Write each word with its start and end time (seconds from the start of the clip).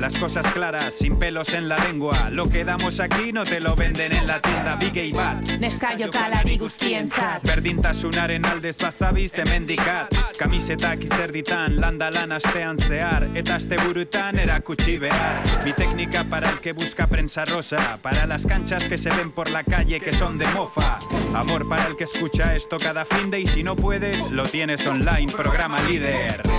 Las 0.00 0.16
cosas 0.18 0.46
claras, 0.52 0.94
sin 0.94 1.18
pelos 1.18 1.52
en 1.54 1.68
la 1.68 1.76
lengua. 1.78 2.28
Lo 2.30 2.48
que 2.48 2.64
damos 2.64 3.00
aquí 3.00 3.32
no 3.32 3.44
te 3.44 3.60
lo 3.60 3.74
venden 3.74 4.12
en 4.12 4.26
la 4.26 4.40
tienda. 4.40 4.76
Big 4.76 4.96
y 4.96 5.12
Bat. 5.12 5.58
Neskaio 5.58 6.10
kalari 6.10 6.58
guztientzat 6.58 7.42
Berdintasunaren 7.46 8.44
aldez 8.44 8.76
bazabiz 8.78 9.32
hemendikat 9.38 10.14
Kamisetak 10.38 11.04
izerditan, 11.04 11.80
landa 11.80 12.10
lan 12.10 12.32
astean 12.32 12.76
zehar 12.76 13.28
Eta 13.34 13.56
asteburutan 13.56 14.38
erakutsi 14.38 14.98
behar 14.98 15.42
Mi 15.64 15.72
técnica 15.72 16.24
para 16.24 16.50
el 16.50 16.60
que 16.60 16.72
busca 16.72 17.06
prensa 17.06 17.44
rosa. 17.44 17.98
Para 18.02 18.26
las 18.26 18.46
canchas 18.46 18.86
que 18.88 18.98
se 18.98 19.10
ven 19.10 19.30
por 19.30 19.50
la 19.50 19.64
calle 19.64 20.00
que 20.00 20.12
son 20.12 20.38
de 20.38 20.46
mofa. 20.48 20.98
Amor 21.34 21.68
para 21.68 21.86
el 21.86 21.96
que 21.96 22.04
escucha 22.04 22.54
esto 22.54 22.76
cada 22.78 23.04
fin 23.04 23.30
de 23.30 23.40
Y 23.40 23.46
si 23.46 23.62
no 23.62 23.76
puedes, 23.76 24.30
lo 24.30 24.44
tienes 24.44 24.86
online, 24.86 25.32
programa 25.32 25.80
líder 25.82 26.55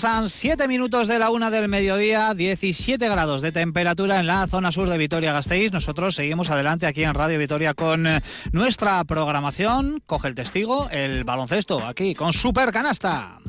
Pasan 0.00 0.30
7 0.30 0.66
minutos 0.66 1.08
de 1.08 1.18
la 1.18 1.28
una 1.28 1.50
del 1.50 1.68
mediodía, 1.68 2.32
17 2.32 3.06
grados 3.06 3.42
de 3.42 3.52
temperatura 3.52 4.18
en 4.18 4.28
la 4.28 4.46
zona 4.46 4.72
sur 4.72 4.88
de 4.88 4.96
Vitoria-Gasteiz. 4.96 5.72
Nosotros 5.72 6.14
seguimos 6.14 6.48
adelante 6.48 6.86
aquí 6.86 7.02
en 7.02 7.12
Radio 7.12 7.38
Vitoria 7.38 7.74
con 7.74 8.06
eh, 8.06 8.22
nuestra 8.50 9.04
programación. 9.04 10.02
Coge 10.06 10.28
el 10.28 10.34
testigo, 10.34 10.88
el 10.90 11.24
baloncesto, 11.24 11.84
aquí 11.84 12.14
con 12.14 12.32
Super 12.32 12.72
Canasta. 12.72 13.40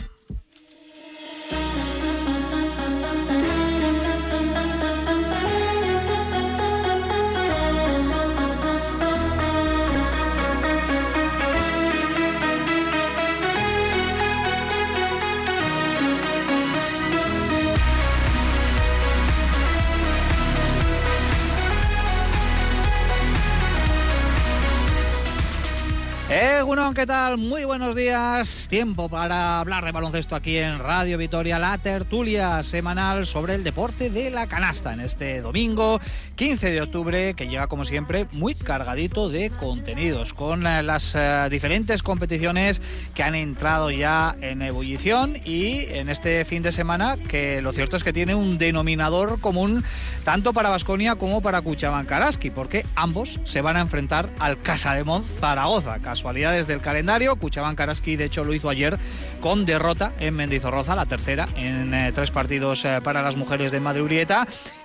¿Qué 26.94 27.06
tal? 27.06 27.38
Muy 27.38 27.64
buenos 27.64 27.96
días. 27.96 28.68
Tiempo 28.70 29.08
para 29.08 29.60
hablar 29.60 29.86
de 29.86 29.94
baloncesto 29.94 30.36
aquí 30.36 30.58
en 30.58 30.78
Radio 30.78 31.18
Vitoria, 31.18 31.58
la 31.58 31.78
tertulia 31.78 32.64
semanal 32.64 33.26
sobre 33.26 33.56
el 33.56 33.64
deporte 33.64 34.10
de 34.10 34.30
la 34.30 34.48
canasta 34.48 34.92
en 34.92 35.00
este 35.00 35.40
domingo 35.40 36.02
15 36.36 36.72
de 36.72 36.82
octubre, 36.82 37.34
que 37.34 37.48
llega 37.48 37.68
como 37.68 37.86
siempre 37.86 38.28
muy 38.34 38.56
cargadito 38.56 39.30
de 39.30 39.52
contenidos, 39.52 40.34
con 40.34 40.68
eh, 40.68 40.84
las 40.84 41.16
eh, 41.16 41.48
diferentes 41.50 42.04
competiciones 42.04 42.82
que 43.16 43.24
han 43.24 43.36
entrado 43.36 43.90
ya 43.90 44.36
en 44.42 44.62
ebullición 44.62 45.38
y 45.46 45.86
en 45.92 46.10
este 46.10 46.44
fin 46.44 46.62
de 46.62 46.74
semana 46.74 47.16
que 47.16 47.62
lo 47.62 47.72
cierto 47.72 47.96
es 47.96 48.04
que 48.04 48.12
tiene 48.12 48.36
un 48.36 48.58
denominador 48.58 49.40
común 49.40 49.86
tanto 50.26 50.52
para 50.52 50.70
Vasconia 50.70 51.16
como 51.16 51.42
para 51.42 51.62
Cuchaban 51.62 52.06
Karaski, 52.06 52.50
porque 52.50 52.86
ambos 52.96 53.40
se 53.46 53.62
van 53.62 53.78
a 53.78 53.82
enfrentar 53.82 54.30
al 54.40 54.62
Casa 54.62 54.94
de 54.94 55.06
Mon 55.06 55.24
Zaragoza. 55.24 56.00
Casualidades 56.00 56.68
del 56.68 56.81
calendario, 56.82 57.36
Cuchaban 57.36 57.76
Karaski 57.76 58.16
de 58.16 58.26
hecho 58.26 58.44
lo 58.44 58.54
hizo 58.54 58.70
ayer 58.70 58.98
con 59.40 59.66
derrota 59.66 60.14
en 60.20 60.36
Mendizorroza, 60.36 60.96
la 60.96 61.06
tercera 61.06 61.48
en 61.56 61.94
eh, 61.94 62.12
tres 62.14 62.32
partidos 62.32 62.86
eh, 62.86 63.00
para 63.04 63.22
las 63.22 63.36
mujeres 63.36 63.72
de 63.72 63.80
Madrid 63.80 64.02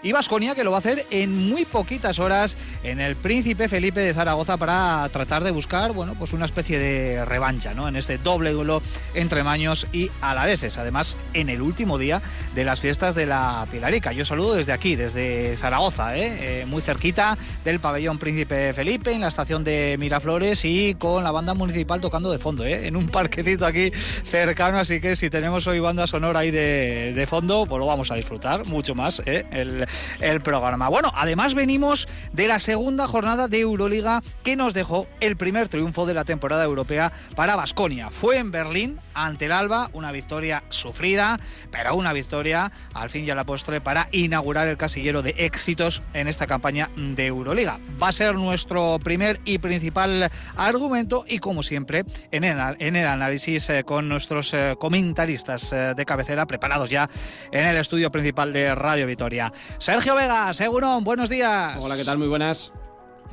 y 0.02 0.12
Vasconia 0.12 0.54
que 0.54 0.62
lo 0.62 0.70
va 0.70 0.76
a 0.76 0.80
hacer 0.80 1.04
en 1.10 1.48
muy 1.48 1.64
poquitas 1.64 2.18
horas 2.18 2.56
en 2.84 3.00
el 3.00 3.16
Príncipe 3.16 3.68
Felipe 3.68 4.00
de 4.00 4.14
Zaragoza 4.14 4.56
para 4.56 5.08
tratar 5.12 5.42
de 5.42 5.50
buscar, 5.50 5.92
bueno, 5.92 6.14
pues 6.18 6.32
una 6.32 6.44
especie 6.44 6.78
de 6.78 7.24
revancha, 7.24 7.74
¿no? 7.74 7.88
En 7.88 7.96
este 7.96 8.18
doble 8.18 8.52
duelo 8.52 8.82
entre 9.14 9.42
Maños 9.42 9.86
y 9.92 10.10
Alaveses. 10.20 10.78
Además, 10.78 11.16
en 11.34 11.48
el 11.48 11.62
último 11.62 11.98
día 11.98 12.20
de 12.54 12.64
las 12.64 12.80
fiestas 12.80 13.14
de 13.14 13.26
la 13.26 13.66
Pilarica. 13.70 14.12
Yo 14.12 14.24
saludo 14.24 14.54
desde 14.54 14.72
aquí, 14.72 14.96
desde 14.96 15.56
Zaragoza, 15.56 16.16
¿eh? 16.16 16.60
Eh, 16.62 16.66
muy 16.66 16.82
cerquita 16.82 17.36
del 17.64 17.80
pabellón 17.80 18.18
Príncipe 18.18 18.72
Felipe, 18.74 19.12
en 19.12 19.22
la 19.22 19.28
estación 19.28 19.64
de 19.64 19.96
Miraflores 19.98 20.64
y 20.64 20.94
con 20.94 21.24
la 21.24 21.30
banda 21.30 21.54
municipal 21.54 21.85
tocando 22.00 22.30
de 22.30 22.38
fondo, 22.38 22.64
¿eh? 22.64 22.86
en 22.86 22.96
un 22.96 23.08
parquecito 23.08 23.64
aquí 23.64 23.90
cercano. 24.24 24.78
Así 24.78 25.00
que 25.00 25.16
si 25.16 25.30
tenemos 25.30 25.66
hoy 25.66 25.80
banda 25.80 26.06
sonora 26.06 26.40
ahí 26.40 26.50
de, 26.50 27.12
de 27.14 27.26
fondo, 27.26 27.66
pues 27.66 27.78
lo 27.78 27.86
vamos 27.86 28.10
a 28.10 28.16
disfrutar 28.16 28.66
mucho 28.66 28.94
más 28.94 29.22
¿eh? 29.24 29.46
el, 29.50 29.86
el 30.20 30.40
programa. 30.40 30.88
Bueno, 30.88 31.12
además 31.14 31.54
venimos 31.54 32.08
de 32.32 32.48
la 32.48 32.58
segunda 32.58 33.06
jornada 33.06 33.48
de 33.48 33.60
Euroliga 33.60 34.22
que 34.42 34.56
nos 34.56 34.74
dejó 34.74 35.06
el 35.20 35.36
primer 35.36 35.68
triunfo 35.68 36.06
de 36.06 36.14
la 36.14 36.24
temporada 36.24 36.64
europea 36.64 37.12
para 37.34 37.56
Basconia. 37.56 38.10
Fue 38.10 38.38
en 38.38 38.50
Berlín 38.50 38.98
ante 39.16 39.46
el 39.46 39.52
Alba, 39.52 39.90
una 39.92 40.12
victoria 40.12 40.62
sufrida, 40.68 41.40
pero 41.70 41.96
una 41.96 42.12
victoria 42.12 42.70
al 42.94 43.10
fin 43.10 43.24
y 43.24 43.30
a 43.30 43.34
la 43.34 43.44
postre 43.44 43.80
para 43.80 44.08
inaugurar 44.12 44.68
el 44.68 44.76
casillero 44.76 45.22
de 45.22 45.34
éxitos 45.38 46.02
en 46.14 46.28
esta 46.28 46.46
campaña 46.46 46.90
de 46.96 47.26
Euroliga. 47.26 47.80
Va 48.00 48.08
a 48.08 48.12
ser 48.12 48.34
nuestro 48.34 48.98
primer 49.02 49.40
y 49.44 49.58
principal 49.58 50.30
argumento 50.56 51.24
y 51.26 51.38
como 51.38 51.62
siempre 51.62 52.04
en 52.30 52.44
el, 52.44 53.06
análisis 53.06 53.68
eh, 53.70 53.84
con 53.84 54.08
nuestros 54.08 54.52
eh, 54.54 54.76
comentaristas 54.78 55.72
eh, 55.72 55.94
de 55.96 56.04
cabecera 56.04 56.46
preparados 56.46 56.90
ya 56.90 57.08
en 57.50 57.66
el 57.66 57.76
estudio 57.76 58.10
principal 58.10 58.52
de 58.52 58.74
Radio 58.74 59.06
Vitoria. 59.06 59.52
Sergio 59.78 60.14
Vega, 60.14 60.52
Segurón, 60.52 61.04
buenos 61.04 61.30
días. 61.30 61.76
Hola, 61.82 61.96
¿qué 61.96 62.04
tal? 62.04 62.18
Muy 62.18 62.28
buenas. 62.28 62.72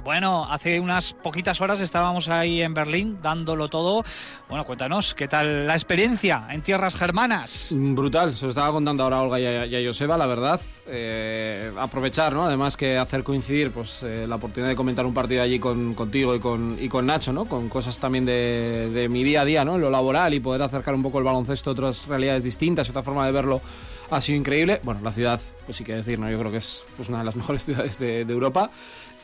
Bueno, 0.03 0.45
hace 0.49 0.79
unas 0.79 1.13
poquitas 1.13 1.61
horas 1.61 1.81
estábamos 1.81 2.29
ahí 2.29 2.61
en 2.61 2.73
Berlín 2.73 3.19
dándolo 3.21 3.69
todo. 3.69 4.03
Bueno, 4.49 4.65
cuéntanos, 4.65 5.13
¿qué 5.13 5.27
tal 5.27 5.67
la 5.67 5.73
experiencia 5.73 6.47
en 6.49 6.61
tierras 6.61 6.95
germanas? 6.95 7.69
Mm, 7.71 7.95
Brutal, 7.95 8.33
se 8.33 8.45
lo 8.45 8.49
estaba 8.49 8.71
contando 8.71 9.03
ahora 9.03 9.21
Olga 9.21 9.39
y 9.39 9.45
a, 9.45 9.65
y 9.65 9.75
a 9.75 9.87
Joseba, 9.87 10.17
la 10.17 10.25
verdad. 10.25 10.59
Eh, 10.85 11.71
aprovechar, 11.77 12.33
¿no? 12.33 12.43
Además 12.43 12.75
que 12.75 12.97
hacer 12.97 13.23
coincidir 13.23 13.71
pues, 13.71 14.03
eh, 14.03 14.25
la 14.27 14.35
oportunidad 14.35 14.69
de 14.69 14.75
comentar 14.75 15.05
un 15.05 15.13
partido 15.13 15.41
allí 15.41 15.57
con, 15.57 15.93
contigo 15.93 16.35
y 16.35 16.39
con, 16.39 16.77
y 16.79 16.89
con 16.89 17.05
Nacho, 17.05 17.31
¿no? 17.31 17.45
Con 17.45 17.69
cosas 17.69 17.97
también 17.99 18.25
de, 18.25 19.07
mi 19.09 19.23
día 19.23 19.41
a 19.41 19.45
día, 19.45 19.63
¿no? 19.63 19.77
Lo 19.77 19.89
laboral 19.89 20.33
y 20.33 20.41
poder 20.41 20.61
acercar 20.61 20.93
un 20.93 21.03
poco 21.03 21.19
el 21.19 21.23
baloncesto 21.23 21.69
a 21.69 21.73
otras 21.73 22.05
realidades 22.07 22.43
distintas, 22.43 22.89
otra 22.89 23.01
forma 23.01 23.25
de 23.25 23.31
verlo 23.31 23.61
ha 24.11 24.19
sido 24.19 24.37
increíble. 24.37 24.81
Bueno, 24.83 24.99
la 25.01 25.11
ciudad, 25.13 25.39
pues 25.65 25.77
sí 25.77 25.85
que 25.85 25.95
decir, 25.95 26.19
¿no? 26.19 26.29
Yo 26.29 26.37
creo 26.37 26.51
que 26.51 26.57
es 26.57 26.83
pues, 26.97 27.07
una 27.07 27.19
de 27.19 27.25
las 27.25 27.35
mejores 27.37 27.63
ciudades 27.63 27.97
de, 27.97 28.25
de 28.25 28.33
Europa. 28.33 28.69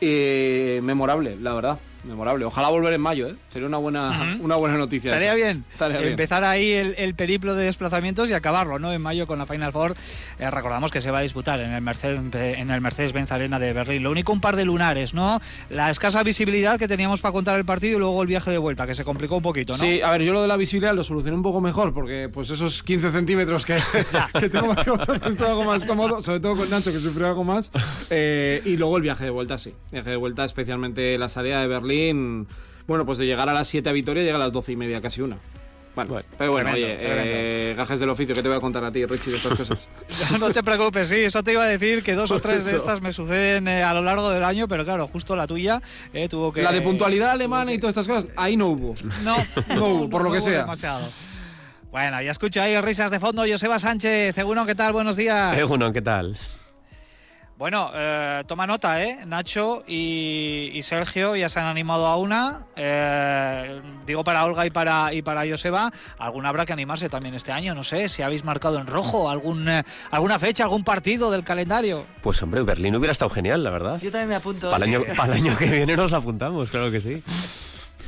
Eh, 0.00 0.80
memorable, 0.82 1.36
la 1.40 1.52
verdad. 1.52 1.78
Memorable. 2.04 2.44
Ojalá 2.44 2.68
volver 2.68 2.94
en 2.94 3.00
mayo, 3.00 3.28
¿eh? 3.28 3.34
Sería 3.50 3.68
una 3.68 3.78
buena, 3.78 4.38
una 4.40 4.56
buena 4.56 4.76
noticia. 4.76 5.10
Estaría 5.10 5.34
bien. 5.34 5.64
Estaría 5.72 5.98
bien. 5.98 6.10
Empezar 6.12 6.44
ahí 6.44 6.72
el, 6.72 6.94
el 6.98 7.14
periplo 7.14 7.54
de 7.54 7.64
desplazamientos 7.64 8.30
y 8.30 8.32
acabarlo, 8.32 8.78
¿no? 8.78 8.92
En 8.92 9.02
mayo 9.02 9.26
con 9.26 9.38
la 9.38 9.46
Final 9.46 9.72
Four. 9.72 9.96
Eh, 10.38 10.50
recordamos 10.50 10.90
que 10.90 11.00
se 11.00 11.10
va 11.10 11.18
a 11.18 11.22
disputar 11.22 11.60
en 11.60 11.72
el 11.72 11.82
Mercedes 11.82 12.20
en 12.34 12.70
el 12.70 12.80
Mercedes-Benz 12.80 13.32
Arena 13.32 13.58
de 13.58 13.72
Berlín. 13.72 14.02
Lo 14.02 14.10
único 14.10 14.32
un 14.32 14.40
par 14.40 14.56
de 14.56 14.64
lunares, 14.64 15.14
¿no? 15.14 15.40
La 15.68 15.90
escasa 15.90 16.22
visibilidad 16.22 16.78
que 16.78 16.88
teníamos 16.88 17.20
para 17.20 17.32
contar 17.32 17.58
el 17.58 17.64
partido 17.64 17.96
y 17.96 18.00
luego 18.00 18.22
el 18.22 18.28
viaje 18.28 18.50
de 18.50 18.58
vuelta, 18.58 18.86
que 18.86 18.94
se 18.94 19.04
complicó 19.04 19.36
un 19.36 19.42
poquito, 19.42 19.72
¿no? 19.74 19.78
Sí, 19.78 20.00
a 20.00 20.10
ver, 20.10 20.22
yo 20.22 20.32
lo 20.32 20.42
de 20.42 20.48
la 20.48 20.56
visibilidad 20.56 20.94
lo 20.94 21.04
solucioné 21.04 21.36
un 21.36 21.42
poco 21.42 21.60
mejor 21.60 21.92
porque 21.92 22.28
pues 22.32 22.50
esos 22.50 22.82
15 22.82 23.10
centímetros 23.12 23.64
que, 23.64 23.78
que 24.40 24.48
tengo 24.48 24.72
estoy 24.72 25.46
algo 25.46 25.64
más 25.64 25.84
cómodo, 25.84 26.20
sobre 26.20 26.40
todo 26.40 26.56
con 26.56 26.70
Nacho 26.70 26.92
que 26.92 26.98
sufrió 26.98 27.28
algo 27.28 27.44
más. 27.44 27.70
Eh, 28.10 28.62
y 28.64 28.76
luego 28.76 28.96
el 28.96 29.02
viaje 29.02 29.24
de 29.24 29.30
vuelta, 29.30 29.58
sí. 29.58 29.72
Viaje 29.92 30.10
de 30.10 30.16
vuelta, 30.16 30.44
especialmente 30.44 31.16
la 31.18 31.28
salida 31.28 31.60
de 31.60 31.66
Berlín. 31.66 31.89
Bueno, 32.86 33.06
pues 33.06 33.18
de 33.18 33.26
llegar 33.26 33.48
a 33.48 33.52
las 33.52 33.68
7 33.68 33.88
a 33.88 33.92
Vitoria 33.92 34.22
llega 34.22 34.36
a 34.36 34.40
las 34.40 34.52
12 34.52 34.72
y 34.72 34.76
media, 34.76 35.00
casi 35.00 35.20
una. 35.22 35.36
Bueno, 35.94 36.12
Bueno, 36.12 36.26
pero 36.38 36.52
bueno, 36.52 36.70
tremendo, 36.70 36.86
oye, 36.94 36.96
tremendo. 37.04 37.32
eh, 37.34 37.74
gajes 37.76 37.98
del 38.00 38.08
oficio, 38.10 38.32
que 38.34 38.42
te 38.42 38.48
voy 38.48 38.56
a 38.56 38.60
contar 38.60 38.84
a 38.84 38.92
ti, 38.92 39.04
Richie, 39.04 39.32
de 39.32 39.36
estas 39.38 39.54
cosas? 39.58 39.88
No 40.40 40.50
te 40.50 40.62
preocupes, 40.62 41.08
sí, 41.08 41.16
eso 41.16 41.42
te 41.42 41.52
iba 41.52 41.64
a 41.64 41.66
decir 41.66 42.02
que 42.04 42.14
dos 42.14 42.30
o 42.30 42.40
tres 42.40 42.64
de 42.64 42.76
estas 42.76 43.00
me 43.00 43.12
suceden 43.12 43.66
eh, 43.66 43.82
a 43.82 43.92
lo 43.92 44.00
largo 44.02 44.30
del 44.30 44.44
año, 44.44 44.68
pero 44.68 44.84
claro, 44.84 45.08
justo 45.08 45.34
la 45.34 45.46
tuya 45.48 45.82
eh, 46.14 46.28
tuvo 46.28 46.52
que. 46.52 46.62
La 46.62 46.70
de 46.72 46.80
puntualidad 46.80 47.30
alemana 47.32 47.72
y 47.72 47.78
todas 47.78 47.96
estas 47.96 48.06
cosas, 48.06 48.30
ahí 48.36 48.56
no 48.56 48.68
hubo. 48.68 48.94
No, 49.24 49.36
No 49.74 49.86
hubo, 49.86 50.10
por 50.10 50.22
lo 50.22 50.30
que 50.32 50.40
sea. 50.40 50.60
demasiado. 50.60 51.08
Bueno, 51.90 52.22
ya 52.22 52.30
escucho 52.30 52.62
ahí 52.62 52.80
risas 52.80 53.10
de 53.10 53.18
fondo. 53.18 53.42
Joseba 53.48 53.80
Sánchez, 53.80 54.38
Egunon, 54.38 54.64
¿qué 54.66 54.76
tal? 54.76 54.92
Buenos 54.92 55.16
días. 55.16 55.58
Egunon, 55.58 55.92
¿qué 55.92 56.02
tal? 56.02 56.38
Bueno, 57.60 57.90
eh, 57.94 58.42
toma 58.46 58.66
nota, 58.66 59.04
¿eh? 59.04 59.18
Nacho 59.26 59.84
y, 59.86 60.80
Sergio 60.82 61.36
ya 61.36 61.50
se 61.50 61.60
han 61.60 61.66
animado 61.66 62.06
a 62.06 62.16
una. 62.16 62.68
Eh, 62.74 63.82
digo 64.06 64.24
para 64.24 64.46
Olga 64.46 64.64
y 64.64 64.70
para, 64.70 65.12
y 65.12 65.20
para 65.20 65.46
Joseba, 65.46 65.92
alguna 66.16 66.48
habrá 66.48 66.64
que 66.64 66.72
animarse 66.72 67.10
también 67.10 67.34
este 67.34 67.52
año. 67.52 67.74
No 67.74 67.84
sé 67.84 68.08
si 68.08 68.22
habéis 68.22 68.44
marcado 68.44 68.78
en 68.78 68.86
rojo 68.86 69.28
algún, 69.28 69.68
eh, 69.68 69.82
alguna 70.10 70.38
fecha, 70.38 70.62
algún 70.64 70.84
partido 70.84 71.30
del 71.30 71.44
calendario. 71.44 72.00
Pues 72.22 72.42
hombre, 72.42 72.62
Berlín 72.62 72.96
hubiera 72.96 73.12
estado 73.12 73.28
genial, 73.28 73.62
la 73.62 73.68
verdad. 73.68 74.00
Yo 74.00 74.10
también 74.10 74.30
me 74.30 74.36
apunto. 74.36 74.70
Para 74.70 74.86
el 74.86 74.94
año, 74.94 75.04
para 75.14 75.34
el 75.34 75.42
año 75.42 75.58
que 75.58 75.66
viene 75.66 75.98
nos 75.98 76.14
apuntamos, 76.14 76.70
claro 76.70 76.90
que 76.90 77.02
sí. 77.02 77.22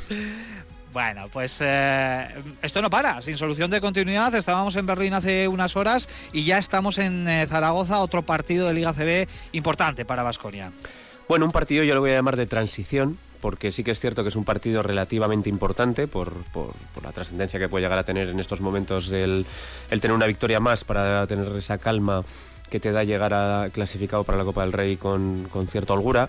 Bueno, 0.92 1.28
pues 1.32 1.58
eh, 1.62 2.28
esto 2.60 2.82
no 2.82 2.90
para, 2.90 3.22
sin 3.22 3.38
solución 3.38 3.70
de 3.70 3.80
continuidad. 3.80 4.34
Estábamos 4.34 4.76
en 4.76 4.84
Berlín 4.84 5.14
hace 5.14 5.48
unas 5.48 5.74
horas 5.74 6.08
y 6.34 6.44
ya 6.44 6.58
estamos 6.58 6.98
en 6.98 7.26
eh, 7.28 7.46
Zaragoza, 7.46 8.00
otro 8.00 8.22
partido 8.22 8.68
de 8.68 8.74
Liga 8.74 8.92
CB 8.92 9.26
importante 9.52 10.04
para 10.04 10.22
Vasconia. 10.22 10.70
Bueno, 11.28 11.46
un 11.46 11.52
partido 11.52 11.82
yo 11.82 11.94
lo 11.94 12.00
voy 12.00 12.10
a 12.10 12.14
llamar 12.14 12.36
de 12.36 12.46
transición, 12.46 13.16
porque 13.40 13.72
sí 13.72 13.84
que 13.84 13.92
es 13.92 14.00
cierto 14.00 14.22
que 14.22 14.28
es 14.28 14.36
un 14.36 14.44
partido 14.44 14.82
relativamente 14.82 15.48
importante 15.48 16.06
por, 16.06 16.32
por, 16.52 16.74
la 17.02 17.12
trascendencia 17.12 17.58
que 17.58 17.70
puede 17.70 17.84
llegar 17.84 17.98
a 17.98 18.04
tener 18.04 18.28
en 18.28 18.38
estos 18.38 18.60
momentos 18.60 19.10
el, 19.12 19.46
tener 19.88 20.12
una 20.12 20.26
victoria 20.26 20.60
más 20.60 20.84
para 20.84 21.26
tener 21.26 21.56
esa 21.56 21.78
calma 21.78 22.22
que 22.68 22.80
te 22.80 22.92
da 22.92 23.02
llegar 23.02 23.32
a 23.32 23.70
clasificado 23.72 24.24
para 24.24 24.36
la 24.36 24.44
Copa 24.44 24.60
del 24.60 24.72
Rey 24.72 24.96
con, 24.96 25.44
con 25.50 25.68
cierta 25.68 25.94
holgura 25.94 26.28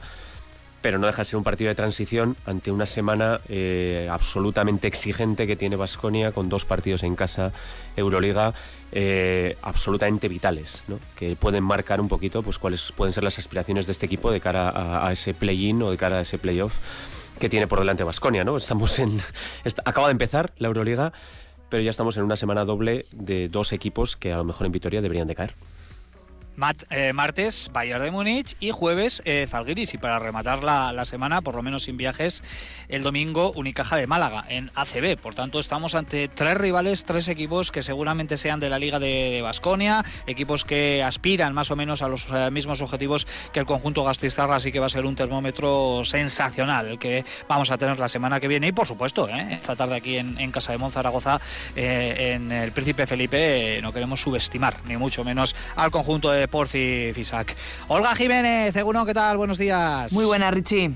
pero 0.84 1.00
no 1.00 1.08
deja 1.08 1.22
de 1.22 1.26
ser 1.26 1.38
un 1.38 1.46
partido 1.46 1.70
de 1.70 1.76
transición 1.76 2.36
ante 2.46 2.70
una 2.70 2.86
semana 2.86 3.40
eh, 3.48 4.10
absolutamente 4.12 4.86
exigente 4.86 5.48
que 5.48 5.56
tiene 5.56 5.78
Basconia 5.78 6.34
con 6.34 6.50
dos 6.50 6.66
partidos 6.66 7.04
en 7.04 7.16
casa, 7.16 7.54
Euroliga, 7.96 8.54
eh, 8.92 9.56
absolutamente 9.62 10.28
vitales, 10.28 10.84
¿no? 10.90 11.00
que 11.16 11.38
pueden 11.38 11.64
marcar 11.64 12.02
un 12.02 12.10
poquito 12.10 12.44
pues, 12.44 12.60
cuáles 12.60 12.92
pueden 12.92 13.14
ser 13.14 13.24
las 13.24 13.40
aspiraciones 13.40 13.86
de 13.86 13.94
este 13.94 14.06
equipo 14.06 14.30
de 14.30 14.42
cara 14.42 15.08
a, 15.08 15.10
ese 15.14 15.34
play-in 15.34 15.82
o 15.82 15.90
de 15.90 15.96
cara 15.96 16.18
a 16.18 16.22
ese 16.22 16.38
play-off 16.38 16.80
que 17.40 17.48
tiene 17.48 17.66
por 17.66 17.80
delante 17.80 18.04
Basconia. 18.04 18.44
¿no? 18.44 18.58
Estamos 18.58 19.00
en, 19.00 19.22
acaba 19.86 20.08
de 20.08 20.12
empezar 20.12 20.52
la 20.58 20.68
Euroliga, 20.68 21.14
pero 21.70 21.82
ya 21.82 21.92
estamos 21.92 22.18
en 22.18 22.24
una 22.24 22.36
semana 22.36 22.66
doble 22.66 23.06
de 23.14 23.48
dos 23.48 23.72
equipos 23.72 24.18
que 24.18 24.34
a 24.34 24.38
lo 24.38 24.44
mejor 24.44 24.66
en 24.66 24.74
Vitoria 24.74 25.02
deberían 25.02 25.28
de 25.28 25.36
caer. 25.36 25.54
Eh, 26.92 27.14
martes 27.14 27.72
Bayern 27.74 28.04
de 28.04 28.12
Múnich 28.12 28.56
y 28.60 28.70
jueves 28.70 29.24
eh, 29.26 29.48
Zalgiris 29.50 29.96
y 29.96 29.98
para 29.98 30.20
rematar 30.20 30.64
la, 30.64 31.04
semana, 31.04 31.42
por 31.42 31.56
lo 31.56 31.64
menos 31.64 31.84
sin 31.84 31.98
viajes, 31.98 32.44
el 32.90 33.02
domingo 33.02 33.52
Unicaja 33.56 33.96
de 33.96 34.06
Málaga 34.06 34.46
en 34.48 34.72
ACB. 34.76 35.18
Por 35.18 35.34
tanto, 35.34 35.60
estamos 35.60 35.96
ante 35.96 36.28
tres 36.28 36.56
rivales, 36.56 37.06
tres 37.06 37.28
equipos 37.28 37.72
que 37.72 37.82
seguramente 37.82 38.38
sean 38.38 38.60
de 38.60 38.70
la 38.70 38.78
Liga 38.78 39.00
de 39.00 39.42
Basconia, 39.42 40.06
equipos 40.28 40.64
que 40.64 41.02
aspiran 41.02 41.54
más 41.54 41.72
o 41.72 41.76
menos 41.76 42.04
a 42.04 42.08
los 42.08 42.28
eh, 42.32 42.52
mismos 42.52 42.82
objetivos 42.82 43.28
que 43.52 43.60
el 43.60 43.66
conjunto 43.66 44.04
Gastistarra, 44.04 44.58
así 44.58 44.72
que 44.72 44.80
va 44.80 44.86
a 44.86 44.90
ser 44.90 45.06
un 45.06 45.16
termómetro 45.16 46.04
sensacional 46.06 46.88
el 46.88 47.00
que 47.00 47.26
vamos 47.48 47.72
a 47.72 47.78
tener 47.78 48.00
la 48.00 48.08
semana 48.08 48.40
que 48.40 48.48
viene 48.48 48.68
y 48.68 48.72
por 48.72 48.88
supuesto, 48.88 49.28
esta 49.28 49.76
tarde 49.76 49.96
aquí 49.96 50.18
en, 50.18 50.52
Casa 50.52 50.72
de 50.72 50.78
Monzaragoza, 50.78 51.42
en 51.76 52.52
el 52.52 52.72
Príncipe 52.72 53.08
Felipe, 53.08 53.80
no 53.82 53.92
queremos 53.92 54.22
subestimar 54.22 54.76
ni 54.86 54.98
mucho 54.98 55.24
menos 55.24 55.56
al 55.76 55.90
conjunto 55.90 56.30
de 56.30 56.43
Porfi 56.48 57.12
Fisac. 57.14 57.56
Olga 57.88 58.16
Jiménez, 58.16 58.74
seguro, 58.74 59.06
¿qué 59.06 59.14
tal? 59.14 59.38
Buenos 59.38 59.58
días. 59.58 60.12
Muy 60.14 60.26
buena, 60.26 60.52
Richie. 60.52 60.92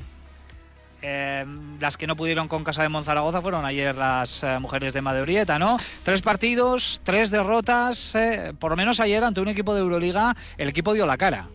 Eh, 1.02 1.46
las 1.80 1.96
que 1.96 2.08
no 2.08 2.16
pudieron 2.16 2.48
con 2.48 2.64
Casa 2.64 2.82
de 2.82 2.90
Monzaragoza 2.90 3.42
fueron 3.42 3.66
ayer 3.66 3.96
las 3.96 4.44
eh, 4.44 4.58
mujeres 4.60 4.94
de 4.94 5.02
Madurieta, 5.02 5.60
¿no? 5.60 5.78
Tres 6.04 6.22
partidos, 6.22 7.02
tres 7.04 7.30
derrotas, 7.30 8.16
eh, 8.16 8.54
por 8.58 8.72
lo 8.72 8.78
menos 8.78 9.00
ayer 9.00 9.24
ante 9.24 9.40
un 9.40 9.48
equipo 9.48 9.76
de 9.76 9.82
Euroliga, 9.82 10.36
el 10.58 10.70
equipo 10.70 10.94
dio 10.94 11.06
la 11.06 11.18
cara. 11.18 11.48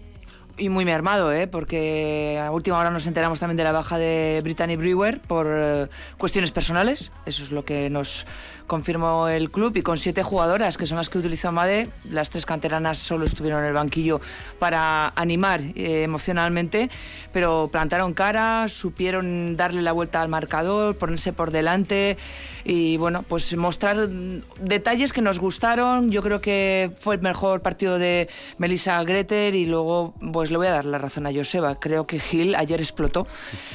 Y 0.58 0.68
muy 0.68 0.84
mermado, 0.84 1.32
¿eh? 1.32 1.48
porque 1.48 2.40
a 2.40 2.52
última 2.52 2.78
hora 2.78 2.90
nos 2.90 3.06
enteramos 3.06 3.40
también 3.40 3.56
de 3.56 3.64
la 3.64 3.72
baja 3.72 3.98
de 3.98 4.38
Brittany 4.42 4.76
Brewer 4.76 5.18
por 5.20 5.88
cuestiones 6.18 6.52
personales. 6.52 7.10
Eso 7.24 7.42
es 7.42 7.50
lo 7.50 7.64
que 7.64 7.88
nos 7.88 8.26
confirmó 8.66 9.28
el 9.28 9.50
club 9.50 9.76
y 9.76 9.82
con 9.82 9.96
siete 9.96 10.22
jugadoras 10.22 10.76
que 10.76 10.86
son 10.86 10.98
las 10.98 11.08
que 11.08 11.18
utilizó 11.18 11.52
Made, 11.52 11.88
las 12.10 12.30
tres 12.30 12.46
canteranas 12.46 12.98
solo 12.98 13.24
estuvieron 13.24 13.60
en 13.60 13.66
el 13.66 13.74
banquillo 13.74 14.20
para 14.58 15.12
animar 15.16 15.60
eh, 15.74 16.02
emocionalmente, 16.04 16.90
pero 17.32 17.68
plantaron 17.70 18.14
cara, 18.14 18.68
supieron 18.68 19.56
darle 19.56 19.82
la 19.82 19.92
vuelta 19.92 20.22
al 20.22 20.28
marcador, 20.28 20.96
ponerse 20.96 21.32
por 21.32 21.50
delante 21.50 22.16
y 22.64 22.96
bueno, 22.96 23.24
pues 23.26 23.54
mostrar 23.56 24.08
detalles 24.08 25.12
que 25.12 25.20
nos 25.20 25.38
gustaron. 25.38 26.10
Yo 26.10 26.22
creo 26.22 26.40
que 26.40 26.92
fue 26.98 27.16
el 27.16 27.20
mejor 27.20 27.60
partido 27.62 27.98
de 27.98 28.28
Melissa 28.58 29.02
Greter 29.02 29.54
y 29.54 29.66
luego 29.66 30.14
pues 30.32 30.50
le 30.50 30.56
voy 30.56 30.68
a 30.68 30.70
dar 30.72 30.84
la 30.84 30.98
razón 30.98 31.26
a 31.26 31.32
Joseba. 31.32 31.78
Creo 31.80 32.06
que 32.06 32.18
Gil 32.18 32.54
ayer 32.54 32.80
explotó. 32.80 33.26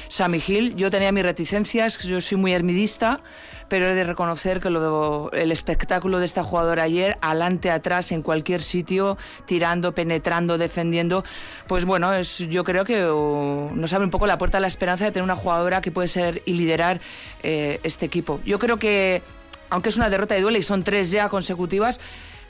Sammy 0.07 0.39
Gil, 0.39 0.75
yo 0.75 0.89
tenía 0.89 1.11
mis 1.11 1.23
reticencias, 1.23 2.01
yo 2.03 2.21
soy 2.21 2.37
muy 2.37 2.53
hermidista 2.53 3.21
pero 3.67 3.87
he 3.87 3.93
de 3.93 4.03
reconocer 4.03 4.59
que 4.59 4.69
lo, 4.69 5.31
el 5.31 5.51
espectáculo 5.51 6.19
de 6.19 6.25
esta 6.25 6.43
jugadora 6.43 6.83
ayer, 6.83 7.17
adelante, 7.21 7.71
atrás, 7.71 8.11
en 8.11 8.21
cualquier 8.21 8.61
sitio, 8.61 9.17
tirando, 9.45 9.93
penetrando, 9.93 10.57
defendiendo, 10.57 11.23
pues 11.67 11.85
bueno, 11.85 12.13
es, 12.13 12.37
yo 12.49 12.63
creo 12.63 12.85
que 12.85 12.99
nos 12.99 13.93
abre 13.93 14.05
un 14.05 14.11
poco 14.11 14.27
la 14.27 14.37
puerta 14.37 14.57
a 14.57 14.61
la 14.61 14.67
esperanza 14.67 15.05
de 15.05 15.11
tener 15.11 15.23
una 15.23 15.35
jugadora 15.35 15.81
que 15.81 15.91
puede 15.91 16.07
ser 16.07 16.41
y 16.45 16.53
liderar 16.53 16.99
eh, 17.43 17.79
este 17.83 18.05
equipo. 18.05 18.39
Yo 18.45 18.59
creo 18.59 18.77
que, 18.77 19.21
aunque 19.69 19.89
es 19.89 19.97
una 19.97 20.09
derrota 20.09 20.35
de 20.35 20.41
duelo 20.41 20.57
y 20.57 20.61
son 20.61 20.83
tres 20.83 21.11
ya 21.11 21.29
consecutivas, 21.29 21.99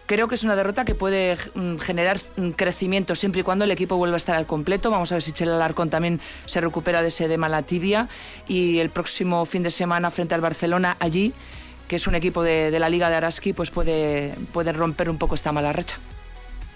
Creo 0.07 0.29
que 0.29 0.35
es 0.35 0.45
una 0.45 0.55
derrota 0.55 0.85
que 0.85 0.95
puede 0.95 1.37
mm, 1.53 1.79
generar 1.79 2.17
mm, 2.37 2.51
crecimiento 2.51 3.13
siempre 3.13 3.41
y 3.41 3.43
cuando 3.43 3.65
el 3.65 3.71
equipo 3.71 3.97
vuelva 3.97 4.15
a 4.15 4.17
estar 4.17 4.35
al 4.35 4.45
completo. 4.45 4.89
Vamos 4.89 5.11
a 5.11 5.15
ver 5.15 5.21
si 5.21 5.33
Chela 5.33 5.69
también 5.89 6.21
se 6.45 6.61
recupera 6.61 7.01
de 7.01 7.09
ese 7.09 7.25
edema 7.25 7.49
la 7.49 7.63
tibia. 7.63 8.07
Y 8.47 8.79
el 8.79 8.89
próximo 8.89 9.43
fin 9.43 9.63
de 9.63 9.69
semana 9.69 10.09
frente 10.09 10.33
al 10.33 10.39
Barcelona 10.39 10.95
allí, 11.01 11.33
que 11.89 11.97
es 11.97 12.07
un 12.07 12.15
equipo 12.15 12.41
de, 12.41 12.71
de 12.71 12.79
la 12.79 12.87
Liga 12.87 13.09
de 13.09 13.17
Araski, 13.17 13.51
pues 13.51 13.69
puede, 13.69 14.33
puede 14.53 14.71
romper 14.71 15.09
un 15.09 15.17
poco 15.17 15.35
esta 15.35 15.51
mala 15.51 15.73
racha. 15.73 15.97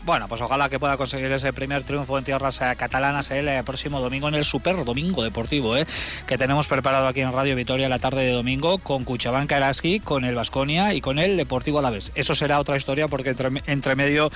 Bueno, 0.03 0.27
pues 0.27 0.41
ojalá 0.41 0.67
que 0.67 0.79
pueda 0.79 0.97
conseguir 0.97 1.31
ese 1.31 1.53
primer 1.53 1.83
triunfo 1.83 2.17
en 2.17 2.23
tierras 2.23 2.59
eh, 2.59 2.73
catalanas 2.75 3.29
el 3.29 3.47
eh, 3.47 3.61
próximo 3.63 4.01
domingo 4.01 4.29
en 4.29 4.33
el 4.33 4.43
Super 4.43 4.83
Domingo 4.83 5.23
Deportivo, 5.23 5.77
eh, 5.77 5.85
que 6.25 6.39
tenemos 6.39 6.67
preparado 6.67 7.07
aquí 7.07 7.21
en 7.21 7.31
Radio 7.31 7.55
Vitoria 7.55 7.87
la 7.87 7.99
tarde 7.99 8.25
de 8.25 8.31
domingo 8.31 8.79
con 8.79 9.03
Cuchabanca 9.03 9.57
Eraski, 9.57 9.99
con 9.99 10.25
el 10.25 10.33
Vasconia 10.33 10.95
y 10.95 11.01
con 11.01 11.19
el 11.19 11.37
Deportivo 11.37 11.77
Alavés. 11.77 12.11
Eso 12.15 12.33
será 12.33 12.59
otra 12.59 12.77
historia 12.77 13.07
porque 13.07 13.35
entre, 13.67 13.95
medio 13.95 14.31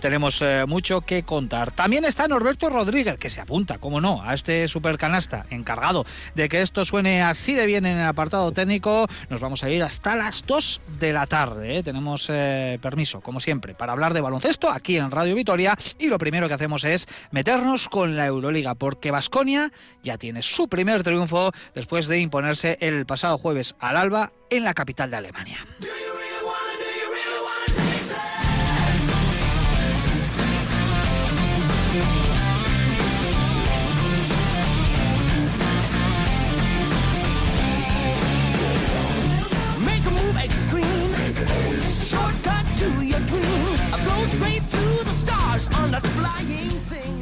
tenemos 0.00 0.44
mucho 0.66 1.00
que 1.00 1.22
contar. 1.22 1.70
También 1.70 2.04
está 2.04 2.28
Norberto 2.28 2.68
Rodríguez, 2.68 3.16
que 3.16 3.30
se 3.30 3.40
apunta, 3.40 3.78
como 3.78 4.02
no, 4.02 4.22
a 4.22 4.34
este 4.34 4.68
supercanasta 4.68 5.46
encargado 5.48 6.04
de 6.34 6.48
que 6.50 6.60
esto 6.60 6.84
suene 6.84 7.22
así 7.22 7.54
de 7.54 7.64
bien 7.64 7.86
en 7.86 7.96
el 7.96 8.06
apartado 8.06 8.52
técnico. 8.52 9.06
Nos 9.30 9.40
vamos 9.40 9.64
a 9.64 9.70
ir 9.70 9.82
hasta 9.82 10.14
las 10.14 10.44
2 10.46 10.80
de 11.00 11.12
la 11.14 11.26
tarde. 11.26 11.82
Tenemos 11.82 12.26
permiso, 12.26 13.20
como 13.22 13.40
siempre, 13.40 13.74
para 13.74 13.92
hablar 13.92 14.12
de 14.12 14.20
baloncesto 14.20 14.70
aquí 14.70 14.98
en 14.98 15.05
Radio 15.10 15.34
Vitoria 15.34 15.76
y 15.98 16.06
lo 16.06 16.18
primero 16.18 16.48
que 16.48 16.54
hacemos 16.54 16.84
es 16.84 17.06
meternos 17.30 17.88
con 17.88 18.16
la 18.16 18.26
Euroliga 18.26 18.74
porque 18.74 19.10
Vasconia 19.10 19.72
ya 20.02 20.18
tiene 20.18 20.42
su 20.42 20.68
primer 20.68 21.02
triunfo 21.02 21.52
después 21.74 22.08
de 22.08 22.20
imponerse 22.20 22.78
el 22.80 23.06
pasado 23.06 23.38
jueves 23.38 23.74
al 23.78 23.96
Alba 23.96 24.32
en 24.50 24.64
la 24.64 24.74
capital 24.74 25.10
de 25.10 25.16
Alemania. 25.16 25.66
stars 45.58 45.78
on 45.78 45.90
the 45.90 46.00
flying 46.00 46.70
thing. 46.70 47.15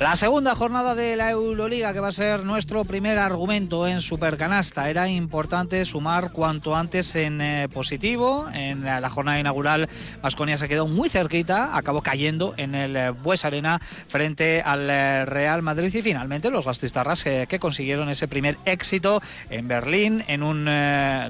La 0.00 0.14
segunda 0.14 0.54
jornada 0.54 0.94
de 0.94 1.16
la 1.16 1.32
Euroliga, 1.32 1.92
que 1.92 1.98
va 1.98 2.08
a 2.08 2.12
ser 2.12 2.44
nuestro 2.44 2.84
primer 2.84 3.18
argumento 3.18 3.88
en 3.88 4.00
Supercanasta. 4.00 4.88
Era 4.88 5.08
importante 5.08 5.84
sumar 5.84 6.30
cuanto 6.30 6.76
antes 6.76 7.16
en 7.16 7.40
eh, 7.40 7.68
positivo. 7.68 8.46
En 8.54 8.84
la, 8.84 9.10
jornada 9.10 9.40
inaugural, 9.40 9.88
Vasconia 10.22 10.56
se 10.56 10.68
quedó 10.68 10.86
muy 10.86 11.08
cerquita, 11.08 11.76
acabó 11.76 12.00
cayendo 12.00 12.54
en 12.56 12.76
el 12.76 12.96
eh, 12.96 13.10
Bues 13.10 13.44
Arena 13.44 13.80
frente 14.06 14.62
al 14.64 14.88
eh, 14.88 15.24
Real 15.24 15.62
Madrid. 15.62 15.92
Y 15.92 16.00
finalmente, 16.00 16.48
los 16.52 16.64
gastistarras 16.64 17.24
que 17.24 17.58
consiguieron 17.58 18.08
ese 18.08 18.28
primer 18.28 18.56
éxito 18.66 19.20
en 19.50 19.66
Berlín, 19.66 20.22
en 20.28 20.44
un 20.44 20.66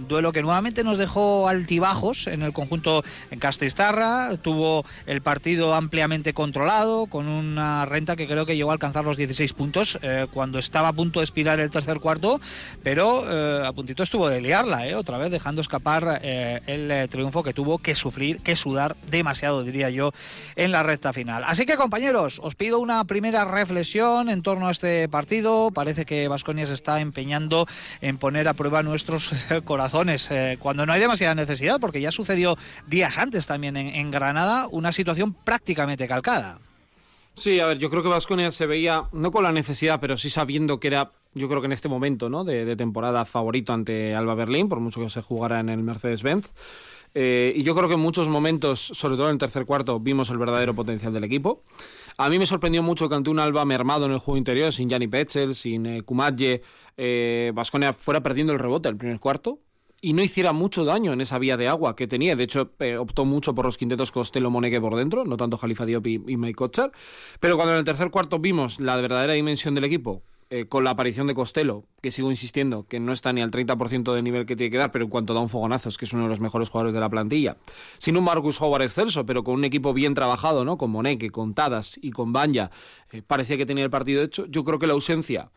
duelo 0.07 0.31
que 0.31 0.43
nuevamente 0.43 0.85
nos 0.85 0.99
dejó 0.99 1.49
altibajos 1.49 2.27
en 2.27 2.43
el 2.43 2.53
conjunto 2.53 3.03
en 3.31 3.39
Castistarra. 3.39 4.37
Tuvo 4.37 4.85
el 5.07 5.23
partido 5.23 5.73
ampliamente 5.75 6.35
controlado, 6.35 7.07
con 7.07 7.29
una 7.29 7.87
renta 7.87 8.15
que 8.15 8.27
creo 8.27 8.45
que 8.45 8.58
llegó 8.59 8.71
a 8.71 8.75
alcanzar 8.75 9.05
los 9.05 9.17
16 9.17 9.53
puntos 9.55 9.99
eh, 10.03 10.27
cuando 10.33 10.59
estaba 10.59 10.89
a 10.89 10.93
punto 10.93 11.21
de 11.21 11.25
expirar 11.25 11.59
el 11.61 11.71
tercer 11.71 12.01
cuarto, 12.01 12.41
pero 12.83 13.25
eh, 13.27 13.67
a 13.67 13.73
puntito 13.73 14.03
estuvo 14.03 14.29
de 14.29 14.41
liarla, 14.41 14.87
eh, 14.87 14.95
otra 14.95 15.17
vez 15.17 15.31
dejando 15.31 15.61
escapar 15.61 16.21
el 16.23 17.09
triunfo 17.09 17.43
que 17.43 17.55
tuvo 17.55 17.79
que 17.79 17.95
sufrir, 17.95 18.41
que 18.41 18.57
sudar 18.57 18.97
demasiado, 19.11 19.63
diría 19.65 19.91
yo, 19.91 20.13
en 20.57 20.73
la 20.73 20.83
recta 20.83 21.13
final. 21.13 21.45
Así 21.47 21.65
que 21.65 21.77
compañeros, 21.77 22.41
os 22.43 22.55
pido 22.55 22.79
una 22.79 23.05
primera 23.05 23.45
reflexión 23.45 24.29
en 24.29 24.43
torno 24.43 24.69
a 24.69 24.71
este 24.71 25.09
partido. 25.09 25.71
Parece 25.71 26.05
que 26.05 26.29
Vasconia 26.29 26.67
se 26.67 26.75
está 26.75 27.01
empeñando 27.01 27.67
en 28.01 28.19
poner 28.19 28.49
a 28.49 28.55
prueba 28.55 28.83
nuestros 28.83 29.33
corazones 29.65 30.29
cuando 30.59 30.85
no 30.85 30.93
hay 30.93 31.01
demasiada 31.01 31.35
necesidad, 31.35 31.81
porque 31.81 32.01
ya 32.01 32.11
sucedió 32.11 32.59
días 32.87 33.19
antes 33.19 33.47
también 33.47 33.77
en 33.77 34.11
Granada 34.11 34.69
una 34.71 34.93
situación 34.93 35.33
prácticamente 35.33 36.09
calcada. 36.09 36.59
Sí, 37.39 37.61
a 37.61 37.67
ver, 37.67 37.79
yo 37.79 37.89
creo 37.89 38.03
que 38.03 38.09
Vasconia 38.09 38.51
se 38.51 38.67
veía, 38.67 39.05
no 39.13 39.31
con 39.31 39.45
la 39.45 39.53
necesidad, 39.53 40.01
pero 40.01 40.17
sí 40.17 40.29
sabiendo 40.29 40.81
que 40.81 40.89
era, 40.89 41.13
yo 41.35 41.49
creo 41.49 41.61
que 41.61 41.67
en 41.67 41.73
este 41.73 41.89
momento 41.89 42.29
¿no? 42.29 42.43
de, 42.43 42.75
temporada 42.75 43.25
favorito 43.25 43.73
ante 43.73 44.13
Alba 44.13 44.35
Berlín, 44.35 44.69
por 44.69 44.81
mucho 44.81 45.01
que 45.01 45.09
se 45.09 45.23
jugara 45.23 45.61
en 45.61 45.69
el 45.69 45.85
Mercedes-Benz. 45.85 46.51
Eh, 47.15 47.53
y 47.55 47.63
yo 47.63 47.77
creo 47.77 47.87
que 47.87 47.95
en 47.95 48.01
muchos 48.01 48.29
momentos, 48.29 48.81
sobre 48.81 49.15
todo 49.15 49.29
en 49.29 49.35
el 49.35 49.39
tercer 49.39 49.67
cuarto, 49.67 50.01
vimos 50.01 50.31
el 50.31 50.39
verdadero 50.39 50.75
potencial 50.75 51.13
del 51.13 51.23
equipo. 51.23 51.63
A 52.17 52.29
mí 52.29 52.41
me 52.41 52.47
sorprendió 52.47 52.83
mucho 52.83 53.09
que 53.09 53.15
ante 53.15 53.31
un 53.31 53.39
Alba 53.39 53.65
mermado 53.65 54.07
en 54.07 54.13
el 54.13 54.19
juego 54.19 54.37
interior, 54.37 54.73
sin 54.73 54.89
Gianni 54.89 55.07
Petzel, 55.07 55.55
sin 55.55 55.87
eh, 55.87 56.03
Kumadje, 56.03 56.63
eh, 56.97 57.53
fuera 57.97 58.21
perdiendo 58.21 58.53
el 58.53 58.59
rebote 58.59 58.89
el 58.89 58.97
primer 58.97 59.21
cuarto 59.21 59.61
y 60.01 60.13
no 60.13 60.23
hiciera 60.23 60.53
mucho 60.53 60.85
daño 60.85 61.13
en 61.13 61.21
esa 61.21 61.39
vía 61.39 61.57
de 61.57 61.69
agua 61.69 61.97
que 61.97 62.07
tenía. 62.07 62.37
De 62.37 62.45
hecho, 62.45 62.71
eh, 62.79 62.97
optó 62.97 63.25
mucho 63.25 63.55
por 63.55 63.65
los 63.65 63.77
quintetos 63.77 64.13
Costello 64.13 64.51
Moneque 64.51 64.81
por 64.81 64.95
dentro, 64.95 65.25
no 65.25 65.37
tanto 65.37 65.59
Jalifa 65.59 65.87
Diop 65.87 66.07
y, 66.07 66.19
Mike. 66.19 66.59
Pero 67.41 67.57
cuando 67.57 67.73
en 67.73 67.81
el 67.81 67.85
tercer 67.85 68.11
cuarto 68.11 68.39
vimos 68.39 68.81
la 68.81 68.97
verdadera 68.97 69.33
dimensión 69.33 69.75
del 69.75 69.85
equipo, 69.85 70.23
eh, 70.51 70.65
con 70.67 70.83
la 70.83 70.91
aparición 70.91 71.27
de 71.27 71.35
Costello, 71.35 71.85
que 72.01 72.11
sigo 72.11 72.31
insistiendo 72.31 72.87
que 72.89 73.01
no 73.01 73.13
está 73.13 73.35
ni 73.35 73.43
al 73.43 73.51
30% 73.51 74.15
de 74.15 74.23
nivel 74.23 74.47
que 74.47 74.57
tiene 74.57 74.71
que 74.71 74.79
dar, 74.79 74.91
pero 74.93 75.05
en 75.05 75.11
cuanto 75.11 75.35
da 75.35 75.41
un 75.41 75.51
fogonazo 75.51 75.91
es 75.91 75.99
que 75.99 76.07
es 76.07 76.13
uno 76.15 76.23
de 76.23 76.31
los 76.31 76.41
mejores 76.41 76.71
jugadores 76.71 76.95
de 76.95 77.01
la 77.01 77.11
plantilla. 77.11 77.59
Sin 77.99 78.17
un 78.17 78.25
Marcus 78.25 78.61
Howard 78.63 78.83
excelso, 78.83 79.27
pero 79.27 79.45
con 79.45 79.55
un 79.55 79.65
equipo 79.65 79.93
bien 79.93 80.15
trabajado, 80.15 80.65
¿no? 80.65 80.79
Con 80.79 80.91
Moneque, 80.91 81.31
con 81.31 81.53
Tadas 81.53 81.99
y 82.01 82.13
con 82.13 82.33
Banya, 82.33 82.71
eh, 83.13 83.21
parecía 83.21 83.59
que 83.59 83.67
tenía 83.67 83.85
el 83.85 83.91
partido 83.91 84.23
hecho. 84.23 84.47
Yo 84.47 84.65
creo 84.65 84.79
que 84.79 84.87
la 84.87 84.95
ausencia 84.95 85.51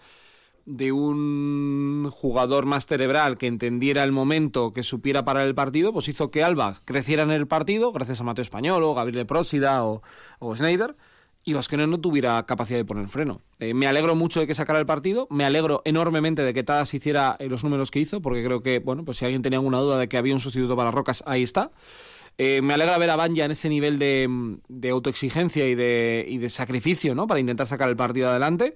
de 0.66 0.92
un 0.92 2.08
jugador 2.12 2.66
más 2.66 2.86
cerebral 2.86 3.38
que 3.38 3.48
entendiera 3.48 4.04
el 4.04 4.12
momento, 4.12 4.74
que 4.74 4.84
supiera 4.84 5.26
parar 5.26 5.48
el 5.48 5.56
partido, 5.56 5.94
pues 5.94 6.08
hizo 6.08 6.32
que 6.32 6.44
Alba 6.44 6.78
creciera 6.86 7.24
en 7.24 7.32
el 7.32 7.48
partido, 7.48 7.92
gracias 7.92 8.22
a 8.22 8.24
Mateo 8.24 8.44
Español, 8.44 8.84
o 8.84 8.94
Gabriel 8.94 9.26
Prósida 9.26 9.84
o, 9.86 10.02
o 10.40 10.56
Schneider, 10.56 10.96
y 11.44 11.54
Vascones 11.54 11.88
no 11.88 12.00
tuviera 12.00 12.46
capacidad 12.46 12.78
de 12.78 12.86
poner 12.86 13.08
freno. 13.08 13.42
Eh, 13.60 13.74
me 13.74 13.88
alegro 13.88 14.16
mucho 14.16 14.40
de 14.40 14.48
que 14.48 14.54
sacara 14.54 14.80
el 14.80 14.86
partido, 14.86 15.28
me 15.32 15.44
alegro 15.44 15.82
enormemente 15.86 16.44
de 16.44 16.54
que 16.54 16.64
Tadas 16.64 16.94
hiciera 16.94 17.36
eh, 17.40 17.48
los 17.48 17.64
números 17.64 17.90
que 17.90 18.00
hizo, 18.00 18.22
porque 18.22 18.44
creo 18.44 18.62
que, 18.62 18.78
bueno, 18.80 19.04
pues 19.04 19.18
si 19.18 19.26
alguien 19.26 19.42
tenía 19.42 19.58
alguna 19.58 19.80
duda 19.80 19.98
de 19.98 20.08
que 20.08 20.18
había 20.18 20.34
un 20.34 20.40
sustituto 20.40 20.76
para 20.76 20.92
Rocas, 20.92 21.24
ahí 21.26 21.42
está. 21.42 21.72
Eh, 22.38 22.62
me 22.62 22.74
alegra 22.76 22.98
ver 22.98 23.10
a 23.10 23.16
Banja 23.16 23.46
en 23.46 23.52
ese 23.52 23.70
nivel 23.70 24.00
de, 24.00 24.58
de 24.68 24.90
autoexigencia 24.90 25.68
y 25.68 25.76
de, 25.76 26.26
y 26.28 26.38
de 26.38 26.50
sacrificio, 26.50 27.14
¿no? 27.16 27.28
Para 27.28 27.40
intentar 27.40 27.68
sacar 27.68 27.90
el 27.90 27.96
partido 27.96 28.30
adelante. 28.30 28.76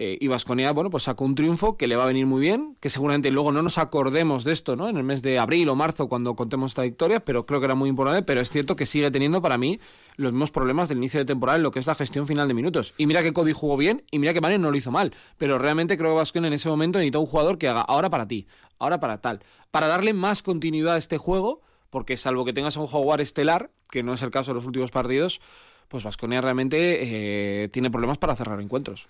Eh, 0.00 0.16
y 0.20 0.28
Vasconia, 0.28 0.70
bueno, 0.70 0.90
pues 0.90 1.02
sacó 1.02 1.24
un 1.24 1.34
triunfo 1.34 1.76
que 1.76 1.88
le 1.88 1.96
va 1.96 2.04
a 2.04 2.06
venir 2.06 2.24
muy 2.24 2.40
bien, 2.40 2.76
que 2.78 2.88
seguramente 2.88 3.32
luego 3.32 3.50
no 3.50 3.62
nos 3.62 3.78
acordemos 3.78 4.44
de 4.44 4.52
esto, 4.52 4.76
¿no? 4.76 4.88
En 4.88 4.96
el 4.96 5.02
mes 5.02 5.22
de 5.22 5.40
abril 5.40 5.68
o 5.68 5.74
marzo 5.74 6.08
cuando 6.08 6.36
contemos 6.36 6.70
esta 6.70 6.82
victoria, 6.82 7.18
pero 7.18 7.46
creo 7.46 7.58
que 7.58 7.64
era 7.64 7.74
muy 7.74 7.88
importante, 7.88 8.22
pero 8.22 8.40
es 8.40 8.48
cierto 8.48 8.76
que 8.76 8.86
sigue 8.86 9.10
teniendo 9.10 9.42
para 9.42 9.58
mí 9.58 9.80
los 10.14 10.32
mismos 10.32 10.52
problemas 10.52 10.88
del 10.88 10.98
inicio 10.98 11.18
de 11.18 11.26
temporada 11.26 11.56
en 11.56 11.64
lo 11.64 11.72
que 11.72 11.80
es 11.80 11.86
la 11.88 11.96
gestión 11.96 12.28
final 12.28 12.46
de 12.46 12.54
minutos. 12.54 12.94
Y 12.96 13.06
mira 13.06 13.24
que 13.24 13.32
Cody 13.32 13.52
jugó 13.52 13.76
bien 13.76 14.04
y 14.12 14.20
mira 14.20 14.32
que 14.32 14.40
Mane 14.40 14.58
no 14.58 14.70
lo 14.70 14.76
hizo 14.76 14.92
mal, 14.92 15.12
pero 15.36 15.58
realmente 15.58 15.98
creo 15.98 16.12
que 16.12 16.18
Vasconia 16.18 16.46
en 16.46 16.54
ese 16.54 16.68
momento 16.68 17.00
necesita 17.00 17.18
un 17.18 17.26
jugador 17.26 17.58
que 17.58 17.66
haga 17.66 17.80
ahora 17.80 18.08
para 18.08 18.28
ti, 18.28 18.46
ahora 18.78 19.00
para 19.00 19.20
tal, 19.20 19.40
para 19.72 19.88
darle 19.88 20.12
más 20.12 20.44
continuidad 20.44 20.94
a 20.94 20.98
este 20.98 21.18
juego, 21.18 21.60
porque 21.90 22.16
salvo 22.16 22.44
que 22.44 22.52
tengas 22.52 22.76
a 22.76 22.80
un 22.80 22.86
jugador 22.86 23.20
estelar, 23.20 23.72
que 23.90 24.04
no 24.04 24.14
es 24.14 24.22
el 24.22 24.30
caso 24.30 24.52
de 24.52 24.56
los 24.56 24.66
últimos 24.66 24.92
partidos, 24.92 25.40
pues 25.88 26.04
Vasconia 26.04 26.40
realmente 26.40 27.62
eh, 27.64 27.68
tiene 27.70 27.90
problemas 27.90 28.18
para 28.18 28.36
cerrar 28.36 28.60
encuentros. 28.60 29.08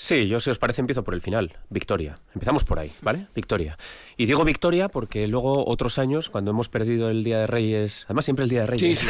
Sí, 0.00 0.28
yo 0.28 0.38
si 0.38 0.48
os 0.48 0.60
parece 0.60 0.80
empiezo 0.80 1.02
por 1.02 1.14
el 1.14 1.20
final. 1.20 1.56
Victoria. 1.70 2.20
Empezamos 2.32 2.62
por 2.62 2.78
ahí, 2.78 2.92
¿vale? 3.02 3.26
Victoria. 3.34 3.76
Y 4.16 4.26
digo 4.26 4.44
victoria 4.44 4.88
porque 4.88 5.26
luego 5.26 5.66
otros 5.66 5.98
años, 5.98 6.30
cuando 6.30 6.52
hemos 6.52 6.68
perdido 6.68 7.10
el 7.10 7.24
Día 7.24 7.40
de 7.40 7.48
Reyes, 7.48 8.04
además 8.04 8.24
siempre 8.24 8.44
el 8.44 8.48
Día 8.48 8.60
de 8.60 8.66
Reyes, 8.68 9.04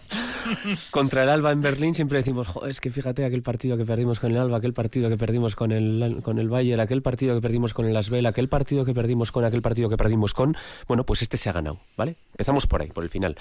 contra 0.92 1.24
el 1.24 1.30
Alba 1.30 1.50
en 1.50 1.62
Berlín, 1.62 1.96
siempre 1.96 2.18
decimos, 2.18 2.46
es 2.64 2.80
que 2.80 2.90
fíjate 2.90 3.24
aquel 3.24 3.42
partido 3.42 3.76
que 3.76 3.84
perdimos 3.84 4.20
con 4.20 4.30
el 4.30 4.38
Alba, 4.38 4.58
aquel 4.58 4.72
partido 4.72 5.10
que 5.10 5.16
perdimos 5.16 5.56
con 5.56 5.72
el, 5.72 6.20
con 6.22 6.38
el 6.38 6.48
Bayern, 6.48 6.80
aquel 6.80 7.02
partido 7.02 7.34
que 7.34 7.40
perdimos 7.40 7.74
con 7.74 7.86
el 7.86 7.96
Asbel, 7.96 8.24
aquel 8.26 8.48
partido 8.48 8.84
que 8.84 8.94
perdimos 8.94 9.32
con 9.32 9.44
aquel 9.44 9.62
partido 9.62 9.88
que 9.88 9.96
perdimos 9.96 10.32
con... 10.32 10.56
Bueno, 10.86 11.04
pues 11.04 11.22
este 11.22 11.36
se 11.36 11.50
ha 11.50 11.52
ganado, 11.52 11.80
¿vale? 11.96 12.18
Empezamos 12.34 12.68
por 12.68 12.82
ahí, 12.82 12.90
por 12.90 13.02
el 13.02 13.10
final. 13.10 13.34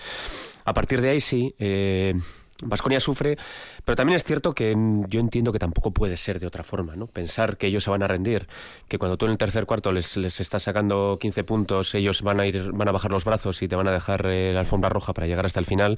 A 0.66 0.74
partir 0.74 1.02
de 1.02 1.12
ahí 1.12 1.22
sí... 1.22 1.54
Eh, 1.60 2.16
Vasconia 2.62 3.00
sufre, 3.00 3.38
pero 3.84 3.96
también 3.96 4.16
es 4.16 4.24
cierto 4.24 4.54
que 4.54 4.76
yo 5.08 5.20
entiendo 5.20 5.52
que 5.52 5.60
tampoco 5.60 5.92
puede 5.92 6.18
ser 6.18 6.40
de 6.40 6.48
otra 6.48 6.64
forma, 6.64 6.96
¿no? 6.96 7.08
Pensar 7.08 7.58
que 7.58 7.68
ellos 7.68 7.84
se 7.84 7.90
van 7.90 8.04
a 8.04 8.08
rendir, 8.08 8.48
que 8.88 8.98
cuando 8.98 9.18
tú 9.18 9.26
en 9.26 9.32
el 9.32 9.38
tercer 9.38 9.66
cuarto 9.66 9.92
les, 9.92 10.18
les 10.18 10.40
estás 10.40 10.64
sacando 10.64 11.18
15 11.20 11.44
puntos, 11.44 11.96
ellos 11.96 12.22
van 12.22 12.40
a 12.40 12.46
ir, 12.46 12.72
van 12.72 12.88
a 12.88 12.92
bajar 12.92 13.12
los 13.12 13.26
brazos 13.26 13.62
y 13.62 13.68
te 13.68 13.76
van 13.76 13.88
a 13.88 13.92
dejar 13.92 14.26
eh, 14.28 14.54
la 14.54 14.62
alfombra 14.62 14.90
roja 14.90 15.14
para 15.14 15.28
llegar 15.28 15.46
hasta 15.46 15.60
el 15.60 15.66
final, 15.66 15.98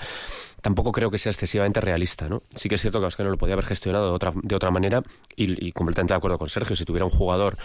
tampoco 0.62 0.92
creo 0.92 1.12
que 1.12 1.18
sea 1.18 1.32
excesivamente 1.32 1.82
realista, 1.82 2.30
¿no? 2.30 2.44
Sí 2.54 2.70
que 2.70 2.76
es 2.76 2.82
cierto 2.82 3.00
que 3.00 3.04
Vasconia 3.04 3.32
lo 3.32 3.38
podía 3.38 3.54
haber 3.54 3.66
gestionado 3.66 4.10
de 4.10 4.12
otra, 4.12 4.32
de 4.36 4.56
otra 4.56 4.72
manera 4.72 5.04
y, 5.36 5.68
y 5.68 5.72
completamente 5.72 6.14
de 6.14 6.18
acuerdo 6.18 6.38
con 6.38 6.50
Sergio, 6.50 6.76
si 6.76 6.86
tuviera 6.86 7.06
un 7.06 7.12
jugador 7.12 7.58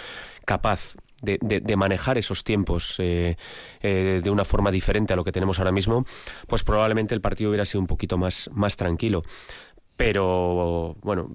capaz 0.45 0.97
de, 1.21 1.39
de, 1.41 1.77
manejar 1.77 2.19
esos 2.19 2.45
tiempos 2.45 2.97
eh, 2.99 3.37
eh, 3.83 4.21
de 4.23 4.31
una 4.31 4.45
forma 4.45 4.71
diferente 4.71 5.12
a 5.12 5.17
lo 5.17 5.25
que 5.25 5.33
tenemos 5.33 5.59
ahora 5.59 5.73
mismo, 5.73 6.05
pues 6.47 6.65
probablemente 6.65 7.15
el 7.15 7.21
partido 7.21 7.50
hubiera 7.50 7.65
sido 7.65 7.81
un 7.81 7.87
poquito 7.87 8.19
más, 8.19 8.50
más 8.53 8.77
tranquilo. 8.77 9.23
Pero 9.97 10.97
bueno, 11.03 11.31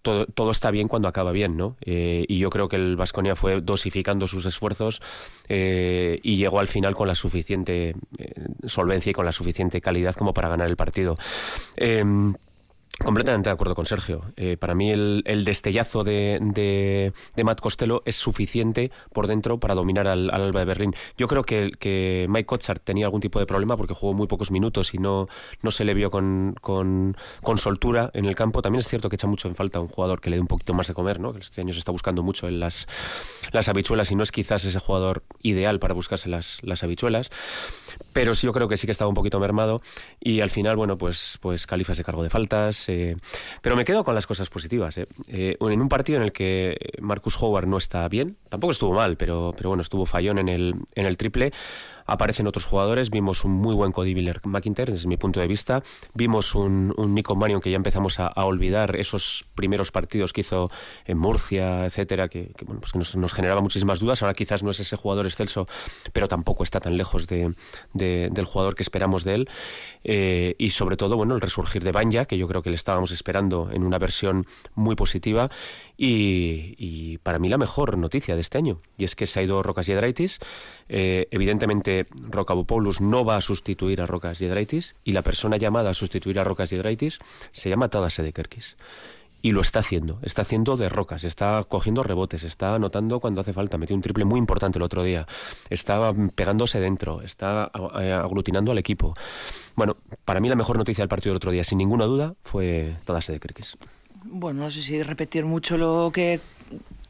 todo, 0.00 0.26
todo, 0.26 0.50
está 0.50 0.70
bien 0.70 0.88
cuando 0.88 1.08
acaba 1.08 1.32
bien, 1.32 1.56
¿no? 1.56 1.76
Eh, 1.82 2.24
y 2.28 2.38
yo 2.38 2.48
creo 2.48 2.68
que 2.68 2.76
el 2.76 2.96
Vasconia 2.96 3.36
fue 3.36 3.60
dosificando 3.60 4.26
sus 4.26 4.46
esfuerzos 4.46 5.02
y 5.48 6.36
llegó 6.36 6.60
al 6.60 6.68
final 6.68 6.94
con 6.94 7.08
la 7.08 7.14
suficiente 7.14 7.94
solvencia 8.64 9.10
y 9.10 9.12
con 9.12 9.26
la 9.26 9.32
suficiente 9.32 9.82
calidad 9.82 10.14
como 10.14 10.32
para 10.32 10.48
ganar 10.48 10.68
el 10.68 10.76
partido. 10.76 11.16
Completamente 13.02 13.48
de 13.48 13.54
acuerdo 13.54 13.74
con 13.74 13.86
Sergio. 13.86 14.22
Eh, 14.36 14.56
para 14.56 14.74
mí 14.76 14.90
el, 14.90 15.44
destellazo 15.44 16.04
de, 16.04 16.38
de, 16.40 17.44
Matt 17.44 17.60
Costello 17.60 18.02
es 18.06 18.14
suficiente 18.14 18.92
por 19.12 19.26
dentro 19.26 19.58
para 19.58 19.74
dominar 19.74 20.06
al, 20.06 20.30
Alba 20.30 20.60
de 20.60 20.64
Berlín. 20.64 20.94
Yo 21.18 21.26
creo 21.26 21.42
que, 21.42 21.72
que 21.78 22.26
Mike 22.28 22.46
Kotzar 22.46 22.78
tenía 22.78 23.06
algún 23.06 23.20
tipo 23.20 23.40
de 23.40 23.46
problema 23.46 23.76
porque 23.76 23.94
jugó 23.94 24.14
muy 24.14 24.28
pocos 24.28 24.52
minutos 24.52 24.94
y 24.94 24.98
no, 24.98 25.28
no 25.60 25.72
se 25.72 25.84
le 25.84 25.92
vio 25.92 26.10
con, 26.10 26.54
con, 26.60 27.16
soltura 27.56 28.10
en 28.14 28.26
el 28.26 28.36
campo. 28.36 28.62
También 28.62 28.80
es 28.80 28.86
cierto 28.86 29.08
que 29.08 29.16
echa 29.16 29.26
mucho 29.26 29.48
en 29.48 29.56
falta 29.56 29.80
un 29.80 29.88
jugador 29.88 30.20
que 30.20 30.30
le 30.30 30.36
dé 30.36 30.40
un 30.40 30.46
poquito 30.46 30.72
más 30.72 30.86
de 30.86 30.94
comer, 30.94 31.18
¿no? 31.18 31.36
Este 31.36 31.62
año 31.62 31.72
se 31.72 31.80
está 31.80 31.90
buscando 31.90 32.22
mucho 32.22 32.46
en 32.46 32.60
las, 32.60 32.86
las 33.50 33.68
habichuelas 33.68 34.12
y 34.12 34.14
no 34.14 34.22
es 34.22 34.30
quizás 34.30 34.64
ese 34.64 34.78
jugador 34.78 35.24
ideal 35.42 35.80
para 35.80 35.94
buscarse 35.94 36.28
las, 36.28 36.60
las 36.62 36.84
habichuelas. 36.84 37.30
Pero 38.12 38.36
sí 38.36 38.46
yo 38.46 38.52
creo 38.52 38.68
que 38.68 38.76
sí 38.76 38.86
que 38.86 38.92
estaba 38.92 39.08
un 39.08 39.14
poquito 39.14 39.40
mermado 39.40 39.82
y 40.20 40.40
al 40.40 40.50
final, 40.50 40.76
bueno, 40.76 40.96
pues, 40.96 41.38
pues 41.40 41.66
Califa 41.66 41.96
se 41.96 42.04
cargó 42.04 42.22
de 42.22 42.30
faltas 42.30 42.83
eh, 42.88 43.16
pero 43.62 43.76
me 43.76 43.84
quedo 43.84 44.04
con 44.04 44.14
las 44.14 44.26
cosas 44.26 44.48
positivas. 44.50 44.98
Eh. 44.98 45.06
Eh, 45.28 45.56
en 45.60 45.80
un 45.80 45.88
partido 45.88 46.18
en 46.18 46.24
el 46.24 46.32
que 46.32 46.76
Marcus 47.00 47.40
Howard 47.40 47.66
no 47.66 47.78
está 47.78 48.08
bien, 48.08 48.36
tampoco 48.48 48.72
estuvo 48.72 48.92
mal, 48.92 49.16
pero, 49.16 49.52
pero 49.56 49.70
bueno, 49.70 49.82
estuvo 49.82 50.06
fallón 50.06 50.38
en 50.38 50.48
el, 50.48 50.74
en 50.94 51.06
el 51.06 51.16
triple 51.16 51.52
aparecen 52.06 52.46
otros 52.46 52.64
jugadores. 52.64 53.10
Vimos 53.10 53.44
un 53.44 53.52
muy 53.52 53.74
buen 53.74 53.92
Cody 53.92 54.14
Miller 54.14 54.40
McIntyre, 54.44 54.92
desde 54.92 55.08
mi 55.08 55.16
punto 55.16 55.40
de 55.40 55.46
vista. 55.46 55.82
Vimos 56.14 56.54
un, 56.54 56.94
un 56.96 57.14
Nico 57.14 57.36
Marion 57.36 57.60
que 57.60 57.70
ya 57.70 57.76
empezamos 57.76 58.20
a, 58.20 58.32
olvidar 58.44 58.96
esos 58.96 59.46
primeros 59.54 59.90
partidos 59.90 60.32
que 60.32 60.42
hizo 60.42 60.70
en 61.06 61.18
Murcia, 61.18 61.86
etcétera, 61.86 62.28
que, 62.28 62.52
bueno, 62.64 62.80
pues 62.80 62.92
que 62.92 62.98
nos, 62.98 63.16
nos, 63.16 63.32
generaba 63.32 63.60
muchísimas 63.60 64.00
dudas. 64.00 64.22
Ahora 64.22 64.34
quizás 64.34 64.62
no 64.62 64.70
es 64.70 64.80
ese 64.80 64.96
jugador 64.96 65.26
excelso, 65.26 65.66
pero 66.12 66.28
tampoco 66.28 66.62
está 66.62 66.80
tan 66.80 66.96
lejos 66.96 67.26
de, 67.26 67.54
del 67.92 68.44
jugador 68.44 68.74
que 68.74 68.82
esperamos 68.82 69.24
de 69.24 69.34
él. 69.34 69.48
Eh, 70.02 70.54
y 70.58 70.70
sobre 70.70 70.96
todo, 70.96 71.16
bueno, 71.16 71.34
el 71.34 71.40
resurgir 71.40 71.82
de 71.82 71.92
Banja, 71.92 72.26
que 72.26 72.36
yo 72.36 72.46
creo 72.48 72.62
que 72.62 72.70
le 72.70 72.76
estábamos 72.76 73.10
esperando 73.10 73.70
en 73.72 73.82
una 73.82 73.98
versión 73.98 74.46
muy 74.74 74.94
positiva. 74.96 75.50
Y, 75.96 77.18
para 77.18 77.38
mí 77.38 77.48
la 77.48 77.58
mejor 77.58 77.96
noticia 77.96 78.34
de 78.34 78.40
este 78.40 78.58
año, 78.58 78.80
y 78.98 79.04
es 79.04 79.14
que 79.14 79.26
se 79.26 79.40
ha 79.40 79.42
ido 79.42 79.62
Rocas 79.62 79.86
Yedraitis. 79.86 80.40
Eh, 80.88 81.28
evidentemente, 81.30 82.06
Rocabopoulos 82.28 83.00
no 83.00 83.24
va 83.24 83.36
a 83.36 83.40
sustituir 83.40 84.00
a 84.00 84.06
Rocas 84.06 84.38
Yedraitis, 84.40 84.96
y 85.04 85.12
la 85.12 85.22
persona 85.22 85.56
llamada 85.56 85.90
a 85.90 85.94
sustituir 85.94 86.38
a 86.38 86.44
Rocas 86.44 86.70
Yedraitis 86.70 87.18
se 87.52 87.70
llama 87.70 87.88
Tadas 87.88 88.14
Sedekerkis. 88.14 88.76
Y 89.40 89.52
lo 89.52 89.60
está 89.60 89.80
haciendo, 89.80 90.18
está 90.22 90.40
haciendo 90.40 90.74
de 90.78 90.88
rocas, 90.88 91.22
está 91.22 91.62
cogiendo 91.68 92.02
rebotes, 92.02 92.44
está 92.44 92.74
anotando 92.74 93.20
cuando 93.20 93.42
hace 93.42 93.52
falta, 93.52 93.76
metió 93.76 93.94
un 93.94 94.00
triple 94.00 94.24
muy 94.24 94.38
importante 94.38 94.78
el 94.78 94.82
otro 94.82 95.02
día, 95.02 95.26
está 95.68 96.14
pegándose 96.34 96.80
dentro, 96.80 97.20
está 97.20 97.64
aglutinando 97.64 98.72
al 98.72 98.78
equipo. 98.78 99.12
Bueno, 99.76 99.98
para 100.24 100.40
mí 100.40 100.48
la 100.48 100.56
mejor 100.56 100.78
noticia 100.78 101.02
del 101.02 101.10
partido 101.10 101.32
del 101.32 101.36
otro 101.36 101.50
día, 101.50 101.62
sin 101.62 101.76
ninguna 101.76 102.06
duda, 102.06 102.36
fue 102.40 102.96
Tadas 103.04 103.26
Sedekerkis. 103.26 103.76
Bueno, 104.26 104.62
no 104.62 104.70
sé 104.70 104.80
si 104.80 105.02
repetir 105.02 105.44
mucho 105.44 105.76
lo 105.76 106.10
que 106.12 106.40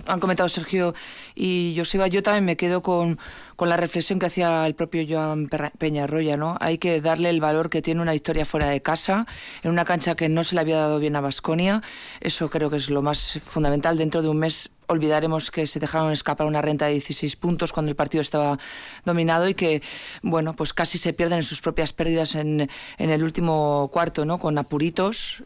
han 0.06 0.20
comentado 0.20 0.48
Sergio 0.48 0.94
y 1.34 1.74
Joseba, 1.76 2.08
yo 2.08 2.22
también 2.22 2.44
me 2.44 2.56
quedo 2.56 2.82
con, 2.82 3.18
con 3.56 3.68
la 3.68 3.76
reflexión 3.76 4.18
que 4.18 4.26
hacía 4.26 4.66
el 4.66 4.74
propio 4.74 5.04
Joan 5.08 5.48
Peñarroya, 5.78 6.36
¿no? 6.36 6.56
Hay 6.60 6.78
que 6.78 7.00
darle 7.00 7.30
el 7.30 7.40
valor 7.40 7.70
que 7.70 7.82
tiene 7.82 8.02
una 8.02 8.14
historia 8.14 8.44
fuera 8.44 8.68
de 8.68 8.82
casa, 8.82 9.26
en 9.62 9.70
una 9.70 9.84
cancha 9.84 10.16
que 10.16 10.28
no 10.28 10.42
se 10.42 10.56
le 10.56 10.60
había 10.60 10.78
dado 10.78 10.98
bien 10.98 11.16
a 11.16 11.20
Basconia. 11.20 11.82
Eso 12.20 12.50
creo 12.50 12.68
que 12.68 12.76
es 12.76 12.90
lo 12.90 13.00
más 13.00 13.40
fundamental. 13.44 13.96
Dentro 13.96 14.20
de 14.20 14.28
un 14.28 14.38
mes 14.38 14.70
olvidaremos 14.94 15.50
que 15.50 15.66
se 15.66 15.80
dejaron 15.80 16.12
escapar 16.12 16.46
una 16.46 16.62
renta 16.62 16.86
de 16.86 16.92
16 16.92 17.36
puntos 17.36 17.72
cuando 17.72 17.90
el 17.90 17.96
partido 17.96 18.22
estaba 18.22 18.58
dominado 19.04 19.48
y 19.48 19.54
que, 19.54 19.82
bueno, 20.22 20.54
pues 20.56 20.72
casi 20.72 20.98
se 20.98 21.12
pierden 21.12 21.38
en 21.38 21.42
sus 21.42 21.60
propias 21.60 21.92
pérdidas 21.92 22.34
en, 22.34 22.68
en 22.98 23.10
el 23.10 23.22
último 23.22 23.90
cuarto, 23.92 24.24
¿no? 24.24 24.38
Con 24.38 24.58
apuritos. 24.58 25.44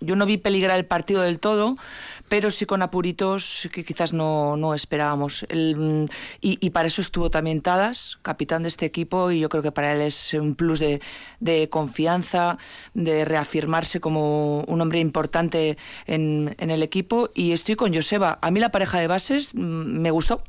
Yo 0.00 0.16
no 0.16 0.26
vi 0.26 0.36
peligrar 0.36 0.78
el 0.78 0.86
partido 0.86 1.22
del 1.22 1.38
todo, 1.38 1.76
pero 2.28 2.50
sí 2.50 2.66
con 2.66 2.82
apuritos 2.82 3.68
que 3.72 3.84
quizás 3.84 4.12
no, 4.12 4.56
no 4.56 4.74
esperábamos. 4.74 5.44
El, 5.48 6.10
y, 6.40 6.58
y, 6.60 6.70
para 6.70 6.86
eso 6.86 7.00
estuvo 7.00 7.30
también 7.30 7.60
Tadas, 7.60 8.18
capitán 8.22 8.62
de 8.62 8.68
este 8.68 8.86
equipo, 8.86 9.30
y 9.30 9.40
yo 9.40 9.48
creo 9.48 9.62
que 9.62 9.72
para 9.72 9.94
él 9.94 10.00
es 10.00 10.34
un 10.34 10.54
plus 10.54 10.80
de, 10.80 11.00
de 11.40 11.68
confianza, 11.68 12.58
de 12.94 13.24
reafirmarse 13.24 14.00
como 14.00 14.60
un 14.60 14.80
hombre 14.80 15.00
importante 15.00 15.76
en, 16.06 16.54
en 16.58 16.70
el 16.70 16.82
equipo. 16.82 17.30
Y 17.34 17.52
estoy 17.52 17.76
con 17.76 17.94
Joseba. 17.94 18.38
A 18.40 18.50
mí 18.50 18.60
la 18.62 18.70
pareja 18.70 18.98
de 18.98 19.06
bases 19.06 19.54
mm, 19.54 19.58
me 19.60 20.10
gustó. 20.10 20.42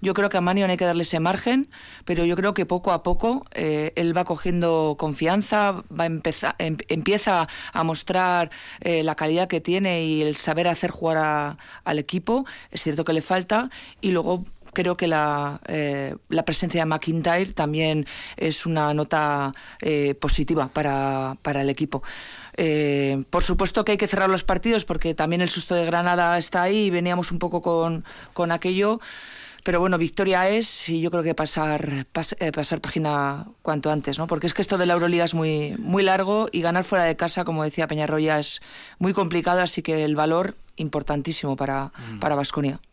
Yo 0.00 0.14
creo 0.14 0.28
que 0.28 0.36
a 0.36 0.40
Manio 0.40 0.66
hay 0.66 0.76
que 0.76 0.84
darle 0.84 1.02
ese 1.02 1.20
margen, 1.20 1.68
pero 2.04 2.24
yo 2.24 2.36
creo 2.36 2.54
que 2.54 2.66
poco 2.66 2.92
a 2.92 3.02
poco 3.02 3.44
eh, 3.52 3.92
él 3.96 4.16
va 4.16 4.24
cogiendo 4.24 4.96
confianza, 4.98 5.84
va 5.88 6.04
a 6.04 6.06
empezar, 6.06 6.54
em, 6.58 6.76
empieza 6.88 7.48
a 7.72 7.84
mostrar 7.84 8.50
eh, 8.80 9.02
la 9.02 9.14
calidad 9.14 9.48
que 9.48 9.60
tiene 9.60 10.04
y 10.04 10.22
el 10.22 10.36
saber 10.36 10.68
hacer 10.68 10.90
jugar 10.90 11.18
a, 11.18 11.58
al 11.84 11.98
equipo. 11.98 12.44
Es 12.70 12.82
cierto 12.82 13.04
que 13.04 13.12
le 13.12 13.22
falta 13.22 13.70
y 14.00 14.10
luego 14.12 14.44
creo 14.72 14.96
que 14.96 15.08
la, 15.08 15.60
eh, 15.66 16.14
presencia 16.46 16.82
de 16.82 16.86
McIntyre 16.86 17.52
también 17.52 18.06
es 18.36 18.66
una 18.66 18.94
nota 18.94 19.52
positiva 20.20 20.68
para, 20.68 21.36
para, 21.42 21.62
el 21.62 21.70
equipo. 21.70 22.02
Eh, 22.60 23.22
por 23.30 23.44
supuesto 23.44 23.84
que 23.84 23.92
hay 23.92 23.98
que 23.98 24.08
cerrar 24.08 24.28
los 24.28 24.42
partidos 24.42 24.84
porque 24.84 25.14
también 25.14 25.40
el 25.40 25.48
susto 25.48 25.76
de 25.76 25.84
Granada 25.84 26.36
está 26.36 26.62
ahí 26.62 26.86
y 26.86 26.90
veníamos 26.90 27.30
un 27.30 27.38
poco 27.38 27.62
con, 27.62 28.04
con 28.34 28.50
aquello. 28.50 29.00
Pero 29.62 29.78
bueno, 29.78 29.96
victoria 29.96 30.48
es 30.48 30.88
y 30.88 31.00
yo 31.00 31.10
creo 31.10 31.22
que 31.22 31.34
pasar, 31.34 32.06
pas, 32.12 32.34
eh, 32.40 32.50
pasar 32.50 32.80
página 32.80 33.46
cuanto 33.62 33.92
antes, 33.92 34.18
¿no? 34.18 34.26
Porque 34.26 34.48
es 34.48 34.54
que 34.54 34.62
esto 34.62 34.76
de 34.76 34.86
la 34.86 34.94
Euroliga 34.94 35.24
es 35.24 35.34
muy, 35.34 35.76
muy 35.78 36.02
largo 36.02 36.48
y 36.50 36.60
ganar 36.60 36.82
fuera 36.82 37.04
de 37.04 37.16
casa, 37.16 37.44
como 37.44 37.62
decía 37.62 37.86
Peñarroya, 37.86 38.38
es 38.40 38.60
muy 38.98 39.12
complicado, 39.12 39.60
así 39.60 39.82
que 39.82 40.04
el 40.04 40.16
valor 40.16 40.56
importantísimo 40.76 41.54
para 41.54 41.92
Vasconia. 41.92 42.14
Mm. 42.14 42.18
Para 42.18 42.87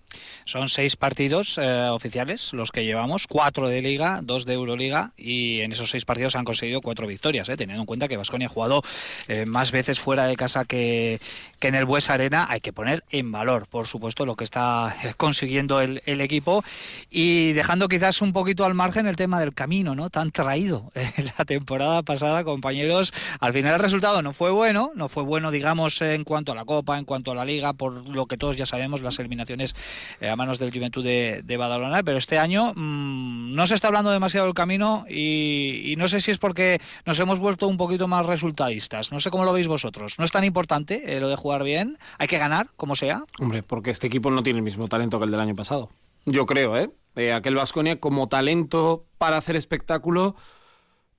son 0.46 0.70
seis 0.70 0.96
partidos 0.96 1.58
eh, 1.58 1.88
oficiales 1.90 2.54
los 2.54 2.72
que 2.72 2.86
llevamos, 2.86 3.28
cuatro 3.28 3.68
de 3.68 3.82
Liga, 3.82 4.20
dos 4.24 4.46
de 4.46 4.54
Euroliga 4.54 5.12
y 5.18 5.62
en 5.62 5.72
esos 5.72 5.90
seis 5.90 6.06
partidos 6.06 6.36
han 6.36 6.46
conseguido 6.46 6.82
cuatro 6.82 7.08
victorias, 7.08 7.50
eh, 7.50 7.58
teniendo 7.58 7.82
en 7.82 7.86
cuenta 7.86 8.08
que 8.08 8.18
Vasconia 8.18 8.48
ha 8.48 8.50
jugado 8.50 8.84
eh, 9.28 9.46
más 9.46 9.72
veces 9.72 10.00
fuera 10.00 10.26
de 10.26 10.36
casa 10.36 10.66
que, 10.66 11.20
que 11.60 11.68
en 11.68 11.76
el 11.76 11.86
Bues 11.86 12.10
Arena. 12.10 12.48
Hay 12.50 12.62
que 12.62 12.74
poner 12.74 13.04
en 13.10 13.32
valor, 13.32 13.68
por 13.68 13.88
supuesto, 13.88 14.26
lo 14.26 14.36
que 14.36 14.44
está 14.44 14.96
consiguiendo 15.18 15.82
el, 15.82 16.02
el, 16.06 16.22
equipo 16.22 16.64
y 17.10 17.54
dejando 17.54 17.88
quizás 17.88 18.22
un 18.22 18.34
poquito 18.34 18.66
al 18.66 18.74
margen 18.74 19.08
el 19.08 19.16
tema 19.16 19.40
del 19.40 19.54
camino, 19.54 19.96
¿no? 19.96 20.10
Tan 20.10 20.32
traído 20.32 20.92
la 21.38 21.46
temporada 21.46 22.04
pasada, 22.04 22.44
compañeros. 22.44 23.14
Al 23.40 23.54
final 23.54 23.74
el 23.76 23.80
resultado 23.80 24.22
no 24.22 24.34
fue 24.34 24.52
bueno, 24.52 24.92
no 24.96 25.08
fue 25.08 25.24
bueno, 25.24 25.52
digamos, 25.52 26.02
en 26.02 26.24
cuanto 26.24 26.52
a 26.52 26.56
la 26.56 26.66
Copa, 26.66 26.98
en 26.98 27.06
cuanto 27.06 27.32
a 27.32 27.36
la 27.36 27.46
Liga, 27.46 27.74
por 27.74 28.08
lo 28.08 28.26
que 28.28 28.38
todos 28.38 28.56
ya 28.56 28.66
sabemos, 28.66 29.02
las 29.02 29.20
eliminaciones 29.20 29.74
eh, 29.74 29.76
a 30.22 30.36
manos 30.36 30.60
del 30.60 30.72
Juventud 30.72 31.04
de, 31.04 31.42
de 31.44 31.58
Badalona, 31.58 32.04
pero 32.04 32.18
este 32.18 32.38
año 32.38 32.74
mmm, 32.76 33.54
no 33.54 33.68
se 33.68 33.76
está 33.76 33.88
hablando 33.88 34.12
demasiado 34.12 34.46
del 34.46 34.56
camino 34.56 35.06
y, 35.10 35.82
y, 35.86 35.96
no 35.96 36.08
sé 36.08 36.22
si 36.22 36.32
es 36.32 36.38
porque 36.38 36.80
nos 37.06 37.20
hemos 37.20 37.40
vuelto 37.40 37.68
un 37.68 37.78
poquito 37.78 38.08
más 38.08 38.26
resultadistas. 38.26 39.12
No 39.12 39.20
sé 39.20 39.32
cómo 39.32 39.46
lo 39.46 39.54
veis 39.54 39.68
vosotros. 39.68 40.16
No 40.20 40.26
es 40.26 40.32
tan 40.32 40.44
importante 40.44 41.16
eh, 41.16 41.20
lo 41.20 41.28
de 41.30 41.36
jugar 41.36 41.64
bien, 41.64 41.98
hay 42.18 42.28
que 42.28 42.38
ganar, 42.38 42.70
como 42.76 42.96
sea. 42.96 43.24
Hombre, 43.40 43.64
porque 43.64 43.92
este 43.92 44.08
equipo 44.08 44.32
no 44.32 44.44
tiene 44.44 44.60
el 44.60 44.64
mismo 44.64 44.88
talento 44.88 45.20
que 45.20 45.26
el 45.26 45.32
del 45.32 45.40
año 45.40 45.56
pasado. 45.56 45.90
Yo 46.26 46.46
creo, 46.46 46.78
¿eh? 46.78 46.90
eh 47.16 47.34
aquel 47.34 47.56
Vasconia 47.56 48.00
como 48.00 48.28
talento 48.28 49.06
para 49.18 49.38
hacer 49.38 49.56
espectáculo 49.56 50.36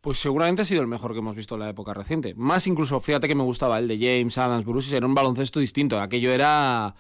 pues 0.07 0.19
seguramente 0.19 0.63
ha 0.63 0.65
sido 0.65 0.83
el 0.83 0.87
mejor 0.87 1.15
que 1.15 1.19
hemos 1.19 1.35
visto 1.35 1.57
en 1.57 1.63
la 1.63 1.69
época 1.69 1.93
reciente. 1.93 2.33
Más 2.37 2.69
incluso, 2.69 3.01
fíjate 3.01 3.27
que 3.27 3.35
me 3.35 3.43
gustaba 3.43 3.81
el 3.81 3.89
de 3.89 3.99
James, 3.99 4.39
Adams, 4.39 4.65
Bruce, 4.65 4.97
era 4.97 5.05
un 5.05 5.17
baloncesto 5.17 5.59
distinto. 5.59 6.01
Aquello 6.01 6.31
era 6.31 6.95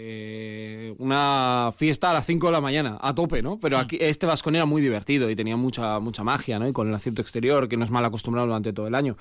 eh, 0.00 0.94
una 0.98 1.70
fiesta 1.76 2.10
a 2.10 2.14
las 2.14 2.24
5 2.24 2.46
de 2.46 2.52
la 2.52 2.60
mañana, 2.60 2.98
a 3.00 3.14
tope, 3.14 3.42
¿no? 3.42 3.58
Pero 3.58 3.78
aquí 3.78 3.98
este 4.00 4.26
Vasconi 4.26 4.58
era 4.58 4.64
muy 4.64 4.80
divertido 4.80 5.28
y 5.28 5.34
tenía 5.34 5.56
mucha, 5.56 5.98
mucha 5.98 6.22
magia, 6.22 6.60
¿no? 6.60 6.68
Y 6.68 6.72
con 6.72 6.88
el 6.88 6.94
acierto 6.94 7.20
exterior, 7.20 7.68
que 7.68 7.76
no 7.76 7.84
es 7.84 7.90
mal 7.90 8.04
acostumbrado 8.04 8.46
durante 8.46 8.72
todo 8.72 8.86
el 8.86 8.94
año. 8.94 9.16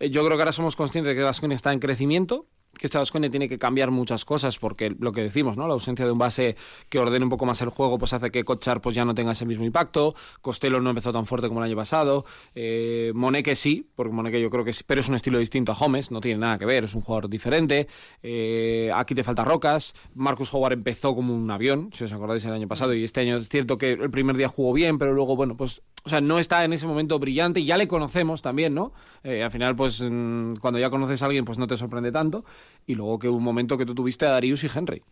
Eh, 0.00 0.10
yo 0.10 0.24
creo 0.24 0.36
que 0.36 0.42
ahora 0.42 0.52
somos 0.52 0.74
conscientes 0.74 1.10
de 1.10 1.16
que 1.16 1.22
Vasconi 1.22 1.54
está 1.54 1.72
en 1.72 1.78
crecimiento, 1.78 2.46
que 2.78 2.86
este 2.86 2.98
Vasconia 2.98 3.30
tiene 3.30 3.48
que 3.48 3.58
cambiar 3.58 3.90
muchas 3.90 4.24
cosas 4.24 4.58
porque 4.58 4.94
lo 4.98 5.12
que 5.12 5.22
decimos, 5.22 5.56
¿no? 5.56 5.66
La 5.66 5.74
ausencia 5.74 6.04
de 6.04 6.12
un 6.12 6.18
base 6.18 6.56
que 6.88 6.98
ordene 6.98 7.24
un 7.24 7.30
poco 7.30 7.44
más 7.44 7.60
el 7.60 7.68
juego 7.68 7.98
pues 7.98 8.12
hace 8.12 8.30
que 8.30 8.44
Kochar 8.44 8.80
pues 8.80 8.94
ya 8.94 9.04
no 9.04 9.14
tenga 9.14 9.32
ese 9.32 9.44
mismo 9.44 9.64
impacto, 9.64 10.14
Costello 10.40 10.80
no 10.80 10.90
empezó 10.90 11.12
tan 11.12 11.26
fuerte 11.26 11.48
como 11.48 11.60
el 11.60 11.66
año 11.66 11.76
pasado, 11.76 12.24
eh, 12.54 13.12
Moneke 13.14 13.54
sí, 13.56 13.86
porque 13.94 14.12
Moneke 14.12 14.40
yo 14.40 14.50
creo 14.50 14.64
que 14.64 14.72
sí, 14.72 14.84
pero 14.86 15.00
es 15.00 15.08
un 15.08 15.14
estilo 15.14 15.38
distinto 15.38 15.72
a 15.72 15.76
Holmes, 15.78 16.10
no 16.10 16.20
tiene 16.20 16.38
nada 16.38 16.58
que 16.58 16.66
ver, 16.66 16.84
es 16.84 16.94
un 16.94 17.02
jugador 17.02 17.28
diferente, 17.28 17.88
eh, 18.22 18.90
aquí 18.94 19.14
te 19.14 19.24
falta 19.24 19.44
Rocas, 19.44 19.94
Marcus 20.14 20.52
Howard 20.54 20.74
empezó 20.74 21.14
como 21.14 21.34
un 21.34 21.50
avión, 21.50 21.90
si 21.92 22.04
os 22.04 22.12
acordáis 22.12 22.44
el 22.44 22.52
año 22.52 22.68
pasado, 22.68 22.94
y 22.94 23.04
este 23.04 23.20
año 23.20 23.36
es 23.36 23.48
cierto 23.48 23.78
que 23.78 23.92
el 23.92 24.10
primer 24.10 24.36
día 24.36 24.48
jugó 24.48 24.72
bien, 24.72 24.98
pero 24.98 25.12
luego, 25.12 25.36
bueno, 25.36 25.56
pues, 25.56 25.82
o 26.04 26.08
sea, 26.08 26.20
no 26.20 26.38
está 26.38 26.64
en 26.64 26.72
ese 26.72 26.86
momento 26.86 27.18
brillante 27.18 27.60
y 27.60 27.66
ya 27.66 27.76
le 27.76 27.88
conocemos 27.88 28.40
también, 28.40 28.74
¿no? 28.74 28.92
Eh, 29.24 29.42
al 29.42 29.50
final, 29.50 29.74
pues, 29.76 29.98
cuando 29.98 30.78
ya 30.78 30.90
conoces 30.90 31.20
a 31.22 31.26
alguien, 31.26 31.44
pues 31.44 31.58
no 31.58 31.66
te 31.66 31.76
sorprende 31.76 32.12
tanto, 32.12 32.44
y 32.86 32.94
luego 32.94 33.18
que 33.18 33.28
un 33.28 33.42
momento 33.42 33.76
que 33.76 33.86
tú 33.86 33.94
tuviste 33.94 34.26
a 34.26 34.30
Darius 34.30 34.64
y 34.64 34.70
Henry. 34.74 35.02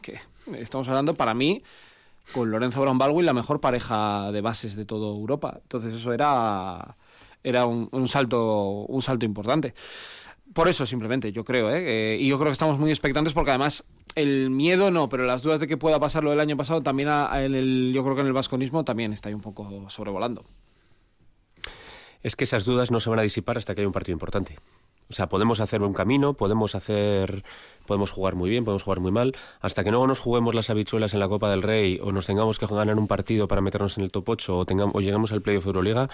Que 0.00 0.20
estamos 0.58 0.88
hablando, 0.88 1.14
para 1.14 1.34
mí, 1.34 1.62
con 2.32 2.50
Lorenzo 2.50 2.80
Brown 2.80 2.98
Baldwin, 2.98 3.26
la 3.26 3.32
mejor 3.32 3.60
pareja 3.60 4.30
de 4.32 4.40
bases 4.40 4.76
de 4.76 4.84
toda 4.84 5.08
Europa. 5.08 5.58
Entonces 5.62 5.94
eso 5.94 6.12
era, 6.12 6.96
era 7.42 7.66
un, 7.66 8.08
salto, 8.08 8.84
un 8.88 9.02
salto 9.02 9.24
importante. 9.24 9.74
Por 10.52 10.68
eso, 10.68 10.86
simplemente, 10.86 11.32
yo 11.32 11.44
creo, 11.44 11.70
¿eh? 11.70 12.14
¿eh? 12.14 12.18
Y 12.18 12.28
yo 12.28 12.36
creo 12.38 12.48
que 12.48 12.54
estamos 12.54 12.78
muy 12.78 12.90
expectantes 12.90 13.34
porque 13.34 13.50
además 13.50 13.84
el 14.14 14.50
miedo 14.50 14.90
no, 14.90 15.08
pero 15.08 15.26
las 15.26 15.42
dudas 15.42 15.60
de 15.60 15.66
que 15.66 15.76
pueda 15.76 16.00
pasar 16.00 16.24
lo 16.24 16.30
del 16.30 16.40
año 16.40 16.56
pasado 16.56 16.82
también 16.82 17.08
en 17.08 17.54
el, 17.54 17.92
yo 17.94 18.02
creo 18.02 18.14
que 18.14 18.22
en 18.22 18.26
el 18.28 18.32
vasconismo 18.32 18.84
también 18.84 19.12
está 19.12 19.28
ahí 19.28 19.34
un 19.34 19.42
poco 19.42 19.90
sobrevolando. 19.90 20.44
Es 22.22 22.34
que 22.34 22.44
esas 22.44 22.64
dudas 22.64 22.90
no 22.90 22.98
se 23.00 23.10
van 23.10 23.18
a 23.18 23.22
disipar 23.22 23.58
hasta 23.58 23.74
que 23.74 23.82
haya 23.82 23.88
un 23.88 23.92
partido 23.92 24.14
importante. 24.14 24.58
O 25.08 25.12
sea, 25.12 25.28
podemos 25.28 25.60
hacer 25.60 25.82
un 25.82 25.92
camino, 25.92 26.34
podemos 26.34 26.74
hacer, 26.74 27.44
podemos 27.86 28.10
jugar 28.10 28.34
muy 28.34 28.50
bien, 28.50 28.64
podemos 28.64 28.82
jugar 28.82 29.00
muy 29.00 29.12
mal, 29.12 29.36
hasta 29.60 29.84
que 29.84 29.90
no 29.92 30.04
nos 30.06 30.18
juguemos 30.18 30.54
las 30.54 30.68
habichuelas 30.68 31.14
en 31.14 31.20
la 31.20 31.28
Copa 31.28 31.48
del 31.50 31.62
Rey 31.62 32.00
o 32.02 32.10
nos 32.10 32.26
tengamos 32.26 32.58
que 32.58 32.66
ganar 32.66 32.98
un 32.98 33.06
partido 33.06 33.46
para 33.46 33.60
meternos 33.60 33.96
en 33.98 34.04
el 34.04 34.10
top 34.10 34.30
8 34.30 34.58
o, 34.58 34.64
tengamos, 34.66 34.94
o 34.96 35.00
lleguemos 35.00 35.32
al 35.32 35.42
playoff 35.42 35.66
Euroliga, 35.66 36.08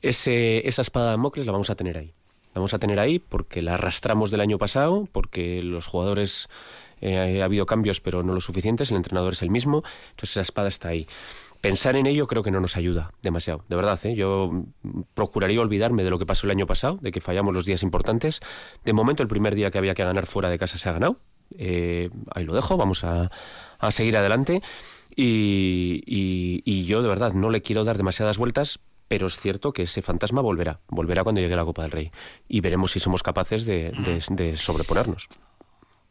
ese, 0.00 0.66
esa 0.68 0.82
espada 0.82 1.10
de 1.10 1.16
Mocles 1.16 1.46
la 1.46 1.52
vamos 1.52 1.70
a 1.70 1.74
tener 1.74 1.98
ahí. 1.98 2.14
La 2.54 2.60
vamos 2.60 2.74
a 2.74 2.78
tener 2.78 2.98
ahí 3.00 3.18
porque 3.18 3.62
la 3.62 3.74
arrastramos 3.74 4.30
del 4.30 4.40
año 4.40 4.58
pasado, 4.58 5.08
porque 5.10 5.62
los 5.62 5.86
jugadores 5.86 6.48
eh, 7.00 7.42
ha 7.42 7.44
habido 7.44 7.66
cambios 7.66 8.00
pero 8.00 8.22
no 8.22 8.32
lo 8.32 8.40
suficientes, 8.40 8.90
el 8.90 8.96
entrenador 8.96 9.32
es 9.32 9.42
el 9.42 9.50
mismo, 9.50 9.82
entonces 10.10 10.32
esa 10.32 10.42
espada 10.42 10.68
está 10.68 10.88
ahí 10.88 11.06
pensar 11.60 11.96
en 11.96 12.06
ello 12.06 12.26
creo 12.26 12.42
que 12.42 12.50
no 12.50 12.60
nos 12.60 12.76
ayuda 12.76 13.12
demasiado, 13.22 13.64
de 13.68 13.76
verdad. 13.76 13.98
¿eh? 14.04 14.14
Yo 14.14 14.50
procuraría 15.14 15.60
olvidarme 15.60 16.04
de 16.04 16.10
lo 16.10 16.18
que 16.18 16.26
pasó 16.26 16.46
el 16.46 16.52
año 16.52 16.66
pasado, 16.66 16.98
de 17.00 17.12
que 17.12 17.20
fallamos 17.20 17.54
los 17.54 17.66
días 17.66 17.82
importantes. 17.82 18.40
De 18.84 18.92
momento, 18.92 19.22
el 19.22 19.28
primer 19.28 19.54
día 19.54 19.70
que 19.70 19.78
había 19.78 19.94
que 19.94 20.04
ganar 20.04 20.26
fuera 20.26 20.48
de 20.48 20.58
casa 20.58 20.78
se 20.78 20.88
ha 20.88 20.92
ganado. 20.92 21.18
Eh, 21.58 22.10
ahí 22.34 22.44
lo 22.44 22.54
dejo, 22.54 22.76
vamos 22.76 23.04
a, 23.04 23.30
a 23.78 23.90
seguir 23.90 24.16
adelante. 24.16 24.62
Y, 25.16 26.02
y, 26.06 26.62
y, 26.64 26.84
yo, 26.84 27.02
de 27.02 27.08
verdad, 27.08 27.32
no 27.34 27.50
le 27.50 27.62
quiero 27.62 27.84
dar 27.84 27.96
demasiadas 27.96 28.38
vueltas, 28.38 28.80
pero 29.08 29.26
es 29.26 29.38
cierto 29.38 29.72
que 29.72 29.82
ese 29.82 30.02
fantasma 30.02 30.40
volverá, 30.40 30.80
volverá 30.88 31.24
cuando 31.24 31.40
llegue 31.40 31.56
la 31.56 31.64
Copa 31.64 31.82
del 31.82 31.90
Rey. 31.90 32.10
Y 32.48 32.60
veremos 32.60 32.92
si 32.92 33.00
somos 33.00 33.22
capaces 33.22 33.64
de, 33.66 33.92
de, 34.04 34.22
de 34.30 34.56
sobreponernos. 34.56 35.28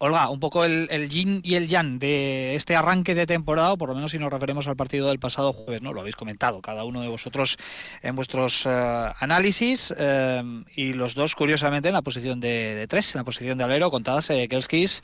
Olga, 0.01 0.29
un 0.29 0.39
poco 0.39 0.63
el, 0.63 0.87
el, 0.91 1.09
yin 1.09 1.41
y 1.43 1.55
el 1.55 1.67
yang 1.67 1.99
de 1.99 2.55
este 2.55 2.73
arranque 2.73 3.15
de 3.15 3.27
temporada, 3.27 3.75
por 3.75 3.89
lo 3.89 3.95
menos 3.95 4.11
si 4.11 4.17
nos 4.17 4.31
referimos 4.31 4.65
al 4.69 4.77
partido 4.77 5.09
del 5.09 5.19
pasado 5.19 5.51
jueves, 5.51 5.81
¿no? 5.81 5.91
Lo 5.91 5.99
habéis 5.99 6.15
comentado 6.15 6.61
cada 6.61 6.85
uno 6.85 7.01
de 7.01 7.09
vosotros 7.09 7.57
en 8.01 8.15
vuestros 8.15 8.65
uh, 8.65 9.11
análisis 9.19 9.91
uh, 9.91 10.63
y 10.73 10.93
los 10.93 11.15
dos, 11.15 11.35
curiosamente, 11.35 11.89
en 11.89 11.95
la 11.95 12.01
posición 12.01 12.39
de, 12.39 12.75
de, 12.75 12.87
tres, 12.87 13.13
en 13.13 13.19
la 13.19 13.25
posición 13.25 13.57
de 13.57 13.65
alero, 13.65 13.91
contadas 13.91 14.29
eh, 14.29 14.47
Kelskis, 14.47 15.01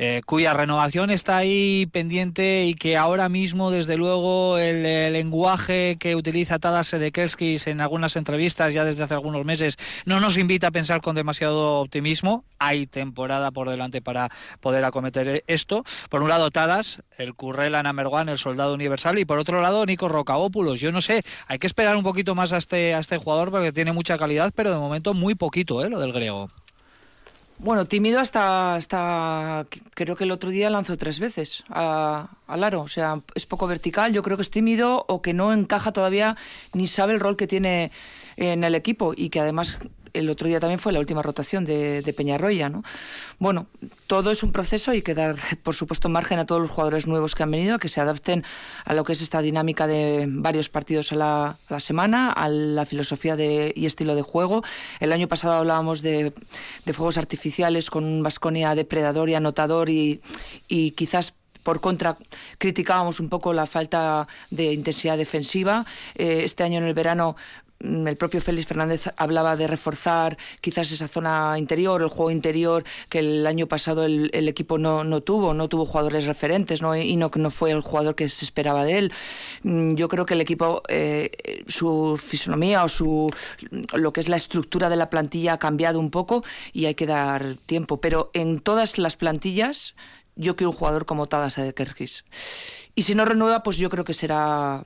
eh, 0.00 0.20
cuya 0.24 0.54
renovación 0.54 1.10
está 1.10 1.38
ahí 1.38 1.86
pendiente 1.86 2.66
y 2.66 2.74
que 2.74 2.96
ahora 2.96 3.28
mismo, 3.28 3.72
desde 3.72 3.96
luego, 3.96 4.56
el, 4.56 4.84
lenguaje 5.12 5.96
que 5.98 6.14
utiliza 6.14 6.60
Tadas 6.60 6.92
de 6.92 7.10
Kelskis 7.10 7.66
en 7.66 7.80
algunas 7.80 8.14
entrevistas 8.14 8.72
ya 8.72 8.84
desde 8.84 9.02
hace 9.02 9.14
algunos 9.14 9.44
meses 9.44 9.76
no 10.04 10.20
nos 10.20 10.36
invita 10.36 10.68
a 10.68 10.70
pensar 10.70 11.00
con 11.00 11.16
demasiado 11.16 11.80
optimismo. 11.80 12.44
Hay 12.60 12.86
temporada 12.86 13.50
por 13.50 13.68
delante 13.68 14.00
para 14.00 14.28
poder 14.60 14.84
acometer 14.84 15.42
esto. 15.48 15.82
Por 16.10 16.22
un 16.22 16.28
lado, 16.28 16.52
Tadas, 16.52 17.02
el 17.16 17.34
Currela 17.34 17.80
one, 17.80 18.30
el 18.30 18.38
soldado 18.38 18.74
universal, 18.74 19.18
y 19.18 19.24
por 19.24 19.40
otro 19.40 19.60
lado, 19.60 19.84
Nico 19.84 20.08
Rocabópulos. 20.08 20.78
Yo 20.78 20.92
no 20.92 21.00
sé, 21.00 21.24
hay 21.48 21.58
que 21.58 21.66
esperar 21.66 21.96
un 21.96 22.04
poquito 22.04 22.36
más 22.36 22.52
a 22.52 22.58
este, 22.58 22.94
a 22.94 23.00
este 23.00 23.16
jugador 23.16 23.50
porque 23.50 23.72
tiene 23.72 23.90
mucha 23.90 24.16
calidad, 24.16 24.52
pero 24.54 24.70
de 24.70 24.76
momento 24.76 25.12
muy 25.12 25.34
poquito, 25.34 25.84
¿eh? 25.84 25.90
Lo 25.90 25.98
del 25.98 26.12
griego. 26.12 26.50
Bueno, 27.60 27.86
tímido 27.86 28.20
hasta, 28.20 28.76
hasta 28.76 29.66
creo 29.94 30.14
que 30.14 30.22
el 30.22 30.30
otro 30.30 30.50
día 30.50 30.70
lanzó 30.70 30.96
tres 30.96 31.18
veces 31.18 31.64
a, 31.68 32.30
al 32.46 32.62
aro, 32.62 32.82
o 32.82 32.88
sea, 32.88 33.20
es 33.34 33.46
poco 33.46 33.66
vertical, 33.66 34.12
yo 34.12 34.22
creo 34.22 34.36
que 34.36 34.42
es 34.42 34.50
tímido 34.52 35.04
o 35.08 35.22
que 35.22 35.34
no 35.34 35.52
encaja 35.52 35.92
todavía 35.92 36.36
ni 36.72 36.86
sabe 36.86 37.14
el 37.14 37.20
rol 37.20 37.36
que 37.36 37.48
tiene 37.48 37.90
en 38.36 38.62
el 38.62 38.76
equipo 38.76 39.12
y 39.16 39.30
que 39.30 39.40
además 39.40 39.80
el 40.18 40.30
otro 40.30 40.48
día 40.48 40.60
también 40.60 40.78
fue 40.78 40.92
la 40.92 41.00
última 41.00 41.22
rotación 41.22 41.64
de, 41.64 42.02
de 42.02 42.12
Peñarroya, 42.12 42.68
¿no? 42.68 42.82
Bueno, 43.38 43.66
todo 44.06 44.30
es 44.30 44.42
un 44.42 44.52
proceso 44.52 44.94
y 44.94 45.02
que 45.02 45.14
dar, 45.14 45.36
por 45.62 45.74
supuesto, 45.74 46.08
margen 46.08 46.38
a 46.38 46.46
todos 46.46 46.60
los 46.60 46.70
jugadores 46.70 47.06
nuevos 47.06 47.34
que 47.34 47.42
han 47.42 47.50
venido, 47.50 47.76
a 47.76 47.78
que 47.78 47.88
se 47.88 48.00
adapten 48.00 48.44
a 48.84 48.94
lo 48.94 49.04
que 49.04 49.12
es 49.12 49.20
esta 49.20 49.40
dinámica 49.40 49.86
de 49.86 50.26
varios 50.28 50.68
partidos 50.68 51.12
a 51.12 51.16
la, 51.68 51.78
semana, 51.78 52.30
a 52.30 52.48
la 52.48 52.84
filosofía 52.84 53.36
de, 53.36 53.72
y 53.76 53.86
estilo 53.86 54.14
de 54.14 54.22
juego. 54.22 54.62
El 55.00 55.12
año 55.12 55.28
pasado 55.28 55.54
hablábamos 55.54 56.02
de, 56.02 56.32
de 56.84 56.92
fuegos 56.92 57.18
artificiales 57.18 57.90
con 57.90 58.04
un 58.04 58.22
Vasconia 58.22 58.74
depredador 58.74 59.28
y 59.28 59.34
anotador 59.34 59.88
y, 59.88 60.20
y 60.66 60.92
quizás 60.92 61.34
por 61.62 61.80
contra, 61.80 62.16
criticábamos 62.56 63.20
un 63.20 63.28
poco 63.28 63.52
la 63.52 63.66
falta 63.66 64.26
de 64.50 64.72
intensidad 64.72 65.18
defensiva. 65.18 65.84
Eh, 66.14 66.40
este 66.44 66.64
año 66.64 66.78
en 66.78 66.84
el 66.84 66.94
verano 66.94 67.36
el 67.80 68.16
propio 68.16 68.40
Félix 68.40 68.66
Fernández 68.66 69.08
hablaba 69.16 69.56
de 69.56 69.66
reforzar 69.66 70.36
quizás 70.60 70.90
esa 70.90 71.06
zona 71.06 71.58
interior, 71.58 72.02
el 72.02 72.08
juego 72.08 72.30
interior 72.30 72.84
que 73.08 73.20
el 73.20 73.46
año 73.46 73.66
pasado 73.68 74.04
el, 74.04 74.48
equipo 74.48 74.78
no, 74.78 75.04
no, 75.04 75.20
tuvo, 75.20 75.54
no 75.54 75.68
tuvo 75.68 75.84
jugadores 75.84 76.26
referentes 76.26 76.82
¿no? 76.82 76.96
y 76.96 77.14
no, 77.16 77.30
no 77.34 77.50
fue 77.50 77.70
el 77.70 77.80
jugador 77.80 78.14
que 78.14 78.28
se 78.28 78.44
esperaba 78.44 78.84
de 78.84 78.98
él. 78.98 79.12
Yo 79.62 80.08
creo 80.08 80.26
que 80.26 80.34
el 80.34 80.40
equipo, 80.40 80.82
eh, 80.88 81.62
su 81.68 82.20
fisonomía 82.22 82.82
o 82.82 82.88
su, 82.88 83.28
lo 83.92 84.12
que 84.12 84.20
es 84.20 84.28
la 84.28 84.36
estructura 84.36 84.88
de 84.88 84.96
la 84.96 85.10
plantilla 85.10 85.54
ha 85.54 85.58
cambiado 85.58 86.00
un 86.00 86.10
poco 86.10 86.42
y 86.72 86.86
hay 86.86 86.94
que 86.94 87.06
dar 87.06 87.54
tiempo, 87.66 88.00
pero 88.00 88.30
en 88.34 88.60
todas 88.60 88.98
las 88.98 89.16
plantillas 89.16 89.94
yo 90.34 90.56
quiero 90.56 90.70
un 90.70 90.76
jugador 90.76 91.06
como 91.06 91.26
Tadas 91.26 91.56
de 91.56 91.74
Kerkis. 91.74 92.24
Y 92.94 93.02
si 93.02 93.14
no 93.14 93.24
renueva, 93.24 93.62
pues 93.62 93.76
yo 93.76 93.90
creo 93.90 94.04
que 94.04 94.14
será 94.14 94.84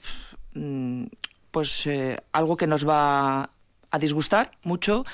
mmm, 0.55 1.05
pues 1.52 1.86
eh, 1.86 2.18
algo 2.32 2.56
que 2.56 2.66
nos 2.66 2.88
va 2.88 3.50
a 3.90 3.98
disgustar 3.98 4.50
mucho, 4.64 5.04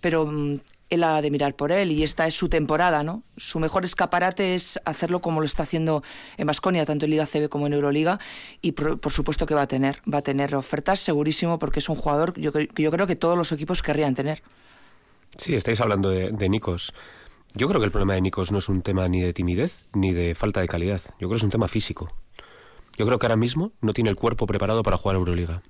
pero 0.00 0.26
mmm, 0.26 0.58
él 0.90 1.04
ha 1.04 1.22
de 1.22 1.30
mirar 1.30 1.54
por 1.54 1.72
él 1.72 1.90
y 1.90 2.02
esta 2.02 2.26
es 2.26 2.34
su 2.34 2.48
temporada, 2.48 3.02
¿no? 3.02 3.22
Su 3.36 3.58
mejor 3.58 3.84
escaparate 3.84 4.54
es 4.54 4.78
hacerlo 4.84 5.20
como 5.20 5.40
lo 5.40 5.46
está 5.46 5.62
haciendo 5.62 6.02
en 6.36 6.46
Basconia, 6.46 6.84
tanto 6.84 7.06
en 7.06 7.12
Liga 7.12 7.26
CB 7.26 7.48
como 7.48 7.66
en 7.66 7.72
Euroliga 7.72 8.18
y 8.60 8.72
por, 8.72 9.10
supuesto 9.10 9.46
que 9.46 9.54
va 9.54 9.62
a 9.62 9.66
tener, 9.66 10.02
va 10.12 10.18
a 10.18 10.22
tener 10.22 10.54
ofertas 10.54 11.00
segurísimo 11.00 11.58
porque 11.58 11.78
es 11.78 11.88
un 11.88 11.96
jugador 11.96 12.38
yo, 12.38 12.52
yo 12.76 12.90
creo 12.90 13.06
que 13.06 13.16
todos 13.16 13.38
los 13.38 13.52
equipos 13.52 13.82
querrían 13.82 14.14
tener. 14.14 14.42
Sí, 15.36 15.54
estáis 15.54 15.80
hablando 15.80 16.10
de, 16.10 16.30
de 16.30 16.48
Nikos. 16.48 16.92
Yo 17.54 17.68
creo 17.68 17.80
que 17.80 17.86
el 17.86 17.92
problema 17.92 18.14
de 18.14 18.20
Nikos 18.20 18.52
no 18.52 18.58
es 18.58 18.68
un 18.68 18.82
tema 18.82 19.08
ni 19.08 19.20
de 19.20 19.32
timidez 19.32 19.86
ni 19.92 20.12
de 20.12 20.34
falta 20.34 20.60
de 20.60 20.68
calidad. 20.68 21.00
Yo 21.20 21.28
creo 21.28 21.30
que 21.30 21.36
es 21.36 21.42
un 21.42 21.50
tema 21.50 21.68
físico. 21.68 22.12
Yo 22.96 23.06
creo 23.06 23.18
que 23.18 23.26
ahora 23.26 23.36
mismo 23.36 23.72
no 23.80 23.92
tiene 23.92 24.10
el 24.10 24.16
cuerpo 24.16 24.46
preparado 24.46 24.82
para 24.82 24.96
jugar 24.96 25.16
Euroliga. 25.16 25.62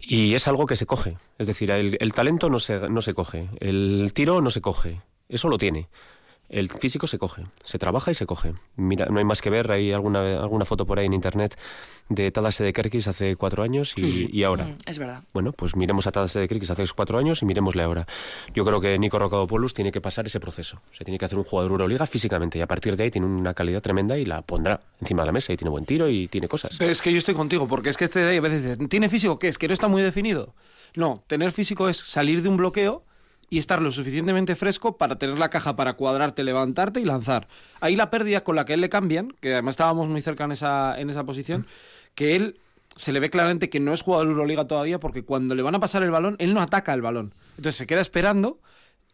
Y 0.00 0.34
es 0.34 0.48
algo 0.48 0.66
que 0.66 0.76
se 0.76 0.86
coge. 0.86 1.16
Es 1.38 1.46
decir, 1.46 1.70
el, 1.70 2.12
talento 2.12 2.50
no 2.50 2.58
se, 2.58 2.88
no 2.90 3.00
se 3.00 3.14
coge, 3.14 3.48
el 3.60 4.12
tiro 4.14 4.40
no 4.40 4.50
se 4.50 4.60
coge. 4.60 5.00
Eso 5.28 5.48
lo 5.48 5.58
tiene. 5.58 5.88
El 6.48 6.68
físico 6.70 7.06
se 7.06 7.18
coge, 7.18 7.44
se 7.64 7.78
trabaja 7.78 8.10
y 8.10 8.14
se 8.14 8.26
coge. 8.26 8.54
Mira, 8.76 9.06
no 9.06 9.18
hay 9.18 9.24
más 9.24 9.40
que 9.40 9.50
ver, 9.50 9.70
hay 9.70 9.92
alguna, 9.92 10.40
alguna 10.40 10.64
foto 10.64 10.86
por 10.86 10.98
ahí 10.98 11.06
en 11.06 11.14
internet 11.14 11.58
de 12.08 12.30
Tadase 12.30 12.62
de 12.62 12.72
Kerkis 12.72 13.08
hace 13.08 13.34
cuatro 13.36 13.62
años 13.62 13.94
y, 13.96 14.10
sí. 14.10 14.28
y 14.30 14.42
ahora. 14.44 14.66
Mm, 14.66 14.76
es 14.86 14.98
verdad. 14.98 15.22
Bueno, 15.32 15.52
pues 15.52 15.74
miremos 15.74 16.06
a 16.06 16.12
Tadase 16.12 16.38
de 16.38 16.48
Kerkis 16.48 16.70
hace 16.70 16.84
cuatro 16.94 17.18
años 17.18 17.42
y 17.42 17.46
miremosle 17.46 17.82
ahora. 17.82 18.06
Yo 18.52 18.64
creo 18.64 18.80
que 18.80 18.98
Nico 18.98 19.18
Rocadopoulos 19.18 19.72
tiene 19.74 19.90
que 19.90 20.00
pasar 20.00 20.26
ese 20.26 20.38
proceso. 20.38 20.80
Se 20.92 21.04
tiene 21.04 21.18
que 21.18 21.24
hacer 21.24 21.38
un 21.38 21.44
jugador 21.44 21.72
Euroliga 21.72 22.06
físicamente 22.06 22.58
y 22.58 22.60
a 22.60 22.66
partir 22.66 22.96
de 22.96 23.04
ahí 23.04 23.10
tiene 23.10 23.26
una 23.26 23.54
calidad 23.54 23.80
tremenda 23.80 24.18
y 24.18 24.24
la 24.24 24.42
pondrá 24.42 24.80
encima 25.00 25.22
de 25.22 25.26
la 25.26 25.32
mesa 25.32 25.52
y 25.52 25.56
tiene 25.56 25.70
buen 25.70 25.86
tiro 25.86 26.08
y 26.08 26.28
tiene 26.28 26.46
cosas. 26.46 26.76
Pero 26.78 26.90
es 26.90 27.00
que 27.00 27.10
yo 27.10 27.18
estoy 27.18 27.34
contigo, 27.34 27.66
porque 27.66 27.88
es 27.88 27.96
que 27.96 28.04
este 28.04 28.20
de 28.20 28.30
ahí 28.30 28.36
a 28.36 28.42
veces 28.42 28.64
dices, 28.64 28.88
¿tiene 28.88 29.08
físico 29.08 29.38
qué? 29.38 29.48
Es 29.48 29.58
que 29.58 29.66
no 29.66 29.74
está 29.74 29.88
muy 29.88 30.02
definido. 30.02 30.54
No, 30.94 31.24
tener 31.26 31.52
físico 31.52 31.88
es 31.88 31.96
salir 31.96 32.42
de 32.42 32.48
un 32.48 32.56
bloqueo 32.56 33.02
y 33.50 33.58
estar 33.58 33.80
lo 33.82 33.92
suficientemente 33.92 34.56
fresco 34.56 34.96
para 34.96 35.16
tener 35.16 35.38
la 35.38 35.50
caja 35.50 35.76
para 35.76 35.94
cuadrarte, 35.94 36.44
levantarte 36.44 37.00
y 37.00 37.04
lanzar. 37.04 37.48
Ahí 37.80 37.96
la 37.96 38.10
pérdida 38.10 38.42
con 38.42 38.56
la 38.56 38.64
que 38.64 38.74
él 38.74 38.80
le 38.80 38.88
cambian, 38.88 39.34
que 39.40 39.52
además 39.52 39.74
estábamos 39.74 40.08
muy 40.08 40.22
cerca 40.22 40.44
en 40.44 40.52
esa, 40.52 40.98
en 40.98 41.10
esa 41.10 41.24
posición, 41.24 41.66
que 42.14 42.36
él 42.36 42.58
se 42.96 43.12
le 43.12 43.20
ve 43.20 43.30
claramente 43.30 43.70
que 43.70 43.80
no 43.80 43.92
es 43.92 44.02
jugador 44.02 44.26
de 44.26 44.32
Euroliga 44.32 44.66
todavía 44.66 45.00
porque 45.00 45.24
cuando 45.24 45.54
le 45.54 45.62
van 45.62 45.74
a 45.74 45.80
pasar 45.80 46.02
el 46.02 46.10
balón, 46.10 46.36
él 46.38 46.54
no 46.54 46.60
ataca 46.60 46.94
el 46.94 47.02
balón. 47.02 47.34
Entonces 47.56 47.76
se 47.76 47.86
queda 47.86 48.00
esperando 48.00 48.60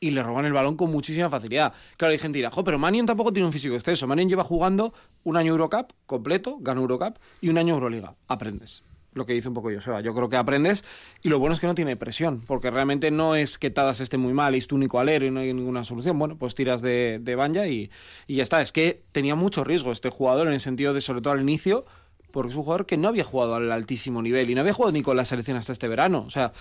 y 0.01 0.11
le 0.11 0.23
roban 0.23 0.45
el 0.45 0.53
balón 0.53 0.77
con 0.77 0.91
muchísima 0.91 1.29
facilidad. 1.29 1.73
Claro, 1.97 2.13
hay 2.13 2.19
gente 2.19 2.37
que 2.37 2.41
dirá, 2.41 2.51
jo, 2.51 2.65
pero 2.65 2.79
Manion 2.79 3.07
tampoco 3.07 3.33
tiene 3.33 3.47
un 3.47 3.53
físico 3.53 3.75
exceso. 3.75 4.07
Manion 4.07 4.29
lleva 4.29 4.45
jugando 4.45 4.95
un 5.25 5.37
año 5.37 5.53
Eurocup 5.53 5.93
completo, 6.07 6.59
ganó 6.61 6.81
Eurocup, 6.83 7.17
y 7.41 7.49
un 7.49 7.59
año 7.59 7.75
Euroliga. 7.75 8.15
Aprendes 8.29 8.83
lo 9.13 9.27
que 9.27 9.33
dice 9.33 9.49
un 9.49 9.55
poco 9.55 9.71
yo, 9.71 9.81
Seba. 9.81 10.01
Yo 10.01 10.15
creo 10.15 10.29
que 10.29 10.37
aprendes 10.37 10.85
y 11.23 11.29
lo 11.29 11.39
bueno 11.39 11.55
es 11.55 11.61
que 11.61 11.67
no 11.67 11.75
tiene 11.75 11.97
presión, 11.97 12.43
porque 12.47 12.71
realmente 12.71 13.11
no 13.11 13.35
es 13.35 13.59
que 13.59 13.71
Tadas 13.71 14.01
esté 14.01 14.19
muy 14.19 14.33
mal 14.33 14.55
y 14.55 14.59
es 14.59 14.69
tu 14.69 14.77
único 14.77 15.01
alero 15.01 15.27
y 15.27 15.31
no 15.31 15.41
hay 15.41 15.53
ninguna 15.53 15.85
solución. 15.85 16.19
Bueno, 16.19 16.37
pues 16.37 16.55
tiras 16.55 16.83
de, 16.83 17.19
de 17.21 17.35
Banja 17.35 17.67
y, 17.67 17.91
y, 18.27 18.37
ya 18.37 18.43
está. 18.43 18.61
Es 18.63 18.73
que 18.73 19.03
tenía 19.13 19.35
mucho 19.35 19.65
riesgo 19.65 19.93
este 19.93 20.11
jugador 20.11 20.47
en 20.47 20.55
el 20.55 20.61
sentido 20.61 20.95
de, 20.95 21.01
sobre 21.01 21.21
todo 21.21 21.33
al 21.33 21.41
inicio, 21.41 21.85
porque 22.31 22.51
es 22.51 22.57
un 22.57 22.63
jugador 22.63 22.87
que 22.87 22.97
no 22.97 23.09
había 23.09 23.25
jugado 23.25 23.57
al 23.57 23.71
altísimo 23.73 24.23
nivel 24.23 24.51
y 24.51 24.55
no 24.55 24.61
había 24.61 24.73
jugado 24.73 24.93
ni 24.93 25.03
con 25.03 25.17
la 25.17 25.25
selección 25.25 25.57
hasta 25.57 25.73
este 25.73 25.89
verano. 25.89 26.25
O 26.27 26.31
sea, 26.31 26.53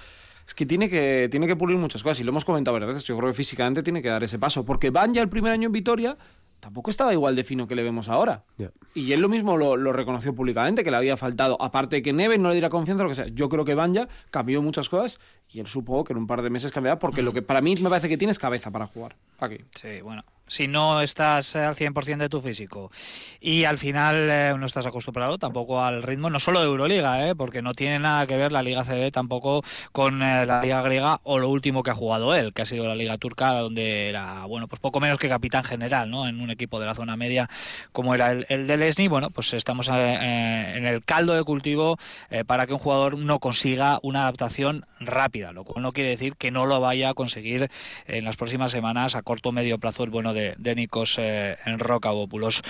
es 0.47 0.55
que 0.55 0.65
tiene 0.65 0.89
que, 0.89 1.27
tiene 1.29 1.45
que 1.45 1.55
pulir 1.55 1.77
muchas 1.77 2.01
cosas 2.01 2.19
y 2.19 2.23
lo 2.23 2.31
hemos 2.31 2.45
comentado 2.45 2.73
varias 2.73 2.89
veces. 2.89 3.03
Yo 3.03 3.15
creo 3.15 3.29
que 3.29 3.35
físicamente 3.35 3.83
tiene 3.83 4.01
que 4.01 4.09
dar 4.09 4.23
ese 4.23 4.39
paso, 4.39 4.65
porque 4.65 4.89
Banja 4.89 5.21
el 5.21 5.29
primer 5.29 5.51
año 5.51 5.67
en 5.67 5.71
Vitoria 5.71 6.17
tampoco 6.59 6.91
estaba 6.91 7.13
igual 7.13 7.35
de 7.35 7.43
fino 7.43 7.67
que 7.67 7.75
le 7.75 7.83
vemos 7.83 8.09
ahora. 8.09 8.43
Yeah. 8.57 8.71
Y 8.93 9.11
él 9.13 9.21
lo 9.21 9.29
mismo 9.29 9.57
lo, 9.57 9.77
lo, 9.77 9.93
reconoció 9.93 10.33
públicamente, 10.35 10.83
que 10.83 10.91
le 10.91 10.97
había 10.97 11.17
faltado, 11.17 11.61
aparte 11.61 11.97
de 11.97 12.01
que 12.01 12.13
Neves 12.13 12.39
no 12.39 12.49
le 12.49 12.55
diera 12.55 12.69
confianza, 12.69 13.03
lo 13.03 13.09
que 13.09 13.15
sea. 13.15 13.27
Yo 13.27 13.49
creo 13.49 13.65
que 13.65 13.75
Banja 13.75 14.07
cambió 14.31 14.61
muchas 14.61 14.89
cosas 14.89 15.19
y 15.49 15.59
él 15.59 15.67
supo 15.67 16.03
que 16.03 16.13
en 16.13 16.19
un 16.19 16.27
par 16.27 16.41
de 16.41 16.49
meses 16.49 16.71
cambiará, 16.71 16.99
porque 16.99 17.21
mm. 17.21 17.25
lo 17.25 17.33
que 17.33 17.41
para 17.41 17.61
mí 17.61 17.75
me 17.75 17.89
parece 17.89 18.09
que 18.09 18.17
tienes 18.17 18.39
cabeza 18.39 18.71
para 18.71 18.87
jugar 18.87 19.15
aquí. 19.39 19.57
Sí, 19.71 20.01
bueno. 20.01 20.23
Si 20.49 20.67
no 20.67 21.01
estás 21.01 21.55
al 21.55 21.75
100% 21.75 22.17
de 22.17 22.29
tu 22.29 22.41
físico 22.41 22.91
y 23.39 23.63
al 23.63 23.77
final 23.77 24.29
eh, 24.29 24.53
no 24.57 24.65
estás 24.65 24.85
acostumbrado 24.85 25.38
tampoco 25.38 25.81
al 25.81 26.03
ritmo, 26.03 26.29
no 26.29 26.39
solo 26.39 26.59
de 26.59 26.65
Euroliga, 26.65 27.29
eh, 27.29 27.35
porque 27.35 27.62
no 27.62 27.73
tiene 27.73 27.99
nada 27.99 28.27
que 28.27 28.35
ver 28.35 28.51
la 28.51 28.62
Liga 28.62 28.83
CB 28.83 29.12
tampoco 29.12 29.63
con 29.93 30.21
eh, 30.21 30.45
la 30.45 30.62
Liga 30.62 30.81
griega 30.81 31.21
o 31.23 31.39
lo 31.39 31.49
último 31.49 31.83
que 31.83 31.91
ha 31.91 31.95
jugado 31.95 32.35
él, 32.35 32.53
que 32.53 32.63
ha 32.63 32.65
sido 32.65 32.85
la 32.88 32.95
Liga 32.95 33.17
turca, 33.17 33.53
donde 33.53 34.09
era, 34.09 34.45
bueno, 34.45 34.67
pues 34.67 34.81
poco 34.81 34.99
menos 34.99 35.17
que 35.17 35.29
capitán 35.29 35.63
general, 35.63 36.09
¿no? 36.09 36.27
En 36.27 36.41
un 36.41 36.49
equipo 36.49 36.79
de 36.79 36.85
la 36.85 36.95
zona 36.95 37.15
media 37.15 37.49
como 37.91 38.13
era 38.15 38.31
el, 38.31 38.45
el 38.49 38.67
de 38.67 38.77
Lesni, 38.77 39.07
bueno, 39.07 39.29
pues 39.29 39.53
estamos 39.53 39.89
eh, 39.89 40.73
en 40.75 40.85
el 40.85 41.03
caldo 41.03 41.33
de 41.33 41.43
cultivo 41.43 41.97
eh, 42.29 42.43
para 42.43 42.67
que 42.67 42.73
un 42.73 42.79
jugador 42.79 43.17
no 43.17 43.39
consiga 43.39 43.99
una 44.03 44.23
adaptación 44.23 44.85
rápida, 44.99 45.51
lo 45.51 45.63
cual 45.63 45.83
no 45.83 45.91
quiere 45.91 46.09
decir 46.09 46.35
que 46.35 46.51
no 46.51 46.65
lo 46.65 46.79
vaya 46.79 47.09
a 47.09 47.13
conseguir 47.13 47.69
en 48.07 48.25
las 48.25 48.35
próximas 48.35 48.71
semanas 48.71 49.15
a 49.15 49.21
corto 49.21 49.49
o 49.49 49.51
medio 49.51 49.77
plazo 49.77 50.03
el 50.03 50.09
bueno 50.09 50.33
de 50.33 50.38
de, 50.58 50.75
Nikos 50.75 51.17
eh, 51.17 51.58
en 51.65 51.80
Rocabópulos. 51.80 52.62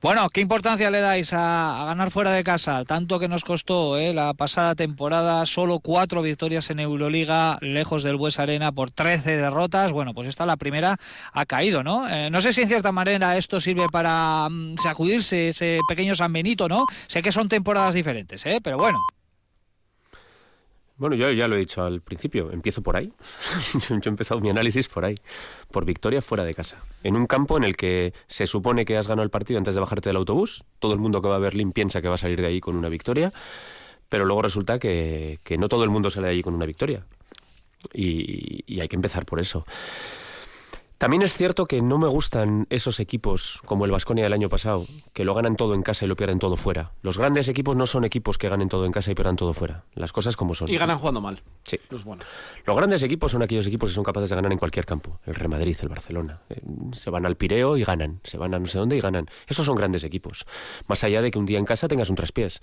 Bueno, 0.00 0.28
¿qué 0.28 0.40
importancia 0.40 0.90
le 0.90 1.00
dais 1.00 1.32
a, 1.32 1.84
ganar 1.86 2.10
fuera 2.10 2.32
de 2.32 2.44
casa? 2.44 2.84
Tanto 2.84 3.18
que 3.18 3.28
nos 3.28 3.44
costó 3.44 3.98
eh, 3.98 4.12
la 4.12 4.34
pasada 4.34 4.74
temporada, 4.74 5.46
solo 5.46 5.80
cuatro 5.80 6.22
victorias 6.22 6.68
en 6.70 6.80
Euroliga, 6.80 7.58
lejos 7.60 8.02
del 8.02 8.16
Bues 8.16 8.38
Arena 8.38 8.72
por 8.72 8.90
13 8.90 9.36
derrotas. 9.36 9.92
Bueno, 9.92 10.14
pues 10.14 10.28
esta 10.28 10.46
la 10.46 10.56
primera 10.56 10.98
ha 11.32 11.46
caído, 11.46 11.82
¿no? 11.82 12.08
Eh, 12.08 12.30
no 12.30 12.40
sé 12.40 12.52
si 12.52 12.62
en 12.62 12.68
cierta 12.68 12.92
manera 12.92 13.36
esto 13.36 13.60
sirve 13.60 13.86
para 13.90 14.46
um, 14.46 14.76
sacudirse 14.76 15.48
ese 15.48 15.78
pequeño 15.88 16.14
San 16.14 16.32
Benito, 16.32 16.68
¿no? 16.68 16.84
Sé 17.06 17.22
que 17.22 17.32
son 17.32 17.48
temporadas 17.48 17.94
diferentes, 17.94 18.44
¿eh? 18.46 18.60
Pero 18.62 18.78
bueno. 18.78 19.00
Bueno, 21.04 21.16
yo 21.16 21.30
ya 21.32 21.48
lo 21.48 21.56
he 21.56 21.58
dicho 21.58 21.82
al 21.82 22.00
principio, 22.00 22.50
empiezo 22.50 22.82
por 22.82 22.96
ahí. 22.96 23.12
yo 23.90 23.96
he 24.02 24.08
empezado 24.08 24.40
mi 24.40 24.48
análisis 24.48 24.88
por 24.88 25.04
ahí, 25.04 25.16
por 25.70 25.84
victoria 25.84 26.22
fuera 26.22 26.44
de 26.44 26.54
casa. 26.54 26.82
En 27.02 27.14
un 27.14 27.26
campo 27.26 27.58
en 27.58 27.64
el 27.64 27.76
que 27.76 28.14
se 28.26 28.46
supone 28.46 28.86
que 28.86 28.96
has 28.96 29.06
ganado 29.06 29.22
el 29.22 29.28
partido 29.28 29.58
antes 29.58 29.74
de 29.74 29.80
bajarte 29.80 30.08
del 30.08 30.16
autobús, 30.16 30.64
todo 30.78 30.94
el 30.94 30.98
mundo 30.98 31.20
que 31.20 31.28
va 31.28 31.34
a 31.34 31.40
Berlín 31.40 31.72
piensa 31.72 32.00
que 32.00 32.08
va 32.08 32.14
a 32.14 32.16
salir 32.16 32.40
de 32.40 32.46
ahí 32.46 32.58
con 32.58 32.74
una 32.74 32.88
victoria, 32.88 33.34
pero 34.08 34.24
luego 34.24 34.40
resulta 34.40 34.78
que, 34.78 35.40
que 35.44 35.58
no 35.58 35.68
todo 35.68 35.84
el 35.84 35.90
mundo 35.90 36.08
sale 36.08 36.28
de 36.28 36.32
allí 36.32 36.42
con 36.42 36.54
una 36.54 36.64
victoria. 36.64 37.04
Y 37.92 38.80
hay 38.80 38.88
que 38.88 38.96
empezar 38.96 39.26
por 39.26 39.40
eso. 39.40 39.66
También 41.04 41.20
es 41.20 41.36
cierto 41.36 41.66
que 41.66 41.82
no 41.82 41.98
me 41.98 42.08
gustan 42.08 42.66
esos 42.70 42.98
equipos 42.98 43.60
como 43.66 43.84
el 43.84 43.90
Vasconia 43.90 44.24
del 44.24 44.32
año 44.32 44.48
pasado, 44.48 44.86
que 45.12 45.22
lo 45.24 45.34
ganan 45.34 45.54
todo 45.54 45.74
en 45.74 45.82
casa 45.82 46.06
y 46.06 46.08
lo 46.08 46.16
pierden 46.16 46.38
todo 46.38 46.56
fuera. 46.56 46.92
Los 47.02 47.18
grandes 47.18 47.46
equipos 47.48 47.76
no 47.76 47.86
son 47.86 48.04
equipos 48.04 48.38
que 48.38 48.48
ganen 48.48 48.70
todo 48.70 48.86
en 48.86 48.92
casa 48.92 49.10
y 49.10 49.14
pierdan 49.14 49.36
todo 49.36 49.52
fuera. 49.52 49.84
Las 49.92 50.14
cosas 50.14 50.34
como 50.34 50.54
son. 50.54 50.70
Y 50.70 50.78
ganan 50.78 50.96
jugando 50.96 51.20
mal. 51.20 51.42
Sí. 51.64 51.78
Los 51.90 52.06
buenos. 52.06 52.24
Los 52.64 52.74
grandes 52.74 53.02
equipos 53.02 53.32
son 53.32 53.42
aquellos 53.42 53.66
equipos 53.66 53.90
que 53.90 53.94
son 53.94 54.02
capaces 54.02 54.30
de 54.30 54.36
ganar 54.36 54.50
en 54.50 54.56
cualquier 54.56 54.86
campo. 54.86 55.20
El 55.26 55.34
Real 55.34 55.50
Madrid, 55.50 55.76
el 55.82 55.90
Barcelona. 55.90 56.40
Eh, 56.48 56.62
se 56.92 57.10
van 57.10 57.26
al 57.26 57.36
Pireo 57.36 57.76
y 57.76 57.84
ganan. 57.84 58.20
Se 58.24 58.38
van 58.38 58.54
a 58.54 58.58
no 58.58 58.64
sé 58.64 58.78
dónde 58.78 58.96
y 58.96 59.00
ganan. 59.02 59.26
Esos 59.46 59.66
son 59.66 59.76
grandes 59.76 60.04
equipos. 60.04 60.46
Más 60.86 61.04
allá 61.04 61.20
de 61.20 61.30
que 61.30 61.38
un 61.38 61.44
día 61.44 61.58
en 61.58 61.66
casa 61.66 61.86
tengas 61.86 62.08
un 62.08 62.16
traspiés. 62.16 62.62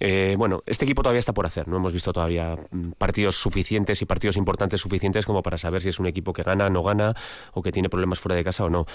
Eh, 0.00 0.34
bueno, 0.38 0.62
este 0.64 0.86
equipo 0.86 1.02
todavía 1.02 1.20
está 1.20 1.34
por 1.34 1.44
hacer. 1.44 1.68
No 1.68 1.76
hemos 1.76 1.92
visto 1.92 2.10
todavía 2.14 2.56
mm, 2.70 2.92
partidos 2.92 3.36
suficientes 3.36 4.00
y 4.00 4.06
partidos 4.06 4.38
importantes 4.38 4.80
suficientes 4.80 5.26
como 5.26 5.42
para 5.42 5.58
saber 5.58 5.82
si 5.82 5.90
es 5.90 5.98
un 5.98 6.06
equipo 6.06 6.32
que 6.32 6.42
gana, 6.42 6.70
no 6.70 6.82
gana 6.82 7.14
o 7.52 7.60
que 7.60 7.70
tiene 7.70 7.81
problemas 7.88 8.20
fuera 8.20 8.36
de 8.36 8.44
casa 8.44 8.64
o 8.64 8.70
no. 8.70 8.86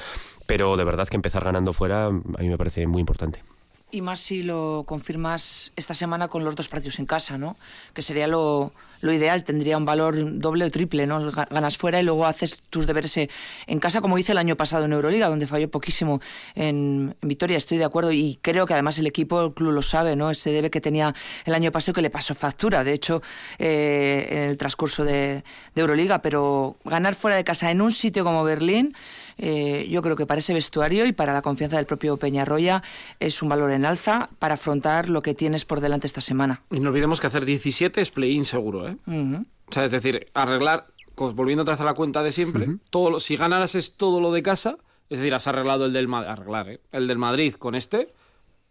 Pero 0.46 0.78
de 0.78 0.84
verdad 0.84 1.08
que 1.08 1.16
empezar 1.16 1.44
ganando 1.44 1.74
fuera 1.74 2.06
a 2.06 2.12
mí 2.12 2.50
me 2.50 2.58
parece 2.58 2.88
muy 2.88 3.00
importante. 3.00 3.44
Y 3.90 4.02
más 4.02 4.20
si 4.20 4.44
lo 4.44 4.84
confirmas 4.86 5.72
esta 5.78 5.94
semana 5.94 6.28
con 6.28 6.44
los 6.44 6.56
dos 6.56 6.68
partidos 6.68 7.00
en 7.00 7.06
casa, 7.06 7.38
¿no? 7.38 7.56
Que 7.94 8.02
sería 8.02 8.28
lo, 8.28 8.74
lo 9.02 9.14
ideal, 9.14 9.44
tendría 9.44 9.78
un 9.78 9.86
valor 9.86 10.16
doble 10.40 10.66
o 10.66 10.72
triple, 10.72 11.08
¿no? 11.08 11.32
Ga- 11.32 11.48
Ganas 11.50 11.78
fuera 11.78 12.00
y 12.00 12.04
luego 12.04 12.26
haces 12.26 12.62
tus 12.70 12.88
deberes 12.88 13.16
eh, 13.18 13.30
en 13.68 13.80
casa, 13.80 14.02
como 14.02 14.18
hice 14.18 14.32
el 14.32 14.38
año 14.38 14.56
pasado 14.56 14.86
en 14.86 14.94
Euroliga, 14.94 15.28
donde 15.28 15.48
falló 15.48 15.70
poquísimo 15.70 16.22
en, 16.56 17.16
Vitoria, 17.22 17.58
estoy 17.58 17.78
de 17.78 17.86
acuerdo. 17.86 18.12
Y 18.12 18.40
creo 18.42 18.66
que 18.66 18.74
además 18.74 18.98
el 19.00 19.08
equipo, 19.08 19.42
el 19.42 19.54
club 19.54 19.72
lo 19.72 19.82
sabe, 19.82 20.16
¿no? 20.16 20.30
Ese 20.30 20.52
debe 20.52 20.70
que 20.70 20.82
tenía 20.82 21.14
el 21.46 21.54
año 21.54 21.72
pasado 21.72 21.94
que 21.94 22.02
le 22.02 22.10
pasó 22.10 22.34
factura, 22.36 22.84
de 22.84 22.94
hecho, 22.94 23.22
eh, 23.60 24.28
en 24.32 24.38
el 24.50 24.58
transcurso 24.58 25.04
de, 25.04 25.44
Euroliga. 25.76 26.22
Pero 26.22 26.78
ganar 26.86 27.14
fuera 27.16 27.38
de 27.38 27.44
casa 27.44 27.70
en 27.72 27.82
un 27.82 27.92
sitio 27.92 28.24
como 28.24 28.44
Berlín, 28.44 28.96
eh, 29.38 29.88
yo 29.90 30.02
creo 30.02 30.16
que 30.16 30.26
para 30.26 30.40
ese 30.40 30.54
vestuario 30.54 31.06
y 31.06 31.12
para 31.12 31.34
la 31.34 31.42
confianza 31.42 31.78
del 31.78 31.86
propio 31.86 32.18
Peñarroya 32.18 32.82
es 33.20 33.42
un 33.42 33.50
valor 33.50 33.72
en 33.72 33.86
alza 33.86 34.30
para 34.40 34.56
afrontar 34.56 35.10
lo 35.10 35.22
que 35.22 35.34
tienes 35.36 35.66
por 35.66 35.80
delante 35.82 36.08
esta 36.08 36.22
semana. 36.22 36.62
Y 36.72 36.80
no 36.80 36.90
olvidemos 36.90 37.22
que 37.22 37.28
hacer 37.28 37.46
17 37.46 38.02
es 38.02 38.10
play-in 38.12 38.46
seguro. 38.46 38.87
Ujú. 39.06 39.46
O 39.70 39.74
sea, 39.74 39.86
es 39.86 39.92
decir, 39.92 40.28
arreglar, 40.34 40.88
volviendo 41.16 41.64
vez 41.66 41.80
a 41.80 41.84
la 41.84 41.94
cuenta 41.94 42.24
de 42.24 42.32
siempre, 42.32 42.68
todo 42.90 43.10
lo- 43.12 43.20
si 43.20 43.36
ganaras 43.36 43.76
es 43.76 43.98
todo 43.98 44.22
lo 44.22 44.32
de 44.32 44.42
casa, 44.44 44.78
es 45.10 45.20
decir, 45.20 45.34
has 45.34 45.48
arreglado 45.48 45.86
el 45.86 45.94
del 45.94 46.08
Madrid, 46.08 46.30
arreglar, 46.30 46.70
¿eh? 46.70 46.82
el 46.92 47.08
del 47.08 47.18
Madrid 47.18 47.54
con 47.56 47.76
este, 47.76 48.14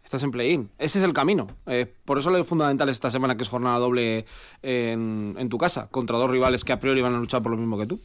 estás 0.03 0.23
en 0.23 0.31
play-in. 0.31 0.69
Ese 0.77 0.99
es 0.99 1.03
el 1.03 1.13
camino. 1.13 1.47
Eh, 1.65 1.91
por 2.05 2.17
eso 2.17 2.29
lo 2.31 2.43
fundamental 2.43 2.89
esta 2.89 3.09
semana 3.09 3.35
que 3.37 3.43
es 3.43 3.49
jornada 3.49 3.77
doble 3.79 4.25
en, 4.61 5.35
en 5.37 5.49
tu 5.49 5.57
casa, 5.57 5.87
contra 5.89 6.17
dos 6.17 6.29
rivales 6.31 6.63
que 6.63 6.73
a 6.73 6.79
priori 6.79 7.01
van 7.01 7.15
a 7.15 7.19
luchar 7.19 7.41
por 7.43 7.51
lo 7.51 7.57
mismo 7.57 7.77
que 7.77 7.85
tú. 7.87 7.99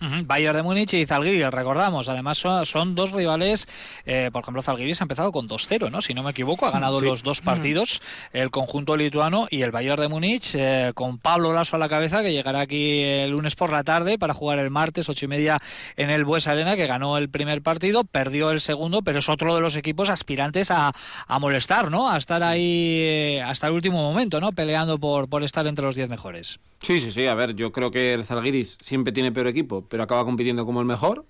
Bayern 0.00 0.56
de 0.56 0.62
Múnich 0.62 0.92
y 0.94 1.06
Zalgiris, 1.06 1.50
recordamos. 1.50 2.08
Además, 2.08 2.38
son, 2.38 2.66
son 2.66 2.94
dos 2.94 3.12
rivales. 3.12 3.66
eh, 4.06 4.30
por 4.32 4.42
ejemplo, 4.42 4.62
Zalgiris 4.62 5.00
ha 5.00 5.04
empezado 5.04 5.32
con 5.32 5.48
2-0, 5.48 5.90
¿no? 5.90 6.00
Si 6.02 6.14
no 6.14 6.22
me 6.22 6.30
equivoco, 6.32 6.66
ha 6.66 6.70
ganado 6.70 7.00
Sí. 7.00 7.06
los 7.06 7.22
dos 7.22 7.40
partidos, 7.40 8.02
el 8.32 8.50
conjunto 8.50 8.96
lituano 8.96 9.46
y 9.50 9.62
el 9.62 9.70
Bayern 9.70 10.00
de 10.02 10.08
Múnich, 10.08 10.54
eh, 10.54 10.92
con 10.94 11.18
Pablo 11.18 11.52
Lasso 11.52 11.76
a 11.76 11.78
la 11.78 11.88
cabeza, 11.88 12.22
que 12.22 12.32
llegará 12.32 12.60
aquí 12.60 13.00
el 13.00 13.30
lunes 13.30 13.56
por 13.56 13.70
la 13.70 13.82
tarde 13.84 14.18
para 14.18 14.34
jugar 14.34 14.58
el 14.58 14.70
martes, 14.70 15.08
ocho 15.08 15.24
y 15.24 15.28
media, 15.28 15.58
en 15.96 16.10
el 16.10 16.24
Bues 16.24 16.46
Arena, 16.46 16.76
que 16.76 16.86
ganó 16.86 17.16
el 17.18 17.28
primer 17.28 17.62
partido, 17.62 18.04
perdió 18.04 18.50
el 18.50 18.60
segundo, 18.60 19.02
pero 19.02 19.18
es 19.20 19.28
otro 19.28 19.54
de 19.54 19.60
los 19.60 19.76
equipos 19.76 20.08
aspirantes 20.10 20.70
a, 20.70 20.92
a 21.26 21.38
molestar, 21.38 21.90
¿no? 21.90 22.10
A 22.10 22.16
estar 22.18 22.42
ahí 22.42 22.98
eh, 23.00 23.42
hasta 23.42 23.68
el 23.68 23.72
último 23.72 24.02
momento, 24.02 24.40
¿no? 24.40 24.52
Peleando 24.52 24.98
por, 24.98 25.28
por 25.28 25.42
estar 25.44 25.66
entre 25.66 25.84
los 25.84 25.94
10 25.94 26.08
mejores. 26.08 26.58
Sí, 26.82 27.00
sí, 27.00 27.10
sí. 27.10 27.26
A 27.26 27.34
ver, 27.34 27.54
yo 27.54 27.72
creo 27.72 27.90
que 27.90 28.12
el 28.12 28.24
Zalgiris 28.24 28.76
siempre 28.82 29.12
tiene 29.12 29.32
peor 29.32 29.46
equipo, 29.46 29.83
pero 29.88 30.02
acaba 30.02 30.24
compitiendo 30.24 30.64
como 30.66 30.80
el 30.80 30.86
mejor. 30.86 31.26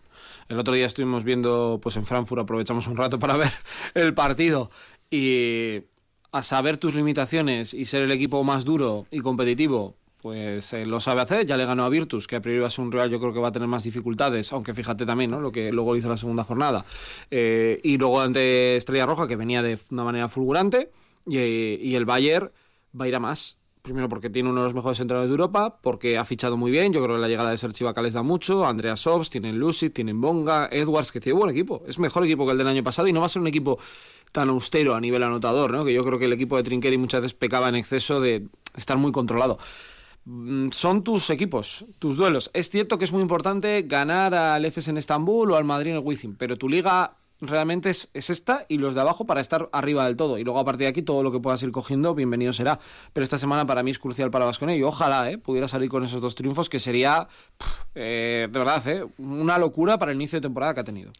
El 0.48 0.58
otro 0.58 0.74
día 0.74 0.86
estuvimos 0.86 1.24
viendo, 1.24 1.78
pues 1.82 1.96
en 1.96 2.04
Frankfurt 2.04 2.42
aprovechamos 2.42 2.86
un 2.86 2.96
rato 2.96 3.18
para 3.18 3.36
ver 3.38 3.52
el 3.94 4.14
partido 4.14 4.70
y 5.10 5.82
a 6.32 6.42
saber 6.42 6.76
tus 6.78 6.94
limitaciones 6.94 7.74
y 7.74 7.84
ser 7.84 8.02
el 8.02 8.10
equipo 8.10 8.42
más 8.42 8.64
duro 8.64 9.06
y 9.10 9.20
competitivo, 9.20 9.96
pues 10.20 10.72
eh, 10.72 10.84
lo 10.84 10.98
sabe 11.00 11.20
hacer. 11.20 11.46
Ya 11.46 11.56
le 11.56 11.64
ganó 11.64 11.84
a 11.84 11.88
Virtus, 11.88 12.26
que 12.26 12.36
a 12.36 12.40
priori 12.40 12.60
va 12.60 12.66
a 12.66 12.70
ser 12.70 12.84
un 12.84 12.90
rival, 12.90 13.10
yo 13.10 13.20
creo 13.20 13.32
que 13.32 13.38
va 13.38 13.48
a 13.48 13.52
tener 13.52 13.68
más 13.68 13.84
dificultades, 13.84 14.52
aunque 14.52 14.74
fíjate 14.74 15.06
también, 15.06 15.30
¿no? 15.30 15.40
Lo 15.40 15.52
que 15.52 15.70
luego 15.70 15.94
hizo 15.96 16.08
la 16.08 16.16
segunda 16.16 16.42
jornada. 16.42 16.84
Eh, 17.30 17.78
y 17.84 17.98
luego 17.98 18.20
ante 18.20 18.76
Estrella 18.76 19.06
Roja, 19.06 19.28
que 19.28 19.36
venía 19.36 19.62
de 19.62 19.78
una 19.90 20.02
manera 20.02 20.28
fulgurante, 20.28 20.90
y, 21.26 21.38
y 21.38 21.94
el 21.94 22.04
Bayern 22.04 22.50
va 22.98 23.04
a 23.04 23.08
ir 23.08 23.14
a 23.14 23.20
más. 23.20 23.58
Primero 23.84 24.08
porque 24.08 24.30
tiene 24.30 24.48
uno 24.48 24.60
de 24.60 24.64
los 24.64 24.72
mejores 24.72 24.98
entrenadores 25.00 25.28
de 25.28 25.34
Europa, 25.34 25.78
porque 25.82 26.16
ha 26.16 26.24
fichado 26.24 26.56
muy 26.56 26.70
bien. 26.70 26.90
Yo 26.90 27.02
creo 27.02 27.16
que 27.16 27.20
la 27.20 27.28
llegada 27.28 27.50
de 27.50 27.58
Sergi 27.58 27.84
les 28.02 28.14
da 28.14 28.22
mucho. 28.22 28.64
Andrea 28.64 28.96
Sobs, 28.96 29.28
tienen 29.28 29.58
Lucy, 29.58 29.90
tienen 29.90 30.22
Bonga, 30.22 30.70
Edwards, 30.72 31.12
que 31.12 31.20
tiene 31.20 31.38
buen 31.38 31.50
equipo. 31.50 31.82
Es 31.86 31.98
mejor 31.98 32.24
equipo 32.24 32.46
que 32.46 32.52
el 32.52 32.56
del 32.56 32.66
año 32.66 32.82
pasado 32.82 33.08
y 33.08 33.12
no 33.12 33.20
va 33.20 33.26
a 33.26 33.28
ser 33.28 33.42
un 33.42 33.48
equipo 33.48 33.78
tan 34.32 34.48
austero 34.48 34.94
a 34.94 35.00
nivel 35.02 35.22
anotador, 35.22 35.70
¿no? 35.70 35.84
Que 35.84 35.92
yo 35.92 36.02
creo 36.02 36.18
que 36.18 36.24
el 36.24 36.32
equipo 36.32 36.56
de 36.56 36.62
Trinqueri 36.62 36.96
muchas 36.96 37.20
veces 37.20 37.34
pecaba 37.34 37.68
en 37.68 37.74
exceso 37.74 38.22
de 38.22 38.48
estar 38.74 38.96
muy 38.96 39.12
controlado. 39.12 39.58
Mm, 40.24 40.70
Son 40.70 41.04
tus 41.04 41.28
equipos, 41.28 41.84
tus 41.98 42.16
duelos. 42.16 42.50
Es 42.54 42.70
cierto 42.70 42.96
que 42.96 43.04
es 43.04 43.12
muy 43.12 43.20
importante 43.20 43.82
ganar 43.82 44.34
al 44.34 44.64
EFES 44.64 44.88
en 44.88 44.96
Estambul 44.96 45.50
o 45.50 45.56
al 45.56 45.64
Madrid 45.64 45.90
en 45.90 45.98
el 45.98 46.02
Wizzing, 46.02 46.36
pero 46.36 46.56
tu 46.56 46.70
liga 46.70 47.18
realmente 47.46 47.90
es, 47.90 48.10
es 48.14 48.30
esta 48.30 48.64
y 48.68 48.78
los 48.78 48.94
de 48.94 49.00
abajo 49.00 49.24
para 49.24 49.40
estar 49.40 49.68
arriba 49.72 50.04
del 50.06 50.16
todo. 50.16 50.38
Y 50.38 50.44
luego 50.44 50.58
a 50.60 50.64
partir 50.64 50.80
de 50.84 50.88
aquí 50.88 51.02
todo 51.02 51.22
lo 51.22 51.30
que 51.32 51.40
puedas 51.40 51.62
ir 51.62 51.72
cogiendo, 51.72 52.14
bienvenido 52.14 52.52
será. 52.52 52.78
Pero 53.12 53.24
esta 53.24 53.38
semana 53.38 53.66
para 53.66 53.82
mí 53.82 53.90
es 53.90 53.98
crucial 53.98 54.30
para 54.30 54.44
Vasconia 54.44 54.76
y 54.76 54.82
ojalá 54.82 55.30
eh, 55.30 55.38
pudiera 55.38 55.68
salir 55.68 55.88
con 55.88 56.04
esos 56.04 56.20
dos 56.20 56.34
triunfos 56.34 56.68
que 56.68 56.78
sería, 56.78 57.28
pff, 57.58 57.66
eh, 57.94 58.48
de 58.50 58.58
verdad, 58.58 58.86
eh, 58.88 59.04
una 59.18 59.58
locura 59.58 59.98
para 59.98 60.12
el 60.12 60.16
inicio 60.16 60.38
de 60.38 60.42
temporada 60.42 60.74
que 60.74 60.80
ha 60.80 60.84
tenido. 60.84 61.12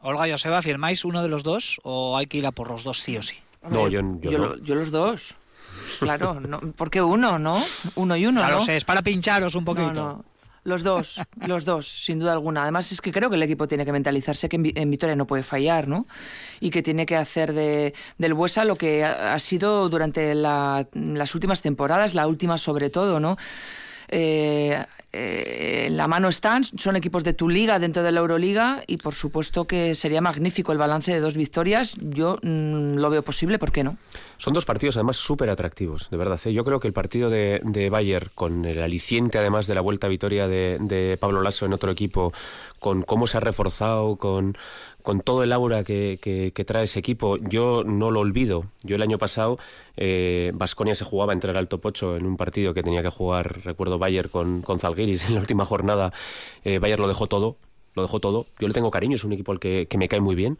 Olga 0.00 0.28
Joseba, 0.30 0.62
¿firmáis 0.62 1.04
uno 1.04 1.22
de 1.22 1.28
los 1.28 1.42
dos 1.42 1.80
o 1.82 2.16
hay 2.16 2.26
que 2.26 2.38
ir 2.38 2.46
a 2.46 2.52
por 2.52 2.68
los 2.68 2.84
dos 2.84 3.00
sí 3.00 3.16
o 3.16 3.22
sí? 3.22 3.36
No, 3.68 3.88
yo, 3.88 4.00
yo 4.20 4.38
no. 4.38 4.46
lo- 4.46 4.56
yo 4.58 4.74
los 4.76 4.90
dos. 4.90 5.34
Claro, 5.98 6.40
no, 6.40 6.60
¿por 6.60 6.90
qué 6.90 7.02
uno, 7.02 7.38
no? 7.38 7.60
Uno 7.96 8.16
y 8.16 8.26
uno, 8.26 8.40
Claro, 8.40 8.58
¿no? 8.58 8.64
sé, 8.64 8.76
es 8.76 8.84
para 8.84 9.02
pincharos 9.02 9.54
un 9.54 9.64
No, 9.64 9.74
poquito. 9.74 9.92
no. 9.92 10.24
Los 10.66 10.82
dos, 10.82 11.20
los 11.46 11.64
dos, 11.64 11.86
sin 11.86 12.18
duda 12.18 12.32
alguna. 12.32 12.62
Además 12.62 12.90
es 12.90 13.00
que 13.00 13.12
creo 13.12 13.30
que 13.30 13.36
el 13.36 13.42
equipo 13.44 13.68
tiene 13.68 13.84
que 13.84 13.92
mentalizarse 13.92 14.48
que 14.48 14.56
en, 14.56 14.72
en 14.74 14.90
Vitoria 14.90 15.14
no 15.14 15.26
puede 15.26 15.44
fallar, 15.44 15.86
¿no? 15.86 16.06
Y 16.58 16.70
que 16.70 16.82
tiene 16.82 17.06
que 17.06 17.14
hacer 17.16 17.52
de, 17.52 17.94
del 18.18 18.34
Buesa 18.34 18.64
lo 18.64 18.74
que 18.76 19.04
ha, 19.04 19.38
sido 19.38 19.88
durante 19.88 20.34
la- 20.34 20.88
las 20.92 21.34
últimas 21.36 21.62
temporadas, 21.62 22.14
la 22.14 22.26
última 22.26 22.58
sobre 22.58 22.90
todo, 22.90 23.20
¿no? 23.20 23.36
Eh, 24.08 24.84
eh, 25.12 25.84
en 25.86 25.96
la 25.96 26.08
mano 26.08 26.28
están, 26.28 26.62
son 26.64 26.94
equipos 26.96 27.24
de 27.24 27.32
tu 27.32 27.48
liga 27.48 27.78
dentro 27.78 28.02
de 28.02 28.12
la 28.12 28.20
Euroliga 28.20 28.82
y 28.86 28.98
por 28.98 29.14
supuesto 29.14 29.66
que 29.66 29.94
sería 29.94 30.20
magnífico 30.20 30.72
el 30.72 30.78
balance 30.78 31.12
de 31.12 31.20
dos 31.20 31.36
victorias. 31.36 31.96
Yo 32.00 32.38
mm, 32.42 32.96
lo 32.96 33.08
veo 33.08 33.22
posible, 33.22 33.58
¿por 33.58 33.72
qué 33.72 33.82
no? 33.84 33.96
Son 34.38 34.52
dos 34.52 34.66
partidos 34.66 34.96
además 34.96 35.16
súper 35.16 35.48
atractivos, 35.48 36.10
de 36.10 36.16
verdad. 36.16 36.38
¿eh? 36.44 36.52
Yo 36.52 36.64
creo 36.64 36.78
que 36.78 36.86
el 36.88 36.92
partido 36.92 37.30
de, 37.30 37.60
de 37.64 37.88
Bayern, 37.90 38.30
con 38.34 38.64
el 38.66 38.82
aliciente 38.82 39.38
además 39.38 39.66
de 39.66 39.74
la 39.74 39.80
vuelta 39.80 40.06
a 40.06 40.10
Vitoria 40.10 40.46
de, 40.46 40.76
de 40.80 41.16
Pablo 41.16 41.40
Lasso 41.42 41.64
en 41.66 41.72
otro 41.72 41.90
equipo, 41.90 42.32
con 42.78 43.02
cómo 43.02 43.26
se 43.26 43.38
ha 43.38 43.40
reforzado, 43.40 44.16
con, 44.16 44.56
con 45.02 45.20
todo 45.22 45.42
el 45.42 45.52
aura 45.52 45.84
que, 45.84 46.18
que- 46.20 46.52
trae 46.64 46.84
ese 46.84 46.98
equipo, 46.98 47.38
yo 47.38 47.82
no 47.84 48.10
lo 48.10 48.20
olvido. 48.20 48.66
Yo 48.82 48.96
el 48.96 49.02
año 49.02 49.18
pasado, 49.18 49.58
Vasconia 50.54 50.94
se 50.94 51.04
jugaba 51.04 51.32
a 51.32 51.34
entrar 51.34 51.56
al 51.56 51.68
top 51.68 51.86
8 51.86 52.16
en 52.16 52.26
un 52.26 52.36
partido 52.36 52.74
que 52.74 52.82
tenía 52.82 53.02
que 53.02 53.10
jugar, 53.10 53.60
recuerdo, 53.64 53.98
Bayern 53.98 54.28
con, 54.28 54.62
con 54.62 54.78
en 55.28 55.34
la 55.34 55.40
última 55.40 55.64
jornada. 55.64 56.12
Eh, 56.64 56.78
Bayern 56.78 57.00
lo 57.02 57.08
dejó 57.08 57.26
todo, 57.26 57.56
lo 57.94 58.02
dejó 58.02 58.20
todo. 58.20 58.46
Yo 58.58 58.68
le 58.68 58.74
tengo 58.74 58.90
cariño, 58.90 59.16
es 59.16 59.24
un 59.24 59.32
equipo 59.32 59.52
al 59.52 59.60
que, 59.60 59.86
que 59.88 59.96
me 59.98 60.08
cae 60.08 60.20
muy 60.20 60.34
bien. 60.34 60.58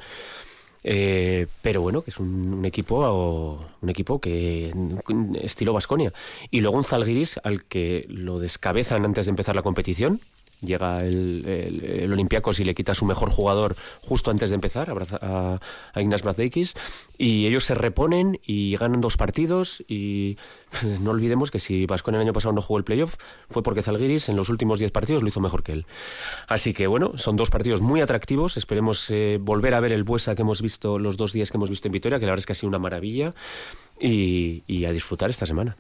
Eh, 0.89 1.49
pero 1.63 1.83
bueno, 1.83 2.03
que 2.03 2.11
es 2.11 2.21
un, 2.21 2.55
un 2.55 2.65
equipo 2.65 3.59
un 3.83 3.91
equipo 3.91 4.21
que 4.21 4.73
estilo 5.43 5.73
Vasconia. 5.73 6.13
Y 6.53 6.61
luego 6.61 6.77
un 6.77 6.85
Zalgiris 6.85 7.41
al 7.43 7.65
que 7.65 8.07
lo 8.09 8.39
descabezan 8.39 9.05
antes 9.05 9.27
de 9.27 9.31
empezar 9.31 9.57
la 9.57 9.63
competición. 9.63 10.21
Llega 10.61 11.01
el, 11.01 11.45
el, 11.47 12.13
Olympiacos 12.13 12.61
y 12.61 12.65
le 12.65 12.75
quita 12.75 12.95
su 12.95 13.05
mejor 13.05 13.31
jugador 13.31 13.77
justo 14.03 14.31
antes 14.31 14.49
de 14.51 14.55
empezar, 14.55 14.89
a, 14.91 14.95
Braza- 14.95 15.19
a, 15.21 15.61
a 15.95 16.01
Brazdeikis, 16.23 16.75
y 17.19 17.47
ellos 17.47 17.65
se 17.65 17.75
reponen 17.75 18.41
y 18.45 18.77
ganan 18.77 19.01
dos 19.01 19.17
partidos. 19.17 19.85
Y 19.87 20.39
no 21.01 21.11
olvidemos 21.11 21.51
que 21.51 21.59
si 21.59 21.87
Vasconia 21.87 22.19
el 22.19 22.27
año 22.27 22.33
pasado 22.33 22.55
no 22.55 22.63
jugó 22.63 22.79
el 22.79 22.85
playoff, 22.85 23.17
fue 23.51 23.63
porque 23.63 23.83
Zalgiris 23.83 24.29
en 24.29 24.37
los 24.37 24.49
últimos 24.49 24.79
10 24.79 24.93
partidos 24.93 25.23
lo 25.23 25.29
hizo 25.29 25.41
mejor 25.41 25.63
que 25.63 25.73
él. 25.73 25.87
Así 26.49 26.73
que 26.73 26.87
bueno, 26.87 27.13
son 27.17 27.37
dos 27.37 27.51
partidos 27.51 27.81
muy 27.81 28.01
atractivos. 28.01 28.57
Esperemos 28.57 29.11
eh, 29.11 29.39
volver 29.41 29.75
a 29.75 29.81
ver 29.81 29.93
el 29.93 30.05
Buesa 30.05 30.35
que 30.35 30.43
hemos 30.43 30.63
visto 30.63 30.99
los 30.99 31.17
dos 31.17 31.33
días 31.33 31.51
que 31.51 31.59
hemos 31.59 31.71
visto 31.71 31.89
en 31.89 31.93
Vitoria, 31.93 32.19
que 32.19 32.27
la 32.27 32.33
verdad 32.33 32.41
es 32.41 32.47
que 32.47 32.53
ha 32.53 32.57
sido 32.57 32.69
una 32.69 32.79
maravilla, 32.79 33.35
y 33.99 34.85
a 34.85 34.93
disfrutar 34.93 35.31
esta 35.31 35.47
semana. 35.47 35.77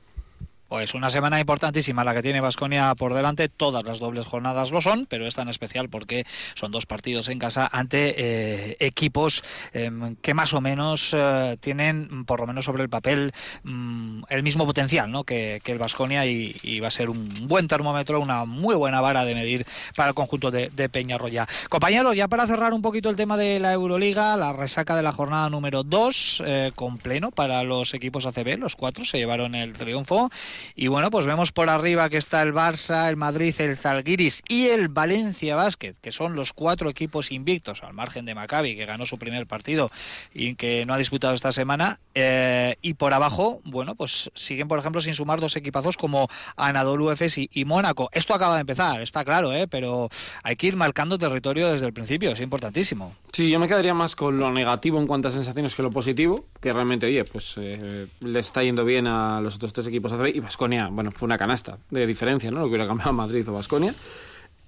Pues 0.68 0.94
una 0.94 1.11
semana 1.11 1.38
importantísima 1.38 2.02
la 2.02 2.14
que 2.14 2.22
tiene 2.22 2.40
Vasconia 2.40 2.94
por 2.96 3.14
delante. 3.14 3.48
Todas 3.48 3.85
las 3.85 3.98
dobles 3.98 4.26
jornadas 4.26 4.70
lo 4.70 4.81
son, 4.81 5.07
pero 5.07 5.26
esta 5.26 5.42
en 5.42 5.48
especial 5.48 5.88
porque 5.88 6.26
son 6.55 6.72
dos 6.72 6.87
partidos 6.87 7.29
en 7.29 7.38
casa 7.38 7.68
ante 7.70 8.14
eh, 8.18 8.76
equipos 8.81 9.44
em, 9.72 10.16
que 10.16 10.35
más 10.35 10.52
o 10.52 10.61
menos 10.61 11.14
eh, 11.14 11.57
tienen, 11.61 12.24
por 12.24 12.40
lo 12.40 12.46
menos 12.46 12.64
sobre 12.64 12.83
el 12.83 12.88
papel, 12.88 13.33
mm, 13.62 14.24
el 14.29 14.42
mismo 14.42 14.66
potencial 14.66 15.11
¿no? 15.11 15.24
que, 15.24 15.61
el 15.64 15.79
Vasconia 15.79 16.24
y, 16.26 16.81
va 16.81 16.88
a 16.88 16.90
ser 16.90 17.11
un 17.11 17.48
buen 17.48 17.68
termómetro, 17.68 18.20
una 18.20 18.44
muy 18.44 18.74
buena 18.74 19.00
vara 19.00 19.24
de 19.24 19.35
medir 19.35 19.66
para 19.94 20.11
el 20.11 20.14
conjunto 20.14 20.50
de, 20.50 20.70
de 20.70 20.88
Peñarroya. 20.88 21.46
Compañeros, 21.68 22.16
ya 22.16 22.29
para 22.29 22.46
cerrar 22.46 22.72
un 22.72 22.83
poquito 22.83 23.09
el 23.09 23.16
tema 23.16 23.37
de 23.37 23.59
la 23.61 23.72
Euroliga, 23.72 24.37
la 24.37 24.52
resaca 24.52 24.96
de 24.96 25.02
la 25.02 25.12
jornada 25.12 25.50
número 25.50 25.83
2 25.83 26.42
eh, 26.44 26.72
con 26.74 26.98
pleno 26.98 27.31
para 27.31 27.62
los 27.62 27.94
equipos 27.94 28.26
ACB, 28.26 28.59
los 28.59 28.76
cuatro 28.76 29.05
se 29.05 29.18
llevaron 29.18 29.55
el 29.55 29.76
triunfo. 29.76 30.31
Y 30.74 30.88
bueno, 30.88 31.10
pues 31.10 31.26
vemos 31.26 31.52
por 31.52 31.70
arriba 31.70 32.08
que 32.08 32.16
está 32.16 32.42
el 32.42 32.52
Barça, 32.52 33.08
el 33.08 33.16
Madrid, 33.16 33.54
el 33.58 33.76
Zalgiris 33.76 34.42
y 34.48 34.66
el 34.68 34.88
Valencia 34.88 35.56
Basket, 35.56 35.94
que 36.00 36.12
son 36.12 36.36
los 36.36 36.52
cuatro 36.52 36.88
equipos 36.90 37.32
invictos, 37.32 37.82
al 37.82 37.94
margen 37.94 38.24
de 38.24 38.34
Maccabi, 38.34 38.76
que 38.76 38.86
ganó 38.86 39.06
su 39.06 39.18
primer 39.18 39.46
partido 39.46 39.90
y 40.34 40.54
que 40.54 40.84
no 40.86 40.94
ha 40.94 40.98
disputado 40.98 41.34
esta 41.34 41.52
semana. 41.52 41.98
Eh, 42.14 42.76
y 42.82 42.94
por 42.94 43.12
abajo, 43.12 43.60
bueno, 43.64 43.94
pues 43.94 44.30
siguen, 44.34 44.68
por 44.68 44.78
ejemplo, 44.78 45.00
sin 45.00 45.14
sumar 45.14 45.40
dos 45.40 45.56
equipazos 45.56 45.96
como 45.96 46.28
Anadolu 46.56 47.10
Efes 47.10 47.38
y, 47.38 47.64
Mónaco. 47.64 48.08
Esto 48.12 48.34
acaba 48.34 48.54
de 48.54 48.60
empezar, 48.60 49.00
está 49.02 49.24
claro, 49.24 49.52
¿eh? 49.52 49.66
pero 49.66 50.08
hay 50.42 50.56
que 50.56 50.68
ir 50.68 50.76
marcando 50.76 51.18
territorio 51.18 51.72
desde 51.72 51.86
el 51.86 51.92
principio, 51.92 52.30
es 52.30 52.40
importantísimo. 52.40 53.14
Sí, 53.32 53.50
yo 53.50 53.58
me 53.58 53.68
quedaría 53.68 53.92
más 53.92 54.16
con 54.16 54.38
lo 54.38 54.50
negativo 54.50 54.98
en 54.98 55.06
cuanto 55.06 55.28
a 55.28 55.30
sensaciones 55.30 55.74
que 55.74 55.82
lo 55.82 55.90
positivo, 55.90 56.46
que 56.60 56.72
realmente, 56.72 57.06
oye, 57.06 57.24
pues 57.24 57.54
eh, 57.58 58.06
le 58.20 58.38
está 58.38 58.62
yendo 58.62 58.84
bien 58.84 59.06
a 59.06 59.40
los 59.40 59.56
otros 59.56 59.72
tres 59.72 59.86
equipos 59.88 60.12
y 60.34 60.40
Vasconia, 60.46 60.88
bueno, 60.92 61.11
fue 61.11 61.26
una 61.26 61.37
canasta 61.37 61.78
de 61.90 62.06
diferencia, 62.06 62.52
¿no? 62.52 62.59
Lo 62.59 62.64
que 62.66 62.68
hubiera 62.68 62.87
cambiado 62.87 63.12
Madrid 63.24 63.48
o 63.48 63.52
Vasconia. 63.52 63.92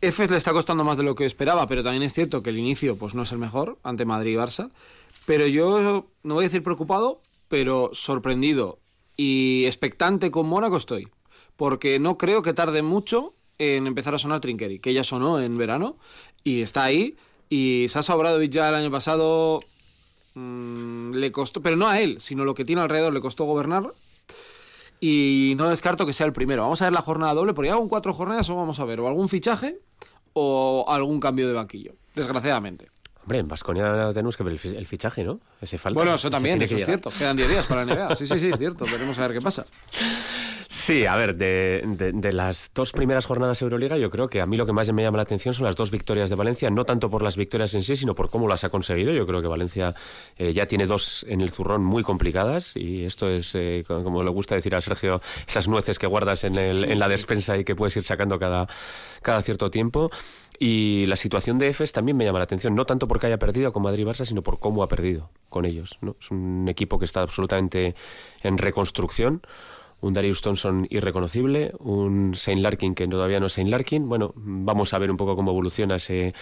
Efes 0.01 0.29
le 0.29 0.37
está 0.37 0.53
costando 0.53 0.83
más 0.83 0.99
de 0.99 1.05
lo 1.05 1.15
que 1.15 1.25
esperaba, 1.25 1.69
pero 1.69 1.85
también 1.85 2.03
es 2.03 2.13
cierto 2.13 2.43
que 2.43 2.51
el 2.51 2.59
inicio 2.59 2.97
pues 2.97 3.15
no 3.15 3.23
es 3.23 3.31
el 3.31 3.39
mejor 3.39 3.79
ante 3.85 4.05
Madrid 4.05 4.33
y 4.33 4.37
Barça. 4.37 4.71
Pero 5.25 5.47
yo 5.47 6.09
no 6.25 6.35
voy 6.35 6.45
a 6.45 6.49
decir 6.49 6.65
preocupado, 6.65 7.23
pero 7.49 7.91
sorprendido 7.93 8.81
y 9.17 9.67
expectante 9.67 10.33
con 10.33 10.49
Mónaco 10.49 10.77
estoy. 10.77 11.07
Porque 11.57 12.01
no 12.01 12.19
creo 12.19 12.43
que 12.43 12.55
tarde 12.55 12.83
mucho 12.83 13.35
en 13.59 13.87
empezar 13.87 14.17
a 14.17 14.19
sonar 14.19 14.41
Trinkeri, 14.41 14.81
que 14.81 14.93
ya 14.93 15.05
sonó 15.05 15.41
en 15.41 15.57
verano 15.57 15.97
y 16.43 16.63
está 16.63 16.83
ahí. 16.83 17.17
Y 17.49 17.87
Sasa 17.89 18.17
Obradovic 18.17 18.51
ya 18.51 18.69
el 18.69 18.75
año 18.75 18.91
pasado 18.91 19.61
mm, 20.35 21.13
le 21.13 21.31
costó, 21.31 21.63
pero 21.63 21.77
no 21.77 21.87
a 21.87 22.01
él, 22.01 22.21
sino 22.21 22.45
lo 22.45 22.55
que 22.55 22.65
tiene 22.65 22.83
alrededor, 22.83 23.13
le 23.13 23.21
costó 23.21 23.45
gobernar 23.45 23.95
y 25.01 25.55
no 25.57 25.69
descarto 25.69 26.07
que 26.07 26.13
sea 26.13 26.27
el 26.27 26.33
primero. 26.33 26.63
Vamos 26.63 26.83
a 26.83 26.87
ver 26.87 26.93
la 26.93 27.03
jornada 27.03 27.35
doble, 27.35 27.55
porque 27.55 27.71
hago 27.71 27.89
cuatro 27.89 28.13
jornadas 28.13 28.49
o 28.51 28.57
vamos 28.57 28.81
a 28.81 28.85
ver 28.85 29.01
o 29.01 29.09
algún 29.09 29.29
fichaje 29.29 29.81
o 30.33 30.85
algún 30.89 31.21
cambio 31.21 31.49
de 31.49 31.55
banquillo, 31.55 31.95
desgraciadamente. 32.15 32.89
Hombre, 33.29 33.41
en 33.41 33.49
Vasconia 33.49 34.11
tenemos 34.15 34.39
que 34.39 34.43
ver 34.43 34.59
el 34.65 34.87
fichaje, 34.87 35.23
¿no? 35.23 35.39
Ese 35.61 35.77
falta. 35.77 35.99
Bueno, 35.99 36.15
eso 36.15 36.31
también, 36.31 36.63
eso 36.63 36.75
es 36.75 36.87
cierto. 36.87 37.11
Quedan 37.11 37.37
10 37.37 37.51
días 37.51 37.67
para 37.67 37.85
la 37.85 37.95
NBA. 37.95 38.15
Sí, 38.15 38.27
sí, 38.27 38.39
sí, 38.39 38.49
es 38.49 38.57
cierto. 38.59 38.87
Veremos 38.91 39.19
a 39.19 39.29
ver 39.29 39.37
qué 39.37 39.43
pasa. 39.43 39.67
Sí, 40.67 41.05
a 41.05 41.15
ver, 41.15 41.37
de, 41.37 42.33
las 42.33 42.71
dos 42.75 42.93
primeras 42.93 43.27
jornadas 43.27 43.59
de 43.59 43.65
Euroliga, 43.65 43.99
yo 43.99 44.11
creo 44.11 44.29
que 44.29 44.41
a 44.41 44.47
mí 44.47 44.57
lo 44.57 44.65
que 44.65 44.73
más 44.73 44.91
me 44.95 45.03
llama 45.03 45.19
la 45.19 45.25
atención 45.25 45.53
son 45.53 45.67
las 45.67 45.77
dos 45.77 45.91
victorias 45.91 46.31
de 46.31 46.37
Valencia, 46.37 46.71
no 46.71 46.87
tanto 46.87 47.11
por 47.11 47.23
las 47.23 47.37
victorias 47.37 47.75
en 47.75 47.83
sí, 47.83 47.97
sino 47.97 48.15
por 48.15 48.31
cómo 48.31 48.49
las 48.49 48.65
ha 48.65 48.71
conseguido. 48.71 49.13
Yo 49.13 49.27
creo 49.27 49.43
que 49.43 49.49
Valencia 49.49 49.95
eh, 50.39 50.55
ya 50.55 50.65
tiene 50.65 50.87
dos 50.87 51.27
en 51.29 51.43
el 51.43 51.51
zurrón 51.51 51.85
muy 51.85 52.03
complicadas 52.03 52.77
y 52.77 53.05
esto 53.05 53.29
es, 53.29 53.55
eh, 53.55 53.85
como 53.87 54.23
le 54.23 54.31
gusta 54.31 54.55
decir 54.55 54.75
a 54.75 54.81
Sergio, 54.81 55.21
esas 55.47 55.69
nueces 55.69 55.99
que 55.99 56.07
guardas 56.07 56.45
en, 56.45 56.57
en 56.57 56.99
la 56.99 57.09
despensa 57.09 57.59
y 57.59 57.65
que 57.65 57.75
puedes 57.75 57.95
ir 57.99 58.05
sacando 58.05 58.39
cada, 58.39 58.69
cada 59.21 59.43
cierto 59.43 59.71
tiempo. 59.71 60.11
Y 60.59 61.07
la 61.07 61.17
situación 61.17 61.59
de 61.59 61.69
EFES 61.69 61.93
también 61.93 62.17
me 62.17 62.25
llama 62.25 62.41
la 62.41 62.45
atención, 62.45 62.75
no 62.75 62.85
tanto 62.85 63.07
porque 63.19 63.27
haya 63.27 63.39
perdido 63.41 63.73
con 63.73 63.83
Madrid-Barça, 63.83 64.25
sino 64.25 64.45
por 64.45 64.61
cómo 64.61 64.85
ha 64.85 64.89
perdido 64.89 65.29
con 65.49 65.65
ellos. 65.65 65.99
Es 66.21 66.31
un 66.31 66.69
equipo 66.69 67.01
que 67.01 67.05
está 67.05 67.21
absolutamente 67.21 67.97
en 68.45 68.59
reconstrucción 68.59 69.43
un 70.01 70.15
Darius 70.15 70.41
Thompson 70.41 70.87
irreconocible, 70.89 71.73
un 71.81 72.37
Saint 72.37 72.63
Larkin 72.63 72.95
que 72.95 73.09
todavía 73.09 73.41
no 73.41 73.47
es 73.47 73.55
Saint 73.55 73.69
Larkin. 73.69 74.09
Bueno, 74.09 74.33
vamos 74.37 74.95
a 74.95 74.99
ver 75.01 75.11
un 75.11 75.17
poco 75.17 75.35
cómo 75.35 75.51
evoluciona 75.51 75.97
ese, 75.97 76.33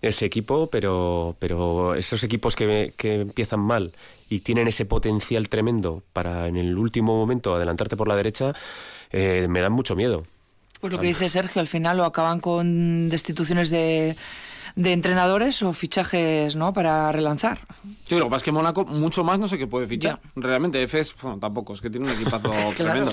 equipo, 0.00 0.70
pero, 0.70 1.94
esos 1.94 2.24
equipos 2.24 2.56
que, 2.56 2.94
que 2.96 3.20
empiezan 3.20 3.60
mal 3.60 3.92
y 4.30 4.40
tienen 4.40 4.66
ese 4.66 4.86
potencial 4.86 5.50
tremendo 5.50 6.02
para 6.14 6.46
en 6.48 6.56
el 6.56 6.78
último 6.78 7.14
momento 7.18 7.54
adelantarte 7.54 7.98
por 7.98 8.08
la 8.08 8.16
derecha, 8.16 8.54
eh, 9.10 9.46
me 9.50 9.60
dan 9.60 9.72
mucho 9.72 9.94
miedo. 9.94 10.24
Pues 10.80 10.90
lo 10.90 10.98
que 10.98 11.08
dice 11.08 11.28
Sergio, 11.28 11.60
al 11.60 11.68
final 11.68 11.98
lo 11.98 12.06
acaban 12.06 12.40
con 12.40 13.10
destituciones 13.10 13.68
de 13.68 14.16
de 14.76 14.92
entrenadores 14.92 15.62
o 15.62 15.72
fichajes 15.72 16.56
¿no? 16.56 16.72
para 16.72 17.12
relanzar. 17.12 17.60
Sí, 18.04 18.16
lo 18.16 18.24
que 18.24 18.30
pasa 18.30 18.36
es 18.38 18.42
que 18.42 18.52
Mónaco 18.52 18.84
mucho 18.84 19.24
más 19.24 19.38
no 19.38 19.48
sé 19.48 19.56
qué 19.56 19.66
puede 19.66 19.86
fichar. 19.86 20.20
Realmente 20.34 20.82
EFES, 20.82 21.14
bueno, 21.22 21.38
tampoco, 21.38 21.74
es 21.74 21.80
que 21.80 21.90
tiene 21.90 22.06
un 22.06 22.12
equipazo 22.12 22.50
tremendo. 22.76 23.12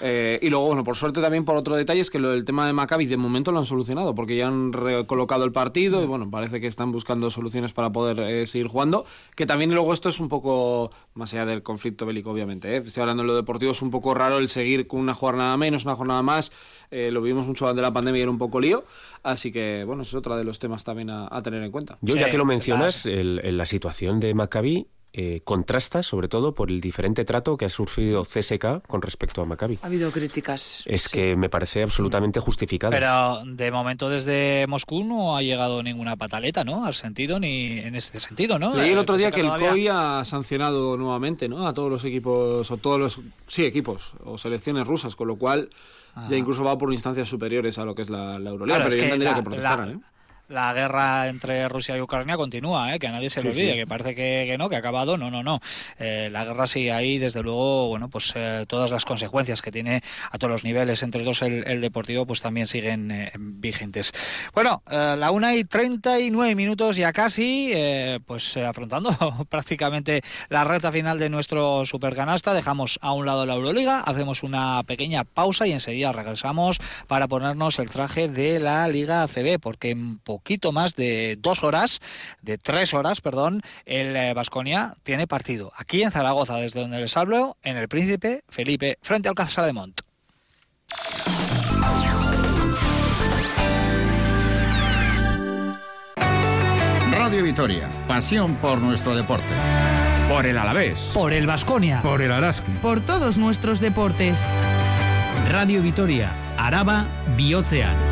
Eh, 0.00 0.38
y 0.42 0.48
luego, 0.48 0.66
bueno, 0.66 0.84
por 0.84 0.96
suerte 0.96 1.20
también 1.20 1.44
por 1.44 1.56
otro 1.56 1.76
detalle 1.76 2.00
es 2.00 2.10
que 2.10 2.18
lo 2.18 2.30
del 2.30 2.44
tema 2.44 2.66
de 2.66 2.72
Maccabi 2.72 3.06
de 3.06 3.16
momento 3.16 3.52
lo 3.52 3.58
han 3.58 3.66
solucionado 3.66 4.14
porque 4.14 4.36
ya 4.36 4.48
han 4.48 4.72
recolocado 4.72 5.44
el 5.44 5.52
partido 5.52 6.02
y 6.02 6.06
bueno, 6.06 6.30
parece 6.30 6.60
que 6.60 6.66
están 6.66 6.92
buscando 6.92 7.30
soluciones 7.30 7.72
para 7.72 7.90
poder 7.90 8.20
eh, 8.20 8.46
seguir 8.46 8.68
jugando. 8.68 9.04
Que 9.36 9.46
también 9.46 9.72
luego 9.72 9.92
esto 9.92 10.08
es 10.08 10.18
un 10.18 10.28
poco, 10.28 10.90
más 11.14 11.32
allá 11.34 11.46
del 11.46 11.62
conflicto 11.62 12.06
bélico 12.06 12.30
obviamente, 12.30 12.76
¿eh? 12.76 12.82
estoy 12.84 13.02
hablando 13.02 13.22
de 13.22 13.28
lo 13.28 13.36
deportivo, 13.36 13.72
es 13.72 13.82
un 13.82 13.90
poco 13.90 14.14
raro 14.14 14.38
el 14.38 14.48
seguir 14.48 14.86
con 14.86 15.00
una 15.00 15.14
jornada 15.14 15.56
menos, 15.56 15.84
una 15.84 15.94
jornada 15.94 16.22
más. 16.22 16.52
lo 16.90 17.22
vimos 17.22 17.46
mucho 17.46 17.66
antes 17.66 17.76
de 17.76 17.82
la 17.82 17.92
pandemia 17.92 18.20
y 18.20 18.22
era 18.22 18.30
un 18.30 18.38
poco 18.38 18.60
lío. 18.60 18.84
Así 19.22 19.52
que, 19.52 19.84
bueno, 19.84 20.02
es 20.02 20.14
otro 20.14 20.36
de 20.36 20.44
los 20.44 20.58
temas 20.58 20.84
también 20.84 21.10
a, 21.10 21.42
tener 21.42 21.62
en 21.62 21.70
cuenta. 21.70 21.98
Yo, 22.00 22.16
ya 22.16 22.30
que 22.30 22.38
lo 22.38 22.44
mencionas, 22.44 23.06
el, 23.06 23.56
la 23.56 23.66
situación 23.66 24.20
de 24.20 24.34
Maccabi 24.34 24.86
eh, 25.14 25.42
contrasta 25.44 26.02
sobre 26.02 26.28
todo 26.28 26.54
por 26.54 26.70
el 26.70 26.80
diferente 26.80 27.26
trato 27.26 27.58
que 27.58 27.66
ha 27.66 27.68
sufrido 27.68 28.22
CSK 28.22 28.86
con 28.86 29.02
respecto 29.02 29.42
a 29.42 29.44
Maccabi. 29.44 29.78
Ha 29.82 29.86
habido 29.86 30.10
críticas. 30.10 30.84
Es 30.86 31.08
que 31.08 31.36
me 31.36 31.50
parece 31.50 31.82
absolutamente 31.82 32.40
justificado. 32.40 32.90
Pero 32.90 33.42
de 33.44 33.70
momento 33.70 34.08
desde 34.08 34.66
Moscú 34.68 35.04
no 35.04 35.36
ha 35.36 35.42
llegado 35.42 35.82
ninguna 35.82 36.16
pataleta, 36.16 36.64
¿no? 36.64 36.86
Al 36.86 36.94
sentido 36.94 37.38
ni 37.38 37.78
en 37.78 37.94
ese 37.94 38.18
sentido, 38.20 38.58
¿no? 38.58 38.74
Leí 38.74 38.92
el 38.92 38.98
otro 38.98 39.18
día 39.18 39.30
que 39.30 39.40
el 39.40 39.50
COI 39.50 39.88
ha 39.88 40.24
sancionado 40.24 40.96
nuevamente, 40.96 41.46
¿no? 41.48 41.66
A 41.66 41.74
todos 41.74 41.90
los 41.90 42.04
equipos 42.04 42.70
o 42.70 42.76
todos 42.78 42.98
los 42.98 43.20
sí 43.46 43.66
equipos 43.66 44.14
o 44.24 44.38
selecciones 44.38 44.86
rusas, 44.86 45.14
con 45.14 45.28
lo 45.28 45.36
cual 45.36 45.68
ya 46.28 46.36
incluso 46.36 46.64
va 46.64 46.76
por 46.76 46.92
instancias 46.92 47.28
superiores 47.28 47.78
a 47.78 47.84
lo 47.84 47.94
que 47.94 48.02
es 48.02 48.10
la, 48.10 48.36
Euroliga, 48.36 48.78
pero 48.78 48.96
yo 48.96 49.08
tendría 49.10 49.34
que 49.34 49.42
protestar, 49.42 49.90
¿eh? 49.90 49.98
La 50.52 50.72
guerra 50.72 51.28
entre 51.28 51.68
Rusia 51.68 51.96
y 51.96 52.00
Ucrania 52.00 52.36
continúa, 52.36 52.94
¿eh? 52.94 52.98
que 52.98 53.06
a 53.06 53.12
nadie 53.12 53.30
se 53.30 53.42
le 53.42 53.50
olvide, 53.50 53.74
que 53.74 53.86
parece 53.86 54.14
que, 54.14 54.56
no, 54.58 54.68
que 54.68 54.76
ha 54.76 54.78
acabado. 54.78 55.16
No, 55.16 55.30
no, 55.30 55.42
no. 55.42 55.60
Eh, 55.98 56.28
la 56.30 56.44
guerra 56.44 56.66
sigue 56.66 56.92
ahí, 56.92 57.18
desde 57.18 57.42
luego, 57.42 57.88
bueno, 57.88 58.08
pues 58.08 58.32
eh, 58.34 58.64
todas 58.68 58.90
las 58.90 59.04
consecuencias 59.04 59.62
que 59.62 59.72
tiene 59.72 60.02
a 60.30 60.38
todos 60.38 60.50
los 60.50 60.64
niveles, 60.64 61.02
entre 61.02 61.24
dos 61.24 61.42
el, 61.42 61.80
deportivo, 61.80 62.26
pues 62.26 62.40
también 62.40 62.66
siguen 62.66 63.30
vigentes. 63.36 64.12
Bueno, 64.54 64.82
la 64.88 65.30
una 65.30 65.54
y 65.54 65.64
39 65.64 66.54
minutos 66.54 66.96
ya 66.96 67.12
casi, 67.12 67.72
pues 68.26 68.56
afrontando 68.56 69.10
prácticamente 69.48 70.22
la 70.48 70.64
recta 70.64 70.92
final 70.92 71.18
de 71.18 71.28
nuestro 71.28 71.84
supercanasta. 71.84 72.54
Dejamos 72.54 72.98
a 73.02 73.12
un 73.12 73.26
lado 73.26 73.46
la 73.46 73.54
Euroliga, 73.54 74.00
hacemos 74.00 74.42
una 74.42 74.82
pequeña 74.84 75.24
pausa 75.24 75.66
y 75.66 75.72
enseguida 75.72 76.12
regresamos 76.12 76.78
para 77.06 77.28
ponernos 77.28 77.78
el 77.78 77.88
traje 77.88 78.28
de 78.28 78.60
la 78.60 78.86
Liga 78.88 79.22
ACB, 79.22 79.58
porque 79.58 79.90
en 79.90 80.18
poquito 80.42 80.72
más 80.72 80.96
de 80.96 81.38
dos 81.40 81.62
horas, 81.62 82.00
de 82.42 82.58
tres 82.58 82.92
horas, 82.94 83.20
perdón, 83.20 83.62
el 83.86 84.34
Vasconia 84.34 84.92
eh, 84.92 85.00
tiene 85.04 85.28
partido 85.28 85.72
aquí 85.76 86.02
en 86.02 86.10
Zaragoza, 86.10 86.56
desde 86.56 86.80
donde 86.80 86.98
les 86.98 87.16
hablo, 87.16 87.56
en 87.62 87.76
el 87.76 87.88
Príncipe 87.88 88.42
Felipe, 88.48 88.98
frente 89.02 89.28
al 89.28 89.36
Casa 89.36 89.64
de 89.64 89.72
Mont. 89.72 90.00
Radio 97.12 97.44
Vitoria, 97.44 97.88
pasión 98.08 98.56
por 98.56 98.78
nuestro 98.78 99.14
deporte. 99.14 99.54
Por 100.28 100.44
el 100.44 100.58
Alavés. 100.58 101.12
Por 101.14 101.32
el 101.32 101.46
Vasconia. 101.46 102.02
Por 102.02 102.20
el 102.20 102.32
Araski. 102.32 102.72
Por 102.82 103.00
todos 103.00 103.38
nuestros 103.38 103.78
deportes. 103.78 104.40
Radio 105.50 105.82
Vitoria, 105.82 106.32
Araba, 106.58 107.06
Biotzean. 107.36 108.11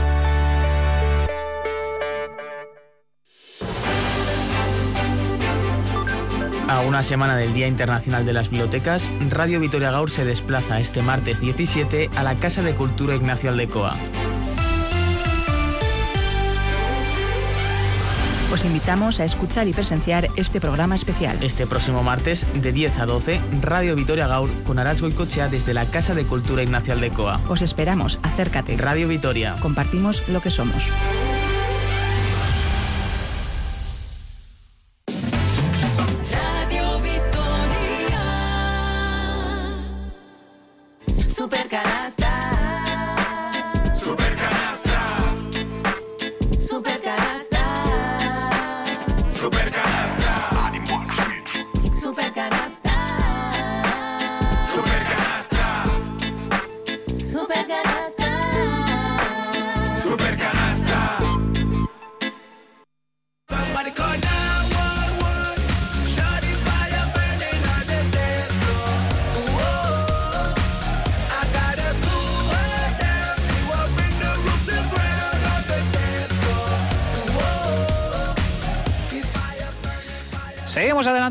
A 6.70 6.83
una 6.83 7.02
semana 7.02 7.37
del 7.37 7.52
Día 7.52 7.66
Internacional 7.66 8.24
de 8.24 8.33
las 8.33 8.48
Bibliotecas, 8.48 9.11
Radio 9.28 9.59
Vitoria 9.59 9.90
Gaur 9.90 10.09
se 10.09 10.24
desplaza 10.24 10.78
este 10.78 11.02
martes 11.02 11.40
17 11.40 12.11
a 12.14 12.22
la 12.22 12.37
Casa 12.37 12.62
de 12.62 12.76
Cultura 12.76 13.16
Ignacio 13.16 13.50
Aldecoa. 13.50 13.96
Os 18.52 18.64
invitamos 18.64 19.18
a 19.18 19.24
escuchar 19.24 19.66
y 19.66 19.72
presenciar 19.72 20.28
este 20.37 20.61
programa 20.61 20.94
especial. 20.94 21.42
Este 21.42 21.66
próximo 21.66 22.04
martes, 22.04 22.46
de 22.54 22.70
10 22.70 23.00
a 23.00 23.06
12, 23.06 23.40
Radio 23.62 23.96
Vitoria 23.96 24.28
Gaur 24.28 24.48
con 24.62 24.78
Arach 24.78 25.00
Goicochea 25.00 25.48
desde 25.48 25.74
la 25.74 25.87
Casa 25.87 26.14
de 26.14 26.22
Cultura 26.22 26.62
Ignacio 26.62 26.92
Aldecoa. 26.92 27.40
Os 27.48 27.62
esperamos, 27.62 28.21
acércate. 28.23 28.77
Radio 28.77 29.08
Vitoria. 29.08 29.56
Compartimos 29.60 30.29
lo 30.29 30.40
que 30.40 30.52
somos. 30.52 30.85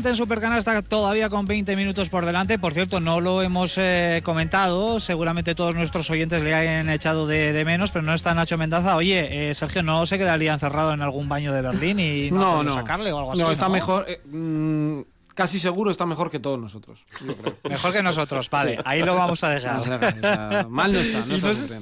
Adelante 0.00 0.08
en 0.10 0.16
Supercanasta 0.16 0.82
todavía 0.82 1.28
con 1.28 1.46
20 1.46 1.76
minutos 1.76 2.08
por 2.08 2.24
delante. 2.24 2.58
Por 2.58 2.72
cierto, 2.72 3.00
no 3.00 3.20
lo 3.20 3.42
hemos 3.42 3.74
eh, 3.76 4.20
comentado. 4.24 4.98
Seguramente 5.00 5.54
todos 5.54 5.74
nuestros 5.74 6.08
oyentes 6.10 6.42
le 6.42 6.54
hayan 6.54 6.88
echado 6.88 7.26
de, 7.26 7.52
de 7.52 7.64
menos, 7.64 7.90
pero 7.90 8.04
no 8.04 8.14
está 8.14 8.32
Nacho 8.34 8.56
Mendaza. 8.58 8.96
Oye, 8.96 9.50
eh, 9.50 9.54
Sergio, 9.54 9.82
¿no 9.82 10.06
se 10.06 10.18
quedaría 10.18 10.52
encerrado 10.54 10.92
en 10.94 11.02
algún 11.02 11.28
baño 11.28 11.52
de 11.52 11.62
Berlín 11.62 12.00
y 12.00 12.30
no, 12.30 12.38
No, 12.40 12.62
no. 12.64 12.74
sacarle 12.74 13.12
o 13.12 13.18
algo 13.18 13.32
así? 13.32 13.42
No, 13.42 13.50
está 13.50 13.68
mejor. 13.68 14.06
eh, 14.08 14.20
mm, 14.26 15.00
casi 15.40 15.58
seguro 15.58 15.90
está 15.90 16.04
mejor 16.04 16.30
que 16.30 16.38
todos 16.38 16.58
nosotros. 16.60 17.04
yo 17.26 17.34
creo. 17.34 17.56
Mejor 17.64 17.92
que 17.94 18.02
nosotros, 18.02 18.50
vale. 18.50 18.76
Sí. 18.76 18.82
Ahí 18.84 19.02
lo 19.02 19.14
vamos 19.14 19.42
a 19.42 19.48
dejar. 19.48 19.78
O 19.80 19.82
sea, 19.84 20.66
mal 20.68 20.92
no 20.92 20.98
está, 20.98 21.24
no 21.26 21.36
Y 21.36 21.40
no 21.40 21.54
sé-. 21.54 21.80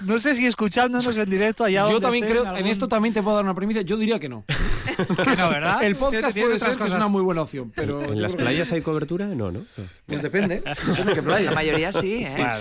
No 0.00 0.18
sé 0.18 0.34
si 0.34 0.46
escuchándonos 0.46 1.16
en 1.18 1.28
directo 1.28 1.64
allá 1.64 1.80
Yo 1.80 1.86
donde 1.86 2.00
también 2.00 2.24
esté, 2.24 2.32
creo, 2.32 2.42
en 2.44 2.56
algún- 2.56 2.70
esto 2.70 2.88
también 2.88 3.12
te 3.12 3.22
puedo 3.22 3.36
dar 3.36 3.44
una 3.44 3.54
primicia, 3.54 3.82
yo 3.82 3.98
diría 3.98 4.18
que 4.18 4.28
no. 4.30 4.44
que 5.24 5.36
no, 5.36 5.50
¿verdad? 5.50 5.82
El 5.82 5.96
podcast 5.96 6.34
puede 6.36 6.58
ser 6.58 6.76
que 6.78 6.84
es 6.84 6.92
una 6.92 7.08
muy 7.08 7.20
buena 7.22 7.42
opción, 7.42 7.70
pero... 7.76 8.02
¿En 8.02 8.22
las 8.22 8.32
que- 8.34 8.42
playas 8.42 8.72
hay 8.72 8.80
cobertura? 8.80 9.26
No, 9.26 9.50
¿no? 9.50 9.60
Pues 10.06 10.22
depende, 10.22 10.62
depende 10.62 11.04
de 11.04 11.12
qué 11.14 11.22
playa. 11.22 11.50
La 11.50 11.54
mayoría 11.56 11.92
sí, 11.92 12.24
¿eh? 12.24 12.34
Bueno, 12.36 12.54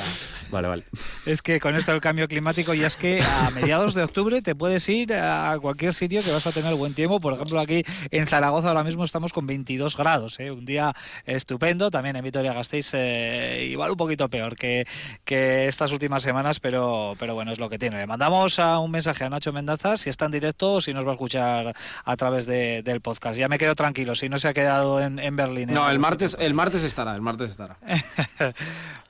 Vale, 0.51 0.67
vale. 0.67 0.83
es 1.25 1.41
que 1.41 1.59
con 1.59 1.75
esto 1.75 1.91
del 1.91 2.01
cambio 2.01 2.27
climático 2.27 2.73
ya 2.75 2.85
es 2.87 2.95
que 2.95 3.21
a 3.23 3.49
mediados 3.51 3.95
de 3.95 4.03
octubre 4.03 4.41
te 4.41 4.53
puedes 4.53 4.87
ir 4.89 5.11
a 5.13 5.57
cualquier 5.59 5.93
sitio 5.95 6.21
que 6.21 6.31
vas 6.31 6.45
a 6.45 6.51
tener 6.51 6.75
buen 6.75 6.93
tiempo. 6.93 7.19
Por 7.19 7.33
ejemplo, 7.33 7.59
aquí 7.59 7.83
en 8.11 8.27
Zaragoza 8.27 8.67
ahora 8.67 8.83
mismo 8.83 9.03
estamos 9.03 9.33
con 9.33 9.47
22 9.47 9.97
grados, 9.97 10.32
¿eh? 10.39 10.51
un 10.51 10.65
día 10.65 10.93
estupendo. 11.25 11.91
También 11.91 12.15
en 12.15 12.23
Vitoria-Gasteiz 12.23 12.91
eh, 12.93 13.67
igual 13.69 13.91
un 13.91 13.97
poquito 13.97 14.29
peor 14.29 14.55
que, 14.55 14.85
que 15.23 15.67
estas 15.67 15.91
últimas 15.91 16.21
semanas, 16.21 16.59
pero, 16.59 17.13
pero 17.19 17.33
bueno, 17.35 17.51
es 17.51 17.59
lo 17.59 17.69
que 17.69 17.77
tiene. 17.79 17.97
Le 17.97 18.07
mandamos 18.07 18.59
a 18.59 18.79
un 18.79 18.91
mensaje 18.91 19.23
a 19.23 19.29
Nacho 19.29 19.51
Mendaza 19.53 19.97
si 19.97 20.09
está 20.09 20.25
en 20.25 20.31
directo 20.31 20.73
o 20.73 20.81
si 20.81 20.93
nos 20.93 21.05
va 21.05 21.09
a 21.09 21.13
escuchar 21.13 21.75
a 22.05 22.15
través 22.17 22.45
de- 22.45 22.81
del 22.83 23.01
podcast. 23.01 23.37
Ya 23.37 23.47
me 23.47 23.57
quedo 23.57 23.75
tranquilo, 23.75 24.15
si 24.15 24.29
no 24.29 24.37
se 24.37 24.47
ha 24.47 24.53
quedado 24.53 25.01
en, 25.01 25.19
en 25.19 25.35
Berlín. 25.35 25.69
en 25.69 25.75
No, 25.75 25.89
el 25.89 25.99
martes, 25.99 26.37
el 26.39 26.53
martes 26.53 26.83
estará, 26.83 27.15
el 27.15 27.21
martes 27.21 27.51
estará. 27.51 27.77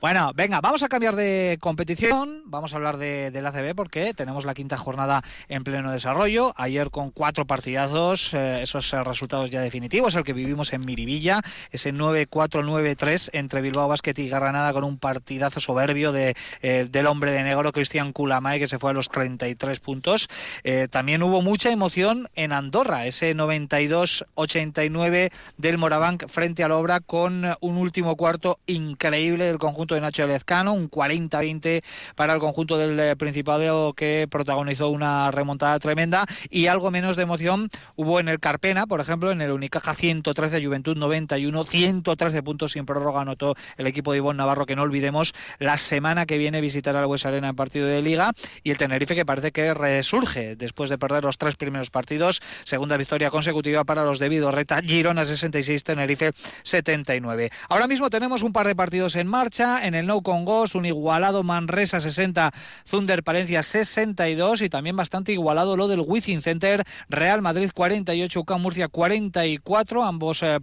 Bueno, 0.00 0.32
venga, 0.34 0.60
vamos 0.60 0.82
a 0.82 0.88
cambiar 0.88 1.16
de 1.16 1.56
competición. 1.62 2.42
Vamos 2.44 2.74
a 2.74 2.76
hablar 2.76 2.98
de, 2.98 3.30
del 3.30 3.46
ACB 3.46 3.74
porque 3.74 4.12
tenemos 4.12 4.44
la 4.44 4.52
quinta 4.52 4.76
jornada 4.76 5.22
en 5.48 5.64
pleno 5.64 5.90
desarrollo. 5.92 6.52
Ayer 6.56 6.90
con 6.90 7.10
cuatro 7.10 7.46
partidazos, 7.46 8.34
eh, 8.34 8.60
esos 8.62 8.92
eh, 8.92 9.02
resultados 9.02 9.48
ya 9.48 9.62
definitivos, 9.62 10.14
el 10.14 10.22
que 10.24 10.34
vivimos 10.34 10.74
en 10.74 10.84
Miribilla, 11.04 11.42
ese 11.70 11.92
9-4-9-3 11.92 13.30
entre 13.34 13.60
Bilbao 13.60 13.88
Basket 13.88 14.14
y 14.16 14.28
Granada 14.28 14.72
con 14.72 14.84
un 14.84 14.98
partidazo 14.98 15.60
soberbio 15.60 16.12
de, 16.12 16.34
eh, 16.62 16.86
del 16.90 17.06
hombre 17.06 17.32
de 17.32 17.42
negro, 17.42 17.72
Cristian 17.72 18.12
Kulamae, 18.12 18.58
que 18.58 18.68
se 18.68 18.78
fue 18.78 18.90
a 18.90 18.94
los 18.94 19.10
33 19.10 19.80
puntos. 19.80 20.28
Eh, 20.62 20.88
también 20.90 21.22
hubo 21.22 21.42
mucha 21.42 21.70
emoción 21.70 22.28
en 22.34 22.52
Andorra, 22.52 23.06
ese 23.06 23.34
92-89 23.34 25.30
del 25.58 25.78
Morabanc 25.78 26.26
frente 26.28 26.64
a 26.64 26.68
la 26.68 26.76
obra 26.76 27.00
con 27.00 27.44
un 27.60 27.76
último 27.76 28.16
cuarto 28.16 28.58
increíble 28.66 29.44
del 29.44 29.58
conjunto 29.58 29.94
de 29.94 30.00
Nacho 30.00 30.26
Lezcano, 30.26 30.72
un 30.72 30.90
40-20 30.90 31.82
para 32.14 32.32
el 32.34 32.40
conjunto 32.40 32.78
del 32.78 32.98
eh, 32.98 33.14
Principado 33.16 33.92
que 33.92 34.26
protagonizó 34.30 34.88
una 34.88 35.30
remontada 35.30 35.78
tremenda 35.78 36.24
y 36.50 36.66
algo 36.66 36.90
menos 36.90 37.16
de 37.16 37.24
emoción 37.24 37.68
hubo 37.96 38.20
en 38.20 38.28
el 38.28 38.40
Carpena, 38.40 38.86
por 38.86 39.00
ejemplo, 39.00 39.30
en 39.30 39.42
el 39.42 39.50
Unicaja 39.50 39.94
113, 39.94 40.64
Juventud 40.64 40.93
91, 40.98 41.64
113 41.64 42.42
puntos 42.42 42.72
sin 42.72 42.86
prórroga 42.86 43.20
anotó 43.20 43.54
el 43.76 43.86
equipo 43.86 44.12
de 44.12 44.18
Ivonne 44.18 44.38
Navarro, 44.38 44.66
que 44.66 44.76
no 44.76 44.82
olvidemos, 44.82 45.34
la 45.58 45.76
semana 45.76 46.26
que 46.26 46.38
viene 46.38 46.60
visitará 46.60 47.00
al 47.00 47.06
Hues 47.06 47.26
Arena 47.26 47.48
en 47.48 47.56
partido 47.56 47.86
de 47.86 48.02
Liga 48.02 48.32
y 48.62 48.70
el 48.70 48.78
Tenerife 48.78 49.14
que 49.14 49.26
parece 49.26 49.52
que 49.52 49.74
resurge 49.74 50.56
después 50.56 50.90
de 50.90 50.98
perder 50.98 51.24
los 51.24 51.38
tres 51.38 51.56
primeros 51.56 51.90
partidos, 51.90 52.42
segunda 52.64 52.96
victoria 52.96 53.30
consecutiva 53.30 53.84
para 53.84 54.04
los 54.04 54.18
de 54.18 54.28
Vidorreta, 54.28 54.80
Girona 54.82 55.24
66, 55.24 55.84
Tenerife 55.84 56.32
79. 56.62 57.50
Ahora 57.68 57.86
mismo 57.86 58.10
tenemos 58.10 58.42
un 58.42 58.52
par 58.52 58.66
de 58.66 58.74
partidos 58.74 59.16
en 59.16 59.26
marcha, 59.26 59.86
en 59.86 59.94
el 59.94 60.06
No 60.06 60.22
Congos, 60.22 60.74
un 60.74 60.86
igualado 60.86 61.42
Manresa 61.42 62.00
60, 62.00 62.52
Thunder 62.88 63.22
Palencia 63.22 63.62
62 63.62 64.62
y 64.62 64.68
también 64.68 64.96
bastante 64.96 65.32
igualado 65.32 65.76
lo 65.76 65.88
del 65.88 66.00
Wizzing 66.00 66.42
Center, 66.42 66.84
Real 67.08 67.42
Madrid 67.42 67.70
48, 67.74 68.40
UCAM 68.40 68.62
Murcia 68.62 68.88
44, 68.88 70.04
ambos 70.04 70.42
eh, 70.42 70.60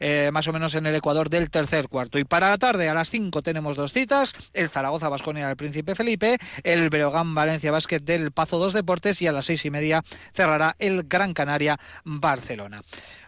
eh, 0.00 0.30
más 0.32 0.48
o 0.48 0.52
menos 0.52 0.74
en 0.74 0.86
el 0.86 0.94
Ecuador 0.94 1.30
del 1.30 1.50
tercer 1.50 1.88
cuarto. 1.88 2.18
Y 2.18 2.24
para 2.24 2.50
la 2.50 2.58
tarde 2.58 2.88
a 2.88 2.94
las 2.94 3.10
5 3.10 3.42
tenemos 3.42 3.76
dos 3.76 3.92
citas, 3.92 4.34
el 4.52 4.68
Zaragoza 4.68 5.08
Basconia 5.08 5.48
del 5.48 5.56
Príncipe 5.56 5.94
Felipe, 5.94 6.38
el 6.62 6.90
Breogán 6.90 7.34
Valencia 7.34 7.70
Basket 7.70 8.00
del 8.00 8.32
Pazo 8.32 8.58
Dos 8.58 8.72
Deportes 8.72 9.20
y 9.22 9.26
a 9.26 9.32
las 9.32 9.46
seis 9.46 9.64
y 9.64 9.70
media 9.70 10.02
cerrará 10.32 10.76
el 10.78 11.04
Gran 11.04 11.34
Canaria 11.34 11.78
Barcelona. 12.04 12.82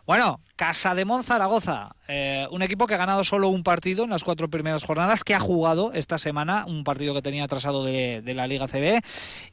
Bueno, 0.06 0.40
Casa 0.56 0.94
de 0.94 1.06
Zaragoza, 1.22 1.96
eh, 2.08 2.46
un 2.50 2.60
equipo 2.62 2.86
que 2.86 2.94
ha 2.94 2.98
ganado 2.98 3.24
solo 3.24 3.48
un 3.48 3.62
partido 3.62 4.04
en 4.04 4.10
las 4.10 4.22
cuatro 4.22 4.48
primeras 4.50 4.84
jornadas, 4.84 5.24
que 5.24 5.34
ha 5.34 5.40
jugado 5.40 5.92
esta 5.94 6.18
semana, 6.18 6.66
un 6.66 6.84
partido 6.84 7.14
que 7.14 7.22
tenía 7.22 7.44
atrasado 7.44 7.84
de, 7.84 8.22
la 8.34 8.46
Liga 8.46 8.68
CB, 8.68 9.00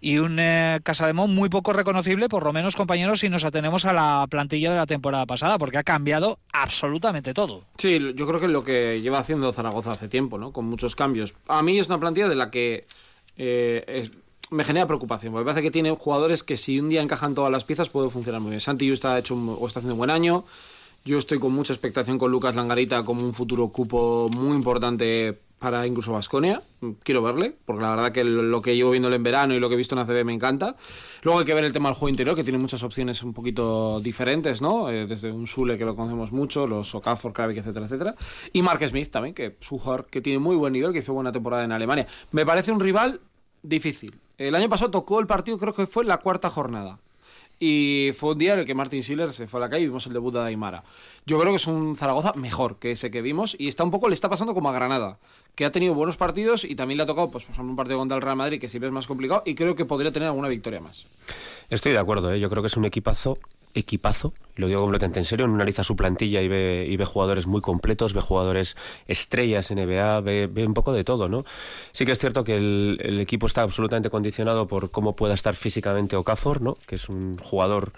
y 0.02 0.18
un 0.18 0.38
eh, 0.40 0.80
Casa 0.84 1.08
de 1.08 1.14
muy 1.14 1.48
poco 1.48 1.72
reconocible, 1.72 2.28
por 2.28 2.44
lo 2.44 2.52
menos 2.52 2.76
compañeros, 2.76 3.22
si 3.22 3.30
nos 3.30 3.46
atenemos 3.46 3.86
a 3.86 3.94
la 3.94 4.28
plantilla 4.30 4.72
de 4.72 4.78
la 4.78 4.86
temporada 4.86 5.26
pasada, 5.26 5.58
porque 5.58 5.78
ha 5.78 5.84
cambiado 5.84 6.38
absolutamente 6.52 7.34
todo. 7.34 7.64
Sí, 7.78 8.00
yo 8.16 8.28
creo 8.28 8.40
que 8.40 8.48
es 8.48 8.52
lo 8.52 8.64
que 8.66 9.00
lleva 9.02 9.20
haciendo 9.20 9.54
Zaragoza 9.54 9.92
hace 9.92 10.10
tiempo, 10.10 10.38
¿no? 10.38 10.52
Con 10.52 10.66
muchos 10.66 10.96
cambios. 10.98 11.34
A 11.48 11.64
mí 11.64 11.80
es 11.80 11.88
una 11.88 12.00
plantilla 12.00 12.28
de 12.28 12.36
la 12.36 12.52
que 12.52 12.86
eh, 13.38 13.86
es- 13.88 14.12
me 14.52 14.64
genera 14.64 14.86
preocupación, 14.86 15.32
porque 15.34 15.44
me 15.46 15.52
parece 15.52 15.64
que 15.64 15.72
tiene 15.72 15.92
jugadores 15.92 16.44
que 16.44 16.58
si 16.58 16.80
un 16.80 16.90
día 16.90 17.02
encajan 17.02 17.34
todas 17.34 17.52
las 17.52 17.64
piezas 17.64 17.90
puede 17.90 18.10
funcionar 18.10 18.42
muy 18.42 18.52
bien. 18.52 18.62
Santi 18.62 18.86
Yu 18.86 18.94
está, 18.94 19.18
hecho 19.18 19.34
un- 19.34 19.58
o 19.60 19.66
está 19.66 19.80
haciendo 19.80 19.94
un 19.96 20.00
buen 20.00 20.10
año. 20.10 20.44
Yo 21.04 21.18
estoy 21.18 21.40
con 21.40 21.52
mucha 21.54 21.74
expectación 21.74 22.18
con 22.20 22.30
Lucas 22.32 22.56
Langarita 22.56 23.04
como 23.04 23.24
un 23.24 23.34
futuro 23.34 23.70
cupo 23.70 24.30
muy 24.36 24.56
importante 24.56 25.36
para 25.58 25.88
incluso 25.88 26.12
Vasconia. 26.12 26.62
Quiero 27.04 27.22
verle, 27.24 27.56
porque 27.66 27.82
la 27.82 27.92
verdad 27.92 28.12
que 28.12 28.24
lo 28.24 28.62
que 28.62 28.76
llevo 28.76 28.92
viéndole 28.92 29.16
en 29.16 29.24
verano 29.24 29.54
y 29.56 29.60
lo 29.60 29.68
que 29.70 29.76
he 29.76 29.78
visto 29.78 29.96
en 29.96 30.00
ACB 30.00 30.26
me 30.26 30.34
encanta. 30.34 30.76
Luego 31.24 31.40
hay 31.40 31.46
que 31.46 31.54
ver 31.54 31.64
el 31.64 31.72
tema 31.74 31.90
del 31.90 31.96
juego 31.96 32.10
interior, 32.10 32.36
que 32.36 32.44
tiene 32.44 32.60
muchas 32.60 32.84
opciones 32.84 33.24
un 33.24 33.34
poquito 33.34 34.00
diferentes, 34.02 34.62
¿no? 34.62 34.90
Eh, 34.90 35.06
desde 35.08 35.32
un 35.32 35.48
Sule 35.48 35.78
que 35.78 35.86
lo 35.86 35.96
conocemos 35.96 36.32
mucho, 36.32 36.68
los 36.68 36.94
Okafor, 36.94 37.32
Kravik, 37.32 37.58
etcétera, 37.60 37.86
etcétera. 37.86 38.16
Y 38.54 38.62
Mark 38.62 38.86
Smith 38.88 39.10
también, 39.10 39.34
que 39.36 39.56
es 39.60 39.72
un 39.72 39.80
jugador 39.80 40.06
que 40.08 40.20
tiene 40.22 40.40
muy 40.40 40.56
buen 40.56 40.74
nivel, 40.74 40.92
que 40.94 41.00
hizo 41.00 41.14
buena 41.14 41.32
temporada 41.32 41.64
en 41.64 41.72
Alemania. 41.72 42.06
Me 42.32 42.46
parece 42.46 42.72
un 42.72 42.80
rival 42.80 43.22
difícil. 43.64 44.16
El 44.48 44.56
año 44.56 44.70
pasado 44.70 44.90
tocó 44.90 45.20
el 45.20 45.28
partido, 45.28 45.60
creo 45.60 45.76
que 45.76 45.86
fue 45.86 46.04
en 46.04 46.10
la 46.10 46.18
cuarta 46.18 46.50
jornada. 46.50 46.98
Y 47.60 48.10
fue 48.18 48.32
un 48.32 48.40
día 48.40 48.54
en 48.54 48.60
el 48.62 48.66
que 48.66 48.74
Martin 48.74 49.04
Schiller 49.04 49.32
se 49.34 49.48
fue 49.48 49.60
a 49.60 49.62
la 49.62 49.70
calle 49.70 49.84
y 49.84 49.86
vimos 49.86 50.08
el 50.08 50.14
debut 50.14 50.34
de 50.34 50.42
Aymara. 50.42 50.84
Yo 51.28 51.40
creo 51.40 51.52
que 51.52 51.58
es 51.58 51.68
un 51.68 51.96
Zaragoza 51.96 52.34
mejor 52.34 52.78
que 52.78 52.90
ese 52.90 53.12
que 53.12 53.22
vimos 53.22 53.56
y 53.60 53.68
está 53.68 53.84
un 53.84 53.92
poco, 53.92 54.10
le 54.10 54.16
está 54.16 54.30
pasando 54.30 54.56
como 54.56 54.68
a 54.70 54.74
Granada, 54.74 55.20
que 55.54 55.64
ha 55.64 55.72
tenido 55.72 55.94
buenos 55.94 56.18
partidos 56.18 56.64
y 56.64 56.74
también 56.74 56.98
le 56.98 57.04
ha 57.04 57.06
tocado, 57.06 57.30
pues, 57.30 57.44
por 57.44 57.54
ejemplo, 57.54 57.70
un 57.70 57.76
partido 57.76 58.00
contra 58.00 58.16
el 58.16 58.24
Real 58.24 58.36
Madrid 58.36 58.60
que 58.60 58.68
siempre 58.68 58.88
es 58.88 58.94
más 58.94 59.06
complicado 59.06 59.44
y 59.46 59.54
creo 59.54 59.76
que 59.76 59.86
podría 59.86 60.12
tener 60.12 60.28
alguna 60.28 60.48
victoria 60.48 60.80
más. 60.80 61.06
Estoy 61.70 61.92
de 61.92 62.00
acuerdo, 62.00 62.34
¿eh? 62.34 62.40
yo 62.40 62.50
creo 62.50 62.64
que 62.64 62.68
es 62.68 62.78
un 62.78 62.86
equipazo, 62.86 63.38
equipazo, 63.74 64.34
lo 64.56 64.68
digo 64.68 64.82
completamente 64.82 65.20
en 65.20 65.26
serio, 65.26 65.46
analiza 65.46 65.84
su 65.84 65.96
plantilla 65.96 66.42
y 66.42 66.48
ve, 66.48 66.86
y 66.90 66.98
ve 66.98 67.06
jugadores 67.06 67.48
muy 67.48 67.62
completos, 67.62 68.14
ve 68.14 68.22
jugadores 68.22 68.76
estrellas 69.08 69.72
NBA, 69.72 70.22
ve, 70.22 70.48
ve 70.48 70.66
un 70.66 70.74
poco 70.74 70.94
de 70.94 71.04
todo, 71.04 71.30
¿no? 71.30 71.46
Sí 71.92 72.06
que 72.06 72.12
es 72.12 72.20
cierto 72.20 72.44
que 72.44 72.58
el, 72.58 73.00
el 73.02 73.20
equipo 73.20 73.48
está 73.48 73.62
absolutamente 73.62 74.10
condicionado 74.10 74.68
por 74.68 74.92
cómo 74.92 75.16
pueda 75.16 75.34
estar 75.34 75.56
físicamente 75.56 76.16
Okafor, 76.16 76.62
¿no? 76.62 76.76
Que 76.88 76.96
es 76.96 77.10
un 77.10 77.38
jugador 77.38 77.94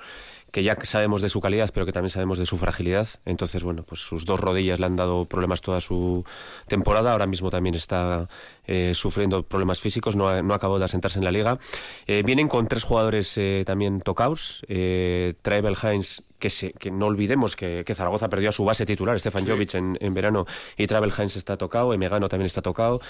que 0.54 0.62
ya 0.62 0.78
sabemos 0.84 1.24
de 1.24 1.30
su 1.30 1.42
calidad, 1.42 1.72
pero 1.74 1.84
que 1.84 1.92
también 1.92 2.12
sabemos 2.12 2.38
de 2.38 2.46
su 2.46 2.58
fragilidad. 2.58 3.08
Entonces, 3.26 3.64
bueno, 3.64 3.82
pues 3.82 4.02
sus 4.02 4.24
dos 4.24 4.40
rodillas 4.40 4.80
le 4.80 4.86
han 4.86 4.96
dado 4.96 5.26
problemas 5.26 5.62
toda 5.62 5.82
su 5.82 6.24
temporada. 6.68 7.12
Ahora 7.12 7.26
mismo 7.26 7.50
también 7.50 7.74
está 7.74 8.30
eh, 8.68 8.92
sufriendo 8.94 9.42
problemas 9.42 9.80
físicos, 9.80 10.16
no 10.16 10.30
ha, 10.30 10.44
no 10.44 10.54
ha 10.54 10.58
acabado 10.58 10.78
de 10.78 10.86
asentarse 10.86 11.18
en 11.18 11.26
la 11.26 11.32
liga. 11.32 11.58
Eh, 12.06 12.22
vienen 12.24 12.48
con 12.48 12.68
tres 12.68 12.84
jugadores 12.84 13.36
eh, 13.40 13.64
también 13.66 14.00
tocaos. 14.00 14.64
Eh, 14.68 15.34
Travel 15.42 15.76
Hines, 15.82 16.22
que, 16.38 16.52
se- 16.52 16.74
que 16.74 16.92
no 16.92 17.08
olvidemos 17.08 17.56
que, 17.56 17.82
que 17.84 17.96
Zaragoza 17.96 18.30
perdió 18.30 18.50
a 18.50 18.52
su 18.52 18.64
base 18.64 18.86
titular, 18.86 19.20
Stefan 19.20 19.48
Jovic, 19.48 19.74
en, 19.74 19.98
en 20.02 20.14
verano, 20.14 20.46
y 20.78 20.86
Travel 20.86 21.12
Hines 21.18 21.36
está 21.36 21.58
tocado, 21.58 21.96
Emegano 21.96 22.30
también 22.30 22.46
está 22.46 22.62
tocado. 22.62 23.02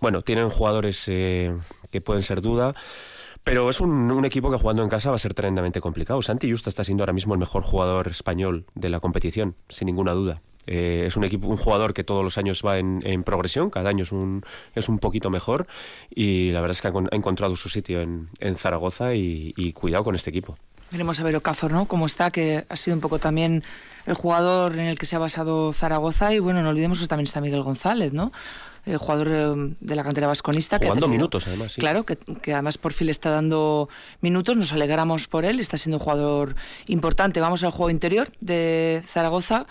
Bueno, 0.00 0.22
tienen 0.22 0.48
jugadores 0.50 1.02
eh, 1.08 1.52
que 1.90 2.00
pueden 2.00 2.22
ser 2.22 2.40
duda. 2.42 2.76
Pero 3.44 3.68
es 3.68 3.80
un, 3.80 4.24
equipo 4.24 4.50
que 4.50 4.56
jugando 4.56 4.82
en 4.82 4.88
casa 4.88 5.10
va 5.10 5.16
a 5.16 5.18
ser 5.18 5.34
tremendamente 5.34 5.80
complicado. 5.80 6.22
Santi 6.22 6.50
Justa 6.50 6.70
está 6.70 6.84
siendo 6.84 7.02
ahora 7.02 7.12
mismo 7.12 7.34
el 7.34 7.40
mejor 7.40 7.62
jugador 7.62 8.08
español 8.08 8.66
de 8.74 8.88
la 8.88 9.00
competición, 9.00 9.56
sin 9.68 9.86
ninguna 9.86 10.12
duda. 10.12 10.40
Eh, 10.68 11.04
es 11.08 11.16
un 11.16 11.24
equipo, 11.24 11.48
un 11.48 11.56
jugador 11.56 11.92
que 11.92 12.04
todos 12.04 12.22
los 12.22 12.38
años 12.38 12.62
va 12.64 12.78
en, 12.78 13.24
progresión, 13.24 13.68
cada 13.68 13.90
año 13.90 14.04
es 14.04 14.12
un, 14.12 14.44
es 14.76 14.88
un 14.88 15.00
poquito 15.00 15.28
mejor 15.28 15.66
y 16.08 16.52
la 16.52 16.60
verdad 16.60 16.76
es 16.76 16.82
que 16.82 16.86
ha, 16.86 16.92
encon- 16.92 17.08
ha 17.10 17.16
encontrado 17.16 17.56
su 17.56 17.68
sitio 17.68 18.00
en, 18.00 18.28
en 18.38 18.54
Zaragoza 18.54 19.14
y, 19.16 19.72
cuidado 19.72 20.04
con 20.04 20.14
este 20.14 20.30
equipo. 20.30 20.56
Veremos 20.92 21.18
a 21.18 21.24
ver 21.24 21.34
Okafor, 21.34 21.72
¿no? 21.72 21.86
Cómo 21.86 22.06
está, 22.06 22.30
que 22.30 22.64
ha 22.68 22.76
sido 22.76 22.94
un 22.94 23.00
poco 23.00 23.18
también 23.18 23.64
el 24.06 24.14
jugador 24.14 24.74
en 24.74 24.86
el 24.86 24.98
que 24.98 25.06
se 25.06 25.16
ha 25.16 25.18
basado 25.18 25.72
Zaragoza. 25.72 26.32
Y 26.32 26.38
bueno, 26.38 26.62
no 26.62 26.68
olvidemos 26.68 27.00
que 27.00 27.06
también 27.08 27.24
está 27.24 27.40
Miguel 27.40 27.62
González, 27.62 28.12
¿no? 28.12 28.30
El 28.84 28.98
jugador 28.98 29.28
eh, 29.30 29.74
de 29.80 29.94
la 29.94 30.02
cantera 30.02 30.26
vasconista. 30.26 30.78
que 30.78 30.86
Jugando 30.86 31.06
tenido- 31.06 31.18
minutos, 31.18 31.46
además, 31.46 31.72
sí. 31.72 31.80
Claro, 31.80 32.04
que, 32.04 32.16
que 32.16 32.52
además 32.52 32.78
por 32.78 32.92
fin 32.92 33.06
le 33.06 33.12
está 33.12 33.30
dando 33.30 33.88
minutos. 34.20 34.56
Nos 34.56 34.72
alegramos 34.72 35.28
por 35.28 35.44
él. 35.44 35.60
Está 35.60 35.76
siendo 35.76 35.98
un 35.98 36.02
jugador 36.02 36.56
importante. 36.86 37.40
Vamos 37.40 37.62
al 37.62 37.70
juego 37.70 37.90
interior 37.90 38.28
de 38.40 39.00
Zaragoza. 39.04 39.66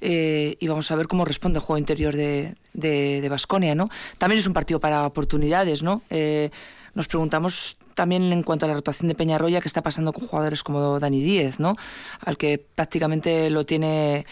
eh, 0.00 0.56
y 0.60 0.66
vamos 0.68 0.90
a 0.90 0.96
ver 0.96 1.06
cómo 1.08 1.24
responde 1.24 1.58
el 1.58 1.64
juego 1.64 1.78
interior 1.78 2.14
de 2.16 2.54
de 2.74 3.28
Basconia, 3.30 3.74
¿no? 3.74 3.88
También 4.18 4.38
es 4.40 4.46
un 4.46 4.52
partido 4.52 4.80
para 4.80 5.06
oportunidades, 5.06 5.82
¿no? 5.82 6.02
Eh, 6.10 6.50
nos 6.94 7.06
preguntamos 7.06 7.76
también 7.94 8.32
en 8.32 8.42
cuanto 8.42 8.66
a 8.66 8.68
la 8.68 8.74
rotación 8.74 9.08
de 9.08 9.14
Peñarroya 9.14 9.60
qué 9.60 9.68
está 9.68 9.82
pasando 9.82 10.12
con 10.12 10.26
jugadores 10.26 10.62
como 10.64 10.98
Dani 10.98 11.22
Díez, 11.22 11.60
¿no? 11.60 11.76
Al 12.20 12.36
que 12.36 12.58
prácticamente 12.74 13.48
lo 13.50 13.64
tiene 13.64 14.26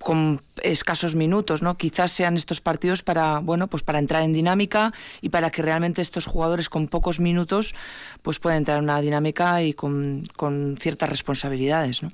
con 0.00 0.42
escasos 0.62 1.14
minutos, 1.14 1.60
¿no? 1.62 1.76
Quizás 1.76 2.10
sean 2.10 2.36
estos 2.36 2.60
partidos 2.60 3.02
para, 3.02 3.38
bueno, 3.38 3.68
pues 3.68 3.82
para 3.82 3.98
entrar 3.98 4.22
en 4.22 4.32
dinámica 4.32 4.92
y 5.20 5.28
para 5.28 5.50
que 5.50 5.62
realmente 5.62 6.00
estos 6.00 6.26
jugadores 6.26 6.70
con 6.70 6.88
pocos 6.88 7.20
minutos 7.20 7.74
pues 8.22 8.38
puedan 8.38 8.58
entrar 8.58 8.78
en 8.78 8.84
una 8.84 9.00
dinámica 9.00 9.62
y 9.62 9.74
con, 9.74 10.24
con 10.36 10.76
ciertas 10.78 11.10
responsabilidades, 11.10 12.02
¿no? 12.02 12.12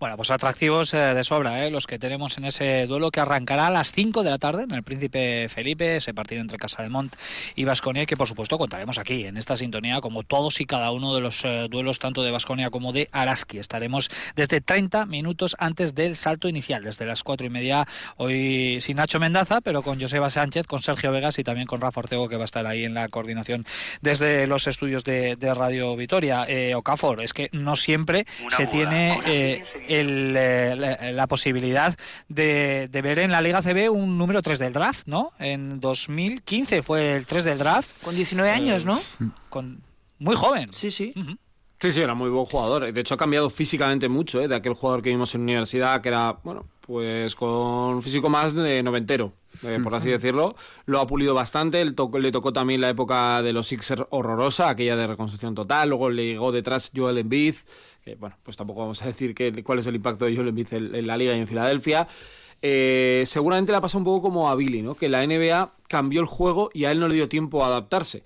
Bueno, 0.00 0.16
pues 0.16 0.30
atractivos 0.30 0.94
eh, 0.94 0.96
de 0.96 1.22
sobra, 1.22 1.66
¿eh? 1.66 1.70
los 1.70 1.86
que 1.86 1.98
tenemos 1.98 2.38
en 2.38 2.46
ese 2.46 2.86
duelo 2.86 3.10
que 3.10 3.20
arrancará 3.20 3.66
a 3.66 3.70
las 3.70 3.92
5 3.92 4.22
de 4.22 4.30
la 4.30 4.38
tarde 4.38 4.62
en 4.62 4.72
el 4.72 4.82
Príncipe 4.82 5.48
Felipe, 5.50 5.96
ese 5.96 6.14
partido 6.14 6.40
entre 6.40 6.56
Casa 6.56 6.82
de 6.82 6.88
Mont 6.88 7.14
y 7.54 7.64
Vasconia, 7.64 8.06
que 8.06 8.16
por 8.16 8.28
supuesto 8.28 8.56
contaremos 8.56 8.98
aquí 8.98 9.24
en 9.24 9.36
esta 9.36 9.56
sintonía, 9.56 10.00
como 10.00 10.22
todos 10.22 10.60
y 10.60 10.64
cada 10.64 10.90
uno 10.90 11.14
de 11.14 11.20
los 11.20 11.44
eh, 11.44 11.66
duelos, 11.70 11.98
tanto 11.98 12.22
de 12.22 12.30
Vasconia 12.30 12.70
como 12.70 12.92
de 12.92 13.10
Araski. 13.12 13.58
Estaremos 13.58 14.08
desde 14.36 14.62
30 14.62 15.04
minutos 15.04 15.54
antes 15.58 15.94
del 15.94 16.16
salto 16.16 16.48
inicial, 16.48 16.84
desde 16.84 17.04
las 17.04 17.22
4 17.22 17.46
y 17.46 17.50
media, 17.50 17.86
hoy 18.16 18.78
sin 18.80 18.96
Nacho 18.96 19.20
Mendaza, 19.20 19.60
pero 19.60 19.82
con 19.82 20.00
Joseba 20.00 20.30
Sánchez, 20.30 20.66
con 20.66 20.80
Sergio 20.80 21.12
Vegas 21.12 21.38
y 21.38 21.44
también 21.44 21.66
con 21.66 21.80
Rafa 21.82 22.00
Ortego, 22.00 22.28
que 22.30 22.36
va 22.36 22.42
a 22.42 22.46
estar 22.46 22.66
ahí 22.66 22.84
en 22.84 22.94
la 22.94 23.08
coordinación 23.08 23.66
desde 24.00 24.46
los 24.46 24.66
estudios 24.66 25.04
de, 25.04 25.36
de 25.36 25.52
Radio 25.52 25.94
Vitoria. 25.94 26.46
Eh, 26.48 26.74
Okafor, 26.74 27.22
es 27.22 27.34
que 27.34 27.50
no 27.52 27.76
siempre 27.76 28.26
se 28.56 28.66
tiene 28.66 29.20
eh, 29.26 29.64
el, 29.88 30.34
eh, 30.36 30.74
la, 30.76 31.12
la 31.12 31.26
posibilidad 31.26 31.96
de, 32.28 32.88
de 32.88 33.02
ver 33.02 33.18
en 33.18 33.32
la 33.32 33.40
Liga 33.40 33.62
CB 33.62 33.90
un 33.90 34.18
número 34.18 34.42
3 34.42 34.58
del 34.58 34.72
draft, 34.72 35.06
¿no? 35.06 35.32
En 35.38 35.80
2015 35.80 36.82
fue 36.82 37.16
el 37.16 37.26
3 37.26 37.44
del 37.44 37.58
draft. 37.58 37.92
Con 38.02 38.14
19 38.14 38.50
años, 38.50 38.84
¿no? 38.84 39.00
Con, 39.48 39.82
muy 40.18 40.36
joven. 40.36 40.72
Sí, 40.72 40.90
sí. 40.90 41.12
Sí, 41.78 41.92
sí, 41.92 42.00
era 42.00 42.14
muy 42.14 42.30
buen 42.30 42.46
jugador. 42.46 42.90
De 42.90 43.00
hecho, 43.00 43.14
ha 43.14 43.18
cambiado 43.18 43.50
físicamente 43.50 44.08
mucho 44.08 44.40
¿eh? 44.40 44.48
de 44.48 44.54
aquel 44.54 44.72
jugador 44.72 45.02
que 45.02 45.10
vimos 45.10 45.34
en 45.34 45.42
universidad, 45.42 46.00
que 46.00 46.08
era, 46.08 46.38
bueno, 46.42 46.64
pues 46.80 47.34
con 47.34 48.02
físico 48.02 48.30
más 48.30 48.54
de 48.54 48.82
noventero, 48.82 49.34
eh, 49.62 49.78
por 49.82 49.94
así 49.94 50.08
decirlo. 50.08 50.54
Lo 50.86 51.00
ha 51.00 51.06
pulido 51.06 51.34
bastante. 51.34 51.84
Le 51.84 51.92
tocó, 51.92 52.18
le 52.18 52.32
tocó 52.32 52.50
también 52.50 52.80
la 52.80 52.88
época 52.88 53.42
de 53.42 53.52
los 53.52 53.66
Sixers 53.66 54.04
horrorosa, 54.08 54.70
aquella 54.70 54.96
de 54.96 55.06
reconstrucción 55.06 55.54
total. 55.54 55.90
Luego 55.90 56.08
le 56.08 56.24
llegó 56.24 56.50
detrás 56.50 56.92
Joel 56.96 57.18
Embiid, 57.18 57.56
que, 58.02 58.14
bueno, 58.14 58.36
pues 58.42 58.56
tampoco 58.56 58.80
vamos 58.80 59.02
a 59.02 59.06
decir 59.06 59.34
que, 59.34 59.62
cuál 59.62 59.80
es 59.80 59.86
el 59.86 59.96
impacto 59.96 60.24
de 60.24 60.34
Joel 60.34 60.48
Embiid 60.48 60.72
en, 60.72 60.94
en 60.94 61.06
la 61.06 61.18
liga 61.18 61.36
y 61.36 61.40
en 61.40 61.46
Filadelfia. 61.46 62.08
Eh, 62.62 63.24
seguramente 63.26 63.70
le 63.70 63.78
ha 63.78 63.80
pasado 63.82 63.98
un 63.98 64.04
poco 64.06 64.22
como 64.22 64.48
a 64.48 64.54
Billy, 64.54 64.80
¿no? 64.80 64.94
Que 64.94 65.10
la 65.10 65.26
NBA 65.26 65.74
cambió 65.88 66.22
el 66.22 66.26
juego 66.26 66.70
y 66.72 66.86
a 66.86 66.90
él 66.90 67.00
no 67.00 67.08
le 67.08 67.16
dio 67.16 67.28
tiempo 67.28 67.62
a 67.62 67.66
adaptarse 67.66 68.24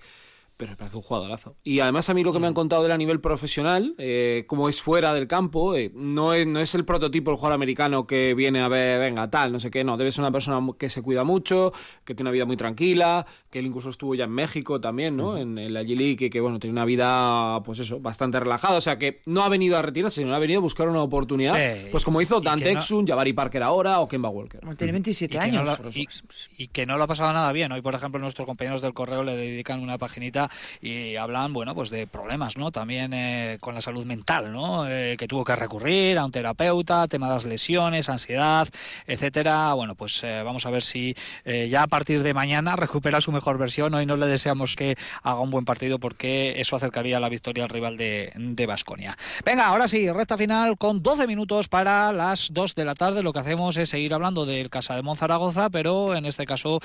pero 0.61 0.73
me 0.73 0.77
parece 0.77 0.95
un 0.95 1.01
jugadorazo. 1.01 1.55
Y 1.63 1.79
además 1.79 2.07
a 2.07 2.13
mí 2.13 2.23
lo 2.23 2.31
que 2.31 2.37
me 2.37 2.45
han 2.45 2.53
contado 2.53 2.83
de 2.83 2.85
él 2.85 2.91
a 2.91 2.97
nivel 2.99 3.19
profesional, 3.19 3.95
eh, 3.97 4.45
como 4.47 4.69
es 4.69 4.79
fuera 4.79 5.11
del 5.11 5.25
campo, 5.27 5.75
eh, 5.75 5.91
no, 5.95 6.35
es, 6.35 6.45
no 6.45 6.59
es 6.59 6.75
el 6.75 6.85
prototipo 6.85 7.31
del 7.31 7.37
jugador 7.37 7.55
americano 7.55 8.05
que 8.05 8.35
viene 8.35 8.59
a 8.61 8.67
ver, 8.67 8.99
venga, 8.99 9.27
tal, 9.31 9.51
no 9.51 9.59
sé 9.59 9.71
qué, 9.71 9.83
no, 9.83 9.97
debe 9.97 10.11
ser 10.11 10.21
una 10.21 10.31
persona 10.31 10.59
que 10.77 10.87
se 10.87 11.01
cuida 11.01 11.23
mucho, 11.23 11.73
que 12.05 12.13
tiene 12.13 12.27
una 12.29 12.33
vida 12.33 12.45
muy 12.45 12.57
tranquila, 12.57 13.25
que 13.49 13.57
él 13.57 13.65
incluso 13.65 13.89
estuvo 13.89 14.13
ya 14.13 14.25
en 14.25 14.29
México 14.31 14.79
también, 14.79 15.17
¿no? 15.17 15.35
En, 15.35 15.57
en 15.57 15.73
la 15.73 15.81
G-League, 15.81 16.25
y 16.25 16.29
que 16.29 16.39
bueno, 16.41 16.59
tiene 16.59 16.73
una 16.73 16.85
vida, 16.85 17.63
pues 17.63 17.79
eso, 17.79 17.99
bastante 17.99 18.39
relajada, 18.39 18.77
o 18.77 18.81
sea 18.81 18.99
que 18.99 19.21
no 19.25 19.41
ha 19.41 19.49
venido 19.49 19.77
a 19.77 19.81
retirarse, 19.81 20.21
sino 20.21 20.35
ha 20.35 20.39
venido 20.39 20.59
a 20.59 20.61
buscar 20.61 20.87
una 20.87 21.01
oportunidad, 21.01 21.55
Sí, 21.55 21.87
pues 21.91 22.05
como 22.05 22.21
hizo 22.21 22.39
y 22.39 22.43
Dan 22.45 22.59
que 22.59 22.73
no- 22.73 22.79
Texun, 22.79 23.07
Jabari 23.07 23.33
Parker 23.33 23.63
ahora 23.63 23.99
o 23.99 24.07
Kemba 24.07 24.29
Walker. 24.29 24.61
Tiene 24.77 24.93
27 24.93 25.35
y 25.35 25.39
que 25.39 25.43
años. 25.43 25.65
no 25.79 25.85
lo- 25.85 25.89
y, 25.91 26.07
y 26.57 26.67
que 26.67 26.85
no 26.85 26.97
lo 26.97 27.05
ha 27.05 27.07
pasado 27.07 27.33
nada 27.33 27.51
bien. 27.51 27.71
Hoy, 27.71 27.81
por 27.81 27.95
ejemplo, 27.95 28.19
nuestros 28.19 28.45
compañeros 28.45 28.81
del 28.81 28.93
correo 28.93 29.23
le 29.23 29.35
dedican 29.35 29.81
una 29.81 29.97
paginita 29.97 30.50
y 30.81 31.15
hablan, 31.15 31.53
bueno, 31.53 31.75
pues 31.75 31.89
de 31.89 32.07
problemas, 32.07 32.57
¿no? 32.57 32.71
También 32.71 33.13
eh, 33.13 33.57
con 33.59 33.75
la 33.75 33.81
salud 33.81 34.05
mental, 34.05 34.51
¿no? 34.51 34.87
Eh, 34.87 35.15
que 35.17 35.27
tuvo 35.27 35.43
que 35.43 35.55
recurrir 35.55 36.17
a 36.17 36.25
un 36.25 36.31
terapeuta, 36.31 37.07
tema 37.07 37.27
de 37.27 37.35
las 37.35 37.45
lesiones, 37.45 38.09
ansiedad, 38.09 38.67
etcétera. 39.07 39.73
Bueno, 39.73 39.95
pues 39.95 40.23
eh, 40.23 40.41
vamos 40.43 40.65
a 40.65 40.69
ver 40.69 40.83
si 40.83 41.15
eh, 41.45 41.69
ya 41.69 41.83
a 41.83 41.87
partir 41.87 42.23
de 42.23 42.33
mañana 42.33 42.75
recupera 42.77 43.21
su 43.21 43.31
mejor 43.31 43.57
versión. 43.57 43.93
Hoy 43.93 44.05
no 44.05 44.17
le 44.17 44.27
deseamos 44.27 44.75
que 44.75 44.95
haga 45.23 45.39
un 45.39 45.51
buen 45.51 45.65
partido 45.65 45.99
porque 45.99 46.59
eso 46.59 46.75
acercaría 46.75 47.19
la 47.19 47.29
victoria 47.29 47.63
al 47.63 47.69
rival 47.69 47.97
de 47.97 48.65
Basconia. 48.67 49.17
Venga, 49.45 49.67
ahora 49.67 49.87
sí, 49.87 50.09
recta 50.11 50.37
final 50.37 50.77
con 50.77 51.01
12 51.01 51.27
minutos 51.27 51.67
para 51.67 52.11
las 52.13 52.49
2 52.53 52.75
de 52.75 52.85
la 52.85 52.95
tarde. 52.95 53.23
Lo 53.23 53.33
que 53.33 53.39
hacemos 53.39 53.77
es 53.77 53.89
seguir 53.89 54.13
hablando 54.13 54.45
del 54.45 54.69
Casa 54.69 54.95
de 54.95 55.01
Monzaragoza, 55.01 55.69
pero 55.69 56.15
en 56.15 56.25
este 56.25 56.45
caso 56.45 56.79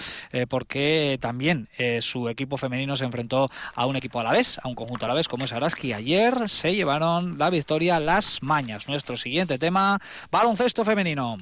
porque 0.49 1.19
también 1.21 1.69
su 2.01 2.29
equipo 2.29 2.57
femenino 2.57 2.97
se 2.97 3.05
enfrentó 3.05 3.51
a 3.75 3.87
un 3.87 3.97
equipo 3.97 4.21
a 4.21 4.25
la 4.25 4.33
vez, 4.33 4.59
a 4.63 4.69
un 4.69 4.75
conjunto 4.75 5.05
a 5.05 5.09
la 5.09 5.15
vez 5.15 5.29
como 5.29 5.45
es 5.45 5.53
Araski. 5.53 5.93
Ayer 5.93 6.49
se 6.49 6.75
llevaron 6.75 7.39
la 7.39 7.51
victoria 7.51 8.01
las 8.01 8.43
mañas. 8.43 8.89
Nuestro 8.89 9.17
siguiente 9.17 9.59
tema, 9.59 9.99
baloncesto 10.31 10.85
femenino. 10.85 11.39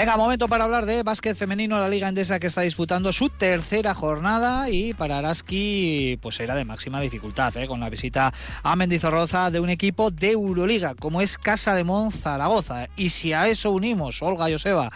Venga, 0.00 0.16
momento 0.16 0.48
para 0.48 0.64
hablar 0.64 0.86
de 0.86 1.02
básquet 1.02 1.36
femenino, 1.36 1.78
la 1.78 1.86
Liga 1.86 2.08
Endesa 2.08 2.40
que 2.40 2.46
está 2.46 2.62
disputando 2.62 3.12
su 3.12 3.28
tercera 3.28 3.92
jornada 3.92 4.70
y 4.70 4.94
para 4.94 5.18
Araski 5.18 6.18
pues 6.22 6.40
era 6.40 6.54
de 6.54 6.64
máxima 6.64 7.02
dificultad, 7.02 7.54
¿eh? 7.58 7.66
con 7.66 7.80
la 7.80 7.90
visita 7.90 8.32
a 8.62 8.76
Mendizorroza 8.76 9.50
de 9.50 9.60
un 9.60 9.68
equipo 9.68 10.10
de 10.10 10.30
Euroliga 10.30 10.94
como 10.94 11.20
es 11.20 11.36
Casa 11.36 11.74
de 11.74 11.84
Mon 11.84 12.10
Zaragoza. 12.10 12.88
Y 12.96 13.10
si 13.10 13.34
a 13.34 13.48
eso 13.48 13.72
unimos 13.72 14.22
Olga 14.22 14.48
Joseba 14.48 14.90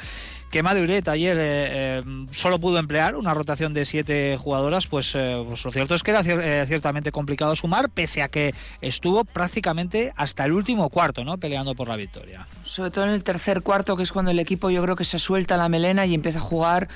que 0.55 0.63
Madrid 0.63 1.09
ayer 1.09 1.37
eh, 1.37 1.43
eh, 1.43 2.03
solo 2.31 2.61
pudo 2.61 2.79
emplear 2.79 3.17
una 3.17 3.35
rotación 3.35 3.75
de 3.75 3.85
siete 3.85 4.39
jugadoras, 4.41 4.87
pues, 4.87 5.13
eh, 5.17 5.43
pues 5.45 5.65
lo 5.65 5.73
cierto 5.73 5.97
es 5.97 6.05
que 6.05 6.13
era 6.13 6.23
cier- 6.23 6.65
ciertamente 6.69 7.11
complicado 7.11 7.57
sumar, 7.57 7.91
pese 7.91 8.23
a 8.23 8.29
que 8.29 8.55
estuvo 8.81 9.25
prácticamente 9.25 10.13
hasta 10.15 10.45
el 10.45 10.53
último 10.53 10.91
cuarto, 10.91 11.25
¿no? 11.25 11.39
Peleando 11.39 11.75
por 11.75 11.89
la 11.89 11.97
victoria. 11.97 12.47
Sobre 12.63 12.93
todo 12.93 13.03
en 13.03 13.11
el 13.11 13.25
tercer 13.25 13.63
cuarto, 13.63 13.97
que 13.97 14.05
es 14.05 14.13
cuando 14.13 14.31
el 14.31 14.39
equipo 14.39 14.71
yo 14.71 14.81
creo 14.81 14.95
que 14.95 15.03
se 15.05 15.19
suelta 15.19 15.57
la 15.57 15.69
melena 15.69 16.07
y 16.07 16.15
empieza 16.15 16.39
a 16.39 16.43
jugar 16.43 16.87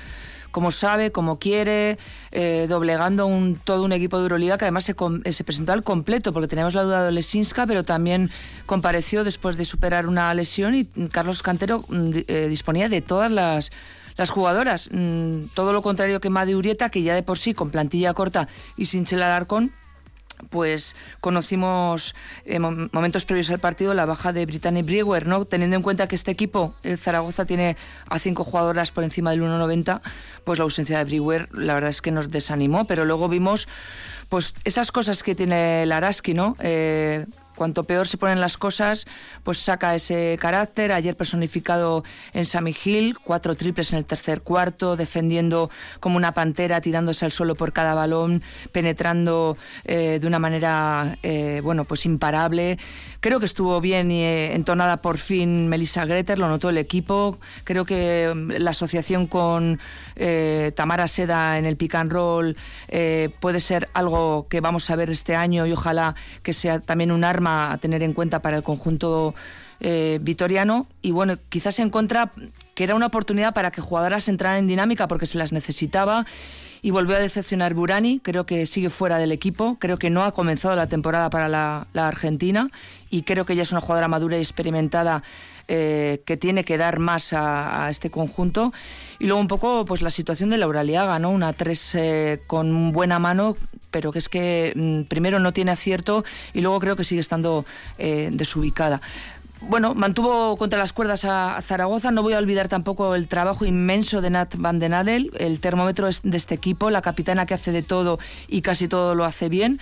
como 0.59 0.73
sabe, 0.73 1.13
como 1.13 1.39
quiere, 1.39 1.99
eh, 2.33 2.67
doblegando 2.69 3.29
un, 3.29 3.55
todo 3.55 3.85
un 3.85 3.93
equipo 3.93 4.17
de 4.17 4.25
Euroliga 4.25 4.59
que 4.59 4.65
además 4.65 4.83
se, 4.83 4.97
eh, 5.23 5.33
se 5.33 5.45
presentó 5.45 5.73
al 5.73 5.85
completo, 5.85 6.33
porque 6.33 6.49
teníamos 6.49 6.75
la 6.75 6.83
duda 6.83 7.05
de 7.05 7.13
Lesinska, 7.13 7.65
pero 7.65 7.85
también 7.85 8.29
compareció 8.67 9.23
después 9.23 9.57
de 9.57 9.65
superar 9.65 10.09
una 10.09 10.35
lesión 10.35 10.75
y 10.75 10.87
Carlos 11.13 11.45
Cantero 11.45 11.85
mm, 11.89 12.11
eh, 12.27 12.47
disponía 12.49 12.89
de 12.89 13.01
todas 13.01 13.31
las, 13.31 13.71
las 14.17 14.31
jugadoras. 14.31 14.91
Mm, 14.91 15.45
todo 15.55 15.73
lo 15.73 15.81
contrario 15.81 16.19
que 16.21 16.29
Madi 16.29 16.57
Urieta, 16.57 16.91
que 16.91 17.05
ya 17.05 17.15
de 17.15 17.23
por 17.23 17.39
sí 17.39 17.55
con 17.55 17.71
plantilla 17.71 18.13
corta 18.13 18.49
y 18.77 18.87
sin 18.87 19.05
Chela 19.05 19.27
Alarcón, 19.27 19.71
pues 20.51 20.97
conocimos 21.21 22.15
en 22.45 22.63
mom- 22.63 22.89
momentos 22.93 23.25
previos 23.25 23.51
al 23.51 23.59
partido 23.59 23.95
la 23.95 24.07
baja 24.07 24.33
de 24.33 24.47
Brittany 24.47 24.83
Brewer, 24.83 25.27
¿no? 25.27 25.45
Teniendo 25.45 25.77
en 25.77 25.83
cuenta 25.83 26.09
que 26.09 26.15
este 26.15 26.31
equipo, 26.31 26.75
el 26.83 26.99
Zaragoza, 26.99 27.45
tiene 27.45 27.77
a 28.09 28.19
cinco 28.19 28.45
jugadoras 28.45 28.91
por 28.91 29.05
encima 29.05 29.31
del 29.31 29.43
1,90, 29.43 30.01
pues 30.45 30.59
la 30.59 30.65
ausencia 30.65 30.99
de 30.99 31.05
Brewer 31.05 31.49
la 31.53 31.75
verdad 31.75 31.91
es 31.91 32.03
que 32.03 32.11
nos 32.11 32.31
desanimó, 32.31 32.87
pero 32.87 33.05
luego 33.05 33.29
vimos 33.29 33.69
pues 34.29 34.55
esas 34.65 34.93
cosas 34.93 35.23
que 35.23 35.35
tiene 35.35 35.87
Laraski, 35.87 36.35
¿no? 36.35 36.55
Eh, 36.61 37.25
cuanto 37.59 37.83
peor 37.83 38.07
se 38.07 38.17
ponen 38.17 38.41
las 38.41 38.57
cosas, 38.57 39.07
pues 39.43 39.59
saca 39.59 39.95
ese 39.95 40.39
carácter. 40.41 40.93
Ayer 40.93 41.17
personificado 41.17 42.05
en 42.33 42.45
Sammy 42.45 42.75
Hill, 42.85 43.19
cuatro 43.23 43.57
triples 43.57 43.93
en 43.93 43.99
el 43.99 44.05
tercer 44.05 44.43
cuarto, 44.43 44.97
defendiendo 44.97 45.69
como 45.99 46.17
una 46.17 46.31
pantera, 46.31 46.81
tirándose 46.81 47.25
al 47.25 47.33
suelo 47.33 47.57
por 47.57 47.73
cada 47.73 47.95
balón, 47.95 48.43
penetrando 48.71 49.57
eh, 49.85 50.19
de 50.21 50.27
una 50.27 50.39
manera, 50.39 51.19
eh, 51.25 51.61
bueno, 51.63 51.85
pues 51.85 52.07
imparable. 52.07 52.79
Creo 53.21 53.41
que 53.41 53.47
estuvo 53.47 53.81
bien 53.81 54.13
y, 54.13 54.23
eh, 54.23 54.55
entonada 54.55 54.99
por 54.99 55.19
fin 55.19 55.67
Melissa 55.69 56.05
Greter, 56.05 56.39
lo 56.39 56.47
notó 56.49 56.71
el 56.71 56.79
equipo. 56.79 57.39
Creo 57.65 57.85
que 57.85 58.33
mm, 58.33 58.53
la 58.59 58.71
asociación 58.71 59.27
con 59.27 59.81
Tamara 60.77 61.09
Seda 61.09 61.59
en 61.59 61.65
el 61.65 61.77
pick 61.77 61.95
and 61.97 62.13
roll 62.13 62.57
puede 63.41 63.61
ser 63.61 63.89
algo 63.95 64.47
que 64.49 64.61
vamos 64.61 64.91
a 64.91 64.97
ver 64.97 65.11
este 65.11 65.35
año 65.35 65.67
y 65.67 65.73
ojalá 65.73 66.15
que 66.43 66.53
sea 66.53 66.81
también 66.81 67.11
un 67.11 67.25
arma 67.25 67.48
a 67.49 67.79
tener 67.79 68.03
en 68.03 68.13
cuenta 68.13 68.41
para 68.41 68.57
el 68.57 68.63
conjunto 68.63 69.35
eh, 69.81 70.19
vitoriano. 70.21 70.87
Y 71.03 71.13
bueno, 71.13 71.37
quizás 71.49 71.79
en 71.79 71.91
contra, 71.91 72.31
que 72.75 72.85
era 72.85 72.95
una 72.95 73.07
oportunidad 73.07 73.55
para 73.55 73.71
que 73.71 73.81
jugadoras 73.81 74.29
entraran 74.29 74.59
en 74.59 74.67
dinámica 74.67 75.09
porque 75.09 75.27
se 75.27 75.39
las 75.39 75.53
necesitaba. 75.53 76.27
Y 76.81 76.91
volvió 76.93 77.17
a 77.17 77.19
decepcionar 77.19 77.75
Burani, 77.75 78.21
creo 78.21 78.47
que 78.47 78.65
sigue 78.65 78.89
fuera 78.89 79.19
del 79.19 79.33
equipo, 79.33 79.77
creo 79.81 79.99
que 79.99 80.11
no 80.11 80.23
ha 80.23 80.31
comenzado 80.31 80.77
la 80.77 80.87
temporada 80.87 81.29
para 81.29 81.49
la, 81.49 81.89
la 81.93 82.07
Argentina 82.07 82.71
y 83.11 83.23
creo 83.23 83.45
que 83.45 83.55
ella 83.55 83.63
es 83.63 83.73
una 83.73 83.81
jugadora 83.81 84.07
madura 84.07 84.37
y 84.37 84.41
experimentada 84.41 85.25
eh, 85.69 86.23
que 86.25 86.39
tiene 86.39 86.65
que 86.65 86.79
dar 86.79 86.99
más 86.99 87.35
a, 87.35 87.89
este 87.91 88.11
conjunto. 88.11 88.73
Y 89.19 89.27
luego 89.27 89.41
un 89.41 89.49
poco 89.49 89.85
pues 89.85 90.01
la 90.01 90.11
situación 90.11 90.49
de 90.51 90.57
Laura 90.57 90.83
Liaga, 90.83 91.19
¿no? 91.19 91.31
Una 91.31 91.53
3 91.53 91.95
eh, 91.95 92.41
con 92.47 92.93
buena 92.93 93.19
mano, 93.19 93.55
pero 93.91 94.11
que 94.11 94.19
es 94.19 94.29
que 94.29 94.73
mm, 94.75 95.03
primero 95.09 95.39
no 95.39 95.53
tiene 95.53 95.71
acierto 95.71 96.25
y 96.55 96.63
luego 96.63 96.81
creo 96.81 96.97
que 96.97 97.05
sigue 97.05 97.21
estando 97.21 97.67
eh, 97.99 98.31
desubicada. 98.33 99.03
Bueno, 99.61 99.95
mantuvo 99.95 100.57
contra 100.57 100.79
las 100.79 100.93
cuerdas 100.93 101.25
a, 101.25 101.61
Zaragoza. 101.63 102.13
No 102.13 102.23
voy 102.23 102.33
a 102.33 102.39
olvidar 102.39 102.69
tampoco 102.69 103.15
el 103.15 103.27
trabajo 103.27 103.65
inmenso 103.65 104.21
de 104.21 104.31
Nat 104.31 104.55
Van 104.57 104.79
den 104.79 104.95
Adel, 104.95 105.33
el 105.39 105.61
termómetro 105.61 106.09
de 106.23 106.37
este 106.37 106.55
equipo, 106.55 106.91
la 106.91 107.03
capitana 107.03 107.45
que 107.45 107.55
hace 107.55 107.73
de 107.73 107.83
todo 107.83 108.19
y 108.47 108.63
casi 108.63 108.87
todo 108.87 109.15
lo 109.15 109.25
hace 109.25 109.49
bien. 109.49 109.81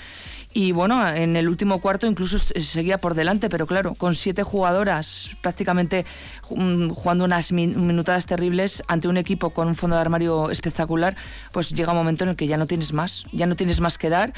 Y 0.58 0.72
bueno, 0.72 1.06
en 1.06 1.36
el 1.36 1.50
último 1.50 1.82
cuarto 1.82 2.06
incluso 2.06 2.38
seguía 2.38 2.96
por 2.96 3.12
delante, 3.12 3.50
pero 3.50 3.66
claro, 3.66 3.94
con 3.94 4.14
siete 4.14 4.42
jugadoras 4.42 5.28
prácticamente 5.42 6.06
mm, 6.48 6.88
jugando 6.88 7.24
unas 7.26 7.52
min- 7.52 7.86
minutadas 7.86 8.24
terribles 8.24 8.82
ante 8.88 9.06
un 9.06 9.18
equipo 9.18 9.50
con 9.50 9.68
un 9.68 9.74
fondo 9.76 9.96
de 9.96 10.00
armario 10.00 10.50
espectacular, 10.50 11.14
pues 11.52 11.74
llega 11.74 11.92
un 11.92 11.98
momento 11.98 12.24
en 12.24 12.30
el 12.30 12.36
que 12.36 12.46
ya 12.46 12.56
no 12.56 12.66
tienes 12.66 12.94
más, 12.94 13.26
ya 13.32 13.44
no 13.44 13.54
tienes 13.54 13.80
más 13.80 13.98
que 13.98 14.08
dar. 14.08 14.32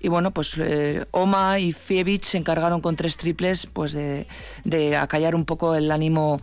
Y 0.00 0.08
bueno, 0.08 0.32
pues 0.32 0.54
eh, 0.58 1.04
Oma 1.12 1.60
y 1.60 1.70
Fievich 1.70 2.24
se 2.24 2.38
encargaron 2.38 2.80
con 2.80 2.96
tres 2.96 3.16
triples 3.16 3.66
pues 3.66 3.92
de, 3.92 4.26
de 4.64 4.96
acallar 4.96 5.36
un 5.36 5.44
poco 5.44 5.76
el 5.76 5.92
ánimo 5.92 6.40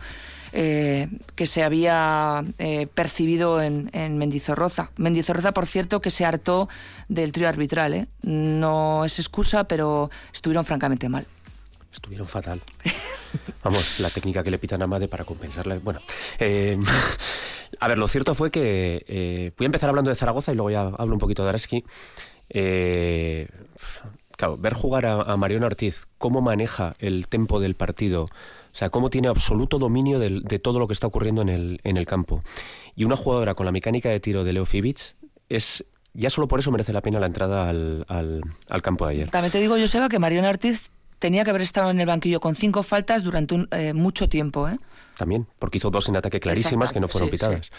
eh, 0.52 1.08
que 1.34 1.46
se 1.46 1.62
había 1.62 2.44
eh, 2.58 2.86
percibido 2.86 3.60
en, 3.60 3.90
en 3.92 4.18
Mendizorroza. 4.18 4.90
Mendizorroza, 4.96 5.52
por 5.52 5.66
cierto, 5.66 6.00
que 6.00 6.10
se 6.10 6.24
hartó 6.24 6.68
del 7.08 7.32
trío 7.32 7.48
arbitral. 7.48 7.94
¿eh? 7.94 8.08
No 8.22 9.04
es 9.04 9.18
excusa, 9.18 9.64
pero 9.64 10.10
estuvieron 10.32 10.64
francamente 10.64 11.08
mal. 11.08 11.26
Estuvieron 11.92 12.26
fatal. 12.26 12.62
Vamos, 13.62 14.00
la 14.00 14.10
técnica 14.10 14.42
que 14.42 14.50
le 14.50 14.58
pitan 14.58 14.82
a 14.82 14.86
Made 14.86 15.08
para 15.08 15.24
compensarla. 15.24 15.78
Bueno, 15.78 16.00
eh, 16.38 16.78
a 17.80 17.88
ver, 17.88 17.98
lo 17.98 18.08
cierto 18.08 18.34
fue 18.34 18.50
que 18.50 19.52
voy 19.56 19.64
a 19.64 19.66
empezar 19.66 19.88
hablando 19.88 20.10
de 20.10 20.16
Zaragoza 20.16 20.52
y 20.52 20.54
luego 20.54 20.70
ya 20.70 20.82
hablo 20.82 21.14
un 21.14 21.20
poquito 21.20 21.42
de 21.42 21.48
Araski. 21.50 21.84
Eh, 22.50 23.48
claro, 24.36 24.56
ver 24.56 24.74
jugar 24.74 25.06
a, 25.06 25.20
a 25.20 25.36
Mariona 25.36 25.66
Ortiz, 25.66 26.06
cómo 26.18 26.40
maneja 26.40 26.94
el 26.98 27.28
tempo 27.28 27.60
del 27.60 27.74
partido, 27.74 28.28
o 28.72 28.74
sea, 28.76 28.90
cómo 28.90 29.10
tiene 29.10 29.28
absoluto 29.28 29.78
dominio 29.78 30.18
del- 30.18 30.42
de 30.44 30.58
todo 30.58 30.78
lo 30.78 30.86
que 30.86 30.92
está 30.94 31.06
ocurriendo 31.06 31.42
en 31.42 31.48
el, 31.48 31.80
en 31.84 31.96
el 31.96 32.06
campo. 32.06 32.42
Y 32.94 33.04
una 33.04 33.16
jugadora 33.16 33.54
con 33.54 33.66
la 33.66 33.72
mecánica 33.72 34.08
de 34.08 34.20
tiro 34.20 34.44
de 34.44 34.52
Leo 34.52 34.66
Fibic 34.66 35.16
es. 35.48 35.84
Ya 36.14 36.30
solo 36.30 36.48
por 36.48 36.58
eso 36.58 36.72
merece 36.72 36.92
la 36.92 37.00
pena 37.02 37.20
la 37.20 37.26
entrada 37.26 37.68
al, 37.68 38.04
al- 38.08 38.40
al 38.68 38.82
campo 38.82 39.06
de 39.06 39.12
ayer. 39.12 39.30
También 39.30 39.52
te 39.52 39.60
digo, 39.60 39.76
Joseba, 39.78 40.08
que 40.08 40.18
Mariona 40.18 40.48
Ortiz 40.48 40.90
tenía 41.20 41.44
que 41.44 41.50
haber 41.50 41.62
estado 41.62 41.90
en 41.90 42.00
el 42.00 42.06
banquillo 42.06 42.40
con 42.40 42.56
cinco 42.56 42.82
faltas 42.82 43.22
durante 43.22 43.54
un- 43.54 43.68
eh, 43.70 43.92
mucho 43.92 44.28
tiempo. 44.28 44.68
¿eh? 44.68 44.78
también, 45.16 45.46
porque 45.58 45.78
hizo 45.78 45.90
dos 45.90 46.08
en 46.08 46.16
ataque 46.16 46.40
clarísimas 46.40 46.92
que 46.92 46.98
no 47.00 47.08
fueron 47.08 47.28
sí, 47.28 47.32
pitadas. 47.32 47.70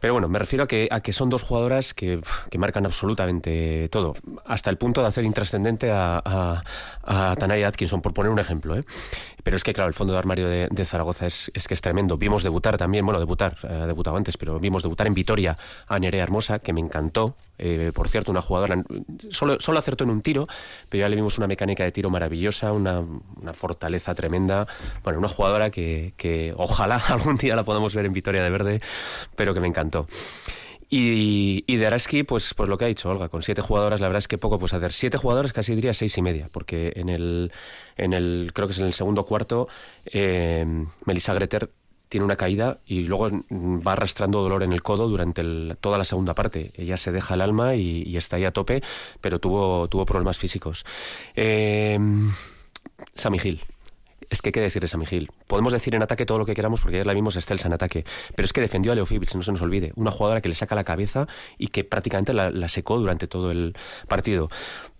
Pero 0.00 0.14
bueno, 0.14 0.28
me 0.28 0.38
refiero 0.40 0.64
a 0.64 0.66
que, 0.66 0.88
a 0.90 1.00
que 1.00 1.12
son 1.12 1.28
dos 1.28 1.42
jugadoras 1.42 1.94
que, 1.94 2.20
que 2.50 2.58
marcan 2.58 2.84
absolutamente 2.84 3.88
todo, 3.90 4.14
hasta 4.44 4.68
el 4.70 4.76
punto 4.76 5.00
de 5.02 5.06
hacer 5.06 5.24
intrascendente 5.24 5.90
a, 5.92 6.20
a, 6.24 6.62
a 7.30 7.36
Tanaya 7.36 7.68
Atkinson, 7.68 8.02
por 8.02 8.12
poner 8.12 8.32
un 8.32 8.38
ejemplo. 8.40 8.76
¿eh? 8.76 8.82
Pero 9.42 9.56
es 9.56 9.64
que, 9.64 9.72
claro, 9.72 9.88
el 9.88 9.94
fondo 9.94 10.12
de 10.12 10.18
armario 10.18 10.48
de, 10.48 10.84
Zaragoza 10.84 11.26
es, 11.26 11.50
es 11.54 11.68
que 11.68 11.74
es 11.74 11.80
tremendo. 11.80 12.16
Vimos 12.16 12.42
debutar 12.42 12.78
también, 12.78 13.04
bueno, 13.04 13.18
debutar, 13.18 13.56
eh, 13.64 13.84
debutado 13.86 14.16
antes, 14.16 14.36
pero 14.36 14.58
vimos 14.60 14.82
debutar 14.82 15.06
en 15.06 15.14
Vitoria 15.14 15.56
a 15.86 15.98
Nerea 15.98 16.22
Hermosa, 16.22 16.58
que 16.58 16.72
me 16.72 16.80
encantó. 16.80 17.36
Eh, 17.58 17.92
por 17.94 18.08
cierto, 18.08 18.30
una 18.30 18.42
jugadora, 18.42 18.82
solo, 19.30 19.58
solo 19.60 19.78
acertó 19.78 20.04
en 20.04 20.10
un 20.10 20.20
tiro, 20.20 20.48
pero 20.88 21.02
ya 21.02 21.08
le 21.08 21.16
vimos 21.16 21.38
una 21.38 21.46
mecánica 21.46 21.84
de 21.84 21.92
tiro 21.92 22.10
maravillosa, 22.10 22.72
una, 22.72 23.00
una 23.00 23.52
fortaleza 23.52 24.14
tremenda. 24.14 24.66
Bueno, 25.04 25.18
una 25.18 25.28
jugadora 25.28 25.70
que, 25.70 26.14
que 26.16 26.54
ojalá 26.56 26.96
algún 27.08 27.36
día 27.36 27.56
la 27.56 27.64
podamos 27.64 27.94
ver 27.94 28.06
en 28.06 28.12
Vitoria 28.12 28.42
de 28.42 28.50
Verde, 28.50 28.80
pero 29.36 29.54
que 29.54 29.60
me 29.60 29.68
encantó. 29.68 30.06
Y, 30.94 31.64
y 31.66 31.76
de 31.76 31.86
Araski, 31.86 32.22
pues, 32.22 32.52
pues 32.52 32.68
lo 32.68 32.76
que 32.76 32.84
ha 32.84 32.88
dicho 32.88 33.08
Olga, 33.08 33.30
con 33.30 33.40
siete 33.42 33.62
jugadoras, 33.62 33.98
la 34.02 34.08
verdad 34.08 34.18
es 34.18 34.28
que 34.28 34.36
poco 34.36 34.58
pues 34.58 34.74
hacer. 34.74 34.92
Siete 34.92 35.16
jugadoras 35.16 35.54
casi 35.54 35.74
diría 35.74 35.94
seis 35.94 36.18
y 36.18 36.20
media, 36.22 36.50
porque 36.52 36.92
en 36.96 37.08
el, 37.08 37.50
en 37.96 38.12
el 38.12 38.50
creo 38.52 38.68
que 38.68 38.72
es 38.72 38.78
en 38.78 38.84
el 38.84 38.92
segundo 38.92 39.24
cuarto, 39.24 39.68
eh, 40.04 40.66
Melissa 41.06 41.32
Greter 41.32 41.70
tiene 42.10 42.26
una 42.26 42.36
caída 42.36 42.80
y 42.84 43.04
luego 43.04 43.30
va 43.50 43.92
arrastrando 43.92 44.42
dolor 44.42 44.62
en 44.64 44.74
el 44.74 44.82
codo 44.82 45.08
durante 45.08 45.40
el- 45.40 45.78
toda 45.80 45.96
la 45.96 46.04
segunda 46.04 46.34
parte. 46.34 46.72
Ella 46.76 46.98
se 46.98 47.10
deja 47.10 47.32
el 47.32 47.40
alma 47.40 47.74
y, 47.74 48.14
está 48.14 48.36
ahí 48.36 48.44
a 48.44 48.50
tope, 48.50 48.82
pero 49.22 49.38
tuvo, 49.38 49.88
tuvo 49.88 50.04
problemas 50.04 50.36
físicos. 50.36 50.84
Eh, 51.34 51.98
Sammy. 53.14 53.38
Es 54.32 54.40
que 54.40 54.50
qué 54.50 54.62
decir 54.62 54.80
de 54.80 54.88
Sammy 54.88 55.04
Hill. 55.10 55.30
Podemos 55.46 55.74
decir 55.74 55.94
en 55.94 56.02
ataque 56.02 56.24
todo 56.24 56.38
lo 56.38 56.46
que 56.46 56.54
queramos 56.54 56.80
porque 56.80 56.96
ayer 56.96 57.06
la 57.06 57.12
vimos 57.12 57.36
excelsa 57.36 57.68
en 57.68 57.74
ataque. 57.74 58.06
Pero 58.34 58.46
es 58.46 58.54
que 58.54 58.62
defendió 58.62 58.90
a 58.90 58.94
Leo 58.94 59.04
Fibic, 59.04 59.34
no 59.34 59.42
se 59.42 59.52
nos 59.52 59.60
olvide. 59.60 59.92
Una 59.94 60.10
jugadora 60.10 60.40
que 60.40 60.48
le 60.48 60.54
saca 60.54 60.74
la 60.74 60.84
cabeza 60.84 61.28
y 61.58 61.66
que 61.66 61.84
prácticamente 61.84 62.32
la 62.32 62.68
secó 62.68 62.98
durante 62.98 63.26
todo 63.26 63.50
el 63.50 63.76
partido. 64.08 64.48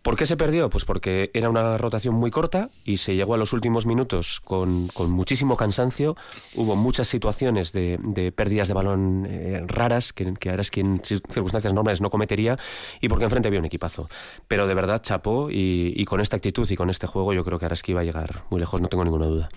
¿Por 0.02 0.16
qué 0.16 0.26
se 0.26 0.36
perdió? 0.36 0.68
Pues 0.68 0.84
porque 0.84 1.30
era 1.32 1.48
una 1.48 1.78
rotación 1.78 2.16
muy 2.16 2.32
corta 2.32 2.70
y 2.84 2.96
se 2.96 3.14
llegó 3.14 3.34
a 3.34 3.38
los 3.38 3.52
últimos 3.52 3.86
minutos 3.86 4.40
con, 4.40 4.88
con 4.88 5.12
muchísimo 5.12 5.56
cansancio. 5.56 6.16
Hubo 6.56 6.74
muchas 6.74 7.06
situaciones 7.06 7.72
de, 7.72 8.00
de 8.02 8.32
pérdidas 8.32 8.66
de 8.66 8.74
balón 8.74 9.26
eh, 9.28 9.62
raras 9.64 10.12
que, 10.12 10.34
que 10.34 10.80
en 10.80 11.00
circunstancias 11.04 11.72
normales 11.72 12.00
no 12.00 12.10
cometería 12.10 12.58
y 13.00 13.08
porque 13.08 13.24
enfrente 13.24 13.46
había 13.46 13.60
un 13.60 13.66
equipazo. 13.66 14.08
Pero 14.48 14.66
de 14.66 14.74
verdad 14.74 15.02
chapó 15.02 15.50
y, 15.50 15.94
y 15.96 16.04
con 16.04 16.20
esta 16.20 16.36
actitud 16.36 16.68
y 16.68 16.74
con 16.74 16.90
este 16.90 17.06
juego 17.06 17.32
yo 17.32 17.44
creo 17.44 17.60
que 17.60 17.66
Araski 17.66 17.92
va 17.92 18.00
a 18.00 18.04
llegar 18.04 18.42
muy 18.50 18.58
lejos, 18.58 18.80
no 18.80 18.88
tengo 18.88 19.04
ninguna 19.04 19.26
duda. 19.26 19.48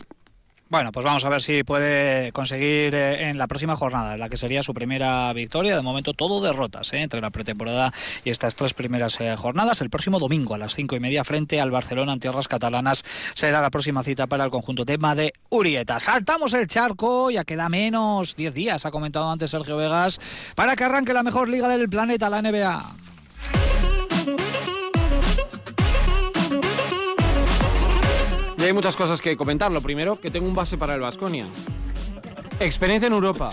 Bueno, 0.68 0.91
pues 0.91 1.05
vamos 1.05 1.24
a 1.24 1.30
ver 1.30 1.43
si 1.43 1.63
puede 1.63 2.32
conseguir 2.32 2.95
eh, 2.95 3.30
en 3.30 3.38
la 3.38 3.45
próxima 3.45 3.76
jornada, 3.76 4.18
la 4.18 4.30
que 4.30 4.36
sería 4.36 4.63
su 4.63 4.74
primera 4.74 5.32
victoria. 5.32 5.76
De 5.76 5.84
momento 5.84 6.13
todo 6.13 6.41
derrotas 6.41 6.91
eh, 6.91 7.01
entre 7.01 7.22
la 7.22 7.30
pretemporada 7.30 7.93
y 8.24 8.32
estas 8.32 8.55
tres 8.55 8.74
primeras 8.74 9.22
eh, 9.22 9.36
jornadas. 9.36 9.82
El 9.82 9.91
próximo 9.91 10.18
domingo 10.20 10.55
a 10.55 10.57
las 10.57 10.74
cinco 10.74 10.95
y 10.95 10.99
media 10.99 11.24
frente 11.24 11.61
al 11.61 11.70
Barcelona 11.70 12.13
en 12.13 12.20
tierras 12.20 12.47
catalanas 12.47 13.05
será 13.36 13.61
la 13.61 13.70
próxima 13.70 14.01
cita 14.01 14.26
para 14.26 14.43
el 14.43 14.49
conjunto 14.49 14.88
tema 14.88 15.13
de 15.13 15.34
Urieta. 15.49 15.99
Saltamos 15.99 16.51
el 16.53 16.68
charco, 16.68 17.30
ya 17.30 17.43
queda 17.43 17.70
menos 17.70 18.36
10 18.36 18.53
días, 18.55 18.86
ha 18.88 18.91
comentado 18.91 19.30
antes 19.30 19.51
Sergio 19.51 19.78
Vegas, 19.78 20.20
para 20.55 20.76
que 20.76 20.84
arranque 20.84 21.13
la 21.13 21.22
mejor 21.22 21.47
liga 21.47 21.68
del 21.68 21.88
planeta, 21.89 22.28
la 22.28 22.41
NBA. 22.41 23.14
Y 28.58 28.64
hay 28.64 28.74
muchas 28.74 28.95
cosas 28.95 29.22
que 29.22 29.36
comentar. 29.36 29.72
Lo 29.72 29.82
primero, 29.82 30.20
que 30.20 30.32
tengo 30.32 30.47
un 30.47 30.56
base 30.56 30.78
para 30.78 30.95
el 30.95 31.01
Vasconia. 31.01 31.45
Experiencia 32.60 33.08
en 33.08 33.14
Europa. 33.14 33.51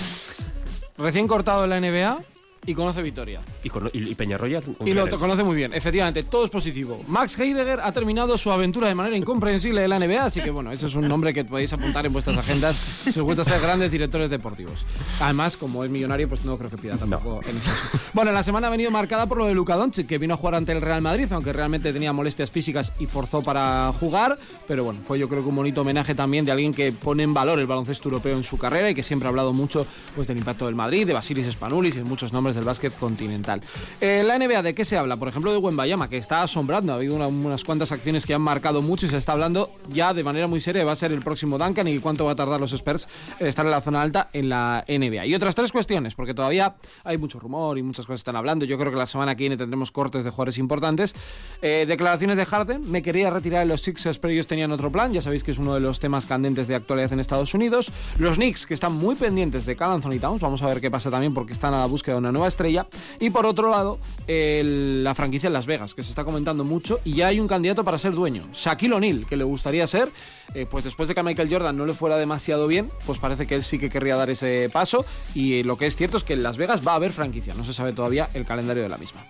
Recién 0.96 1.26
cortado 1.26 1.64
en 1.64 1.70
la 1.70 1.80
NBA, 1.80 2.20
y 2.64 2.74
conoce 2.74 3.02
Vitoria. 3.02 3.40
Y, 3.64 3.70
con- 3.70 3.90
y- 3.92 4.10
y 4.10 4.14
Peñarroya. 4.14 4.60
Y 4.84 4.92
lo 4.92 5.08
conoce 5.18 5.42
muy 5.42 5.56
bien, 5.56 5.74
efectivamente, 5.74 6.22
todo 6.22 6.44
es 6.44 6.50
positivo. 6.50 7.02
Max 7.08 7.38
Heidegger 7.38 7.80
ha 7.80 7.90
terminado 7.92 8.38
su 8.38 8.52
aventura 8.52 8.86
de 8.88 8.94
manera 8.94 9.16
incomprensible 9.16 9.80
de 9.80 9.88
la 9.88 9.98
NBA, 9.98 10.24
así 10.26 10.40
que 10.40 10.50
bueno, 10.50 10.70
ese 10.70 10.86
es 10.86 10.94
un 10.94 11.08
nombre 11.08 11.34
que 11.34 11.44
podéis 11.44 11.72
apuntar 11.72 12.06
en 12.06 12.12
vuestras 12.12 12.36
agendas 12.38 12.76
si 12.76 13.10
os 13.18 13.24
gusta 13.24 13.42
ser 13.44 13.60
grandes 13.60 13.90
directores 13.90 14.30
deportivos. 14.30 14.86
Además, 15.20 15.56
como 15.56 15.82
es 15.84 15.90
millonario, 15.90 16.28
pues 16.28 16.44
no 16.44 16.56
creo 16.56 16.70
que 16.70 16.76
pida 16.78 16.96
tampoco 16.96 17.40
en 17.48 17.56
exceso. 17.56 17.98
Bueno, 18.12 18.30
la 18.30 18.42
semana 18.44 18.68
ha 18.68 18.70
venido 18.70 18.90
marcada 18.92 19.26
por 19.26 19.38
lo 19.38 19.46
de 19.46 19.54
Luka 19.54 19.74
Doncic, 19.76 20.06
que 20.06 20.18
vino 20.18 20.34
a 20.34 20.36
jugar 20.36 20.54
ante 20.54 20.70
el 20.72 20.80
Real 20.80 21.02
Madrid, 21.02 21.26
aunque 21.32 21.52
realmente 21.52 21.92
tenía 21.92 22.12
molestias 22.12 22.50
físicas 22.50 22.92
y 23.00 23.06
forzó 23.06 23.42
para 23.42 23.92
jugar, 23.98 24.38
pero 24.68 24.84
bueno, 24.84 25.00
fue 25.06 25.18
yo 25.18 25.28
creo 25.28 25.42
que 25.42 25.48
un 25.48 25.56
bonito 25.56 25.80
homenaje 25.80 26.14
también 26.14 26.44
de 26.44 26.52
alguien 26.52 26.72
que 26.74 26.92
pone 26.92 27.24
en 27.24 27.34
valor 27.34 27.58
el 27.58 27.66
baloncesto 27.66 28.08
europeo 28.08 28.36
en 28.36 28.44
su 28.44 28.56
carrera 28.56 28.88
y 28.90 28.94
que 28.94 29.02
siempre 29.02 29.26
ha 29.26 29.30
hablado 29.30 29.52
mucho 29.52 29.84
pues 30.14 30.28
del 30.28 30.38
impacto 30.38 30.66
del 30.66 30.74
Madrid, 30.76 31.06
de 31.08 31.12
Basilis 31.12 31.50
Spanulis 31.50 31.96
y 31.96 31.98
de 31.98 32.04
muchos 32.04 32.32
nombres 32.32 32.51
del 32.56 32.64
básquet 32.64 32.96
continental. 32.96 33.62
En 34.00 34.26
la 34.28 34.38
NBA, 34.38 34.62
¿de 34.62 34.74
qué 34.74 34.84
se 34.84 34.96
habla? 34.96 35.16
Por 35.16 35.28
ejemplo, 35.28 35.52
de 35.52 35.58
Wembayama, 35.58 36.08
que 36.08 36.16
está 36.16 36.42
asombrando. 36.42 36.92
Ha 36.92 36.96
habido 36.96 37.14
una- 37.14 37.26
unas 37.28 37.64
cuantas 37.64 37.92
acciones 37.92 38.26
que 38.26 38.34
han 38.34 38.42
marcado 38.42 38.82
mucho 38.82 39.06
y 39.06 39.08
se 39.08 39.16
está 39.16 39.32
hablando 39.32 39.70
ya 39.92 40.14
de 40.14 40.24
manera 40.24 40.46
muy 40.46 40.60
seria. 40.60 40.84
Va 40.84 40.92
a 40.92 40.96
ser 40.96 41.12
el 41.12 41.20
próximo 41.22 41.58
Duncan 41.58 41.88
y 41.88 41.98
cuánto 41.98 42.24
va 42.24 42.32
a 42.32 42.36
tardar 42.36 42.60
los 42.60 42.72
Spurs 42.72 43.08
en 43.38 43.46
estar 43.46 43.64
en 43.64 43.70
la 43.70 43.80
zona 43.80 44.02
alta 44.02 44.28
en 44.32 44.48
la 44.48 44.84
NBA. 44.88 45.26
Y 45.26 45.34
otras 45.34 45.54
tres 45.54 45.72
cuestiones, 45.72 46.14
porque 46.14 46.34
todavía 46.34 46.74
hay 47.04 47.18
mucho 47.18 47.38
rumor 47.38 47.78
y 47.78 47.82
muchas 47.82 48.06
cosas 48.06 48.20
están 48.20 48.36
hablando. 48.36 48.64
Yo 48.64 48.78
creo 48.78 48.90
que 48.90 48.98
la 48.98 49.06
semana 49.06 49.34
que 49.34 49.42
viene 49.44 49.56
tendremos 49.56 49.90
cortes 49.90 50.24
de 50.24 50.30
jugadores 50.30 50.58
importantes. 50.58 51.14
Eh, 51.60 51.84
declaraciones 51.86 52.36
de 52.36 52.44
Harden. 52.46 52.90
Me 52.90 53.02
quería 53.02 53.30
retirar 53.30 53.60
de 53.60 53.66
los 53.66 53.82
Sixers, 53.82 54.18
pero 54.18 54.32
ellos 54.32 54.46
tenían 54.46 54.72
otro 54.72 54.90
plan. 54.90 55.12
Ya 55.12 55.22
sabéis 55.22 55.44
que 55.44 55.50
es 55.52 55.58
uno 55.58 55.74
de 55.74 55.80
los 55.80 56.00
temas 56.00 56.26
candentes 56.26 56.68
de 56.68 56.74
actualidad 56.74 57.12
en 57.12 57.20
Estados 57.20 57.54
Unidos. 57.54 57.90
Los 58.18 58.36
Knicks, 58.36 58.66
que 58.66 58.74
están 58.74 58.92
muy 58.92 59.14
pendientes 59.14 59.66
de 59.66 59.76
Cal 59.76 59.90
Anthony 59.92 60.18
Towns. 60.20 60.40
Vamos 60.40 60.62
a 60.62 60.66
ver 60.66 60.80
qué 60.80 60.90
pasa 60.90 61.10
también 61.10 61.34
porque 61.34 61.52
están 61.52 61.74
a 61.74 61.78
la 61.78 61.86
búsqueda 61.86 62.14
de 62.14 62.18
una 62.20 62.32
nueva 62.32 62.41
estrella. 62.48 62.86
Y 63.20 63.30
por 63.30 63.46
otro 63.46 63.70
lado, 63.70 63.98
la 64.26 65.14
franquicia 65.14 65.46
en 65.46 65.52
Las 65.52 65.66
Vegas, 65.66 65.94
que 65.94 66.02
se 66.02 66.10
está 66.10 66.24
comentando 66.24 66.64
mucho. 66.64 67.00
Y 67.04 67.14
ya 67.14 67.28
hay 67.28 67.40
un 67.40 67.48
candidato 67.48 67.84
para 67.84 67.98
ser 67.98 68.12
dueño. 68.12 68.48
Shaquille 68.52 68.94
O'Neal, 68.94 69.26
que 69.26 69.36
le 69.36 69.44
gustaría 69.44 69.86
ser. 69.86 70.08
eh, 70.54 70.66
pues 70.70 70.84
después 70.84 71.08
de 71.08 71.14
que 71.14 71.20
a 71.20 71.22
Michael 71.22 71.48
Jordan 71.50 71.76
no 71.76 71.86
le 71.86 71.94
fuera 71.94 72.16
demasiado 72.16 72.66
bien, 72.66 72.90
pues 73.06 73.18
parece 73.18 73.46
que 73.46 73.54
él 73.54 73.64
sí 73.64 73.78
que 73.78 73.88
querría 73.88 74.16
dar 74.16 74.30
ese 74.30 74.68
paso. 74.72 75.04
Y 75.34 75.62
lo 75.62 75.76
que 75.76 75.86
es 75.86 75.96
cierto 75.96 76.18
es 76.18 76.24
que 76.24 76.34
en 76.34 76.42
Las 76.42 76.56
Vegas 76.56 76.86
va 76.86 76.92
a 76.92 76.96
haber 76.96 77.12
franquicia. 77.12 77.54
No 77.54 77.64
se 77.64 77.72
sabe 77.72 77.92
todavía 77.92 78.28
el 78.34 78.44
calendario 78.44 78.82
de 78.82 78.88
la 78.88 78.98
misma. 78.98 79.22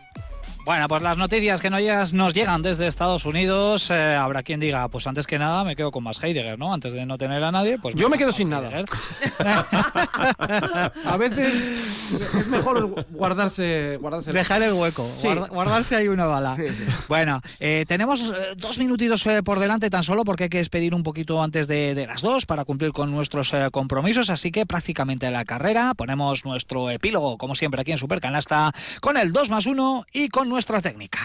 Bueno, 0.64 0.86
pues 0.86 1.02
las 1.02 1.16
noticias 1.18 1.60
que 1.60 1.70
nos 1.70 2.34
llegan 2.34 2.62
desde 2.62 2.86
Estados 2.86 3.24
Unidos, 3.24 3.90
eh, 3.90 4.14
habrá 4.14 4.44
quien 4.44 4.60
diga, 4.60 4.86
pues 4.88 5.08
antes 5.08 5.26
que 5.26 5.36
nada 5.36 5.64
me 5.64 5.74
quedo 5.74 5.90
con 5.90 6.04
más 6.04 6.22
Heidegger, 6.22 6.56
¿no? 6.56 6.72
Antes 6.72 6.92
de 6.92 7.04
no 7.04 7.18
tener 7.18 7.42
a 7.42 7.50
nadie, 7.50 7.78
pues... 7.78 7.96
Yo 7.96 8.08
me 8.08 8.16
quedo 8.16 8.30
sin 8.30 8.48
más 8.48 8.62
nada. 8.62 8.78
Heidegger. 8.78 8.96
A 11.04 11.16
veces 11.16 11.52
es 12.38 12.46
mejor 12.46 13.04
guardarse, 13.10 13.98
guardarse 14.00 14.32
Dejar 14.32 14.62
el 14.62 14.74
hueco, 14.74 15.10
Sí. 15.18 15.26
guarda- 15.26 15.48
guardarse 15.48 15.96
ahí 15.96 16.06
una 16.06 16.26
bala. 16.26 16.56
Bueno, 17.08 17.40
eh, 17.58 17.84
tenemos 17.88 18.20
eh, 18.20 18.54
dos 18.56 18.78
minutitos 18.78 19.26
eh, 19.26 19.42
por 19.42 19.58
delante 19.58 19.90
tan 19.90 20.04
solo 20.04 20.24
porque 20.24 20.44
hay 20.44 20.48
que 20.50 20.58
despedir 20.58 20.94
un 20.94 21.02
poquito 21.02 21.42
antes 21.42 21.66
de, 21.66 21.96
de 21.96 22.06
las 22.06 22.22
dos 22.22 22.46
para 22.46 22.64
cumplir 22.64 22.92
con 22.92 23.10
nuestros 23.10 23.52
compromisos, 23.72 24.30
así 24.30 24.52
que 24.52 24.64
prácticamente 24.64 25.28
la 25.32 25.44
carrera 25.44 25.94
ponemos 25.94 26.44
nuestro 26.44 26.88
epílogo, 26.88 27.36
como 27.36 27.56
siempre 27.56 27.80
aquí 27.80 27.90
en 27.90 27.98
Supercanasta, 27.98 28.72
con 29.00 29.16
el 29.16 29.32
2 29.32 29.50
más 29.50 29.66
1 29.66 30.06
y 30.12 30.28
con 30.28 30.51
nuestra 30.53 30.82
técnica. 30.82 31.18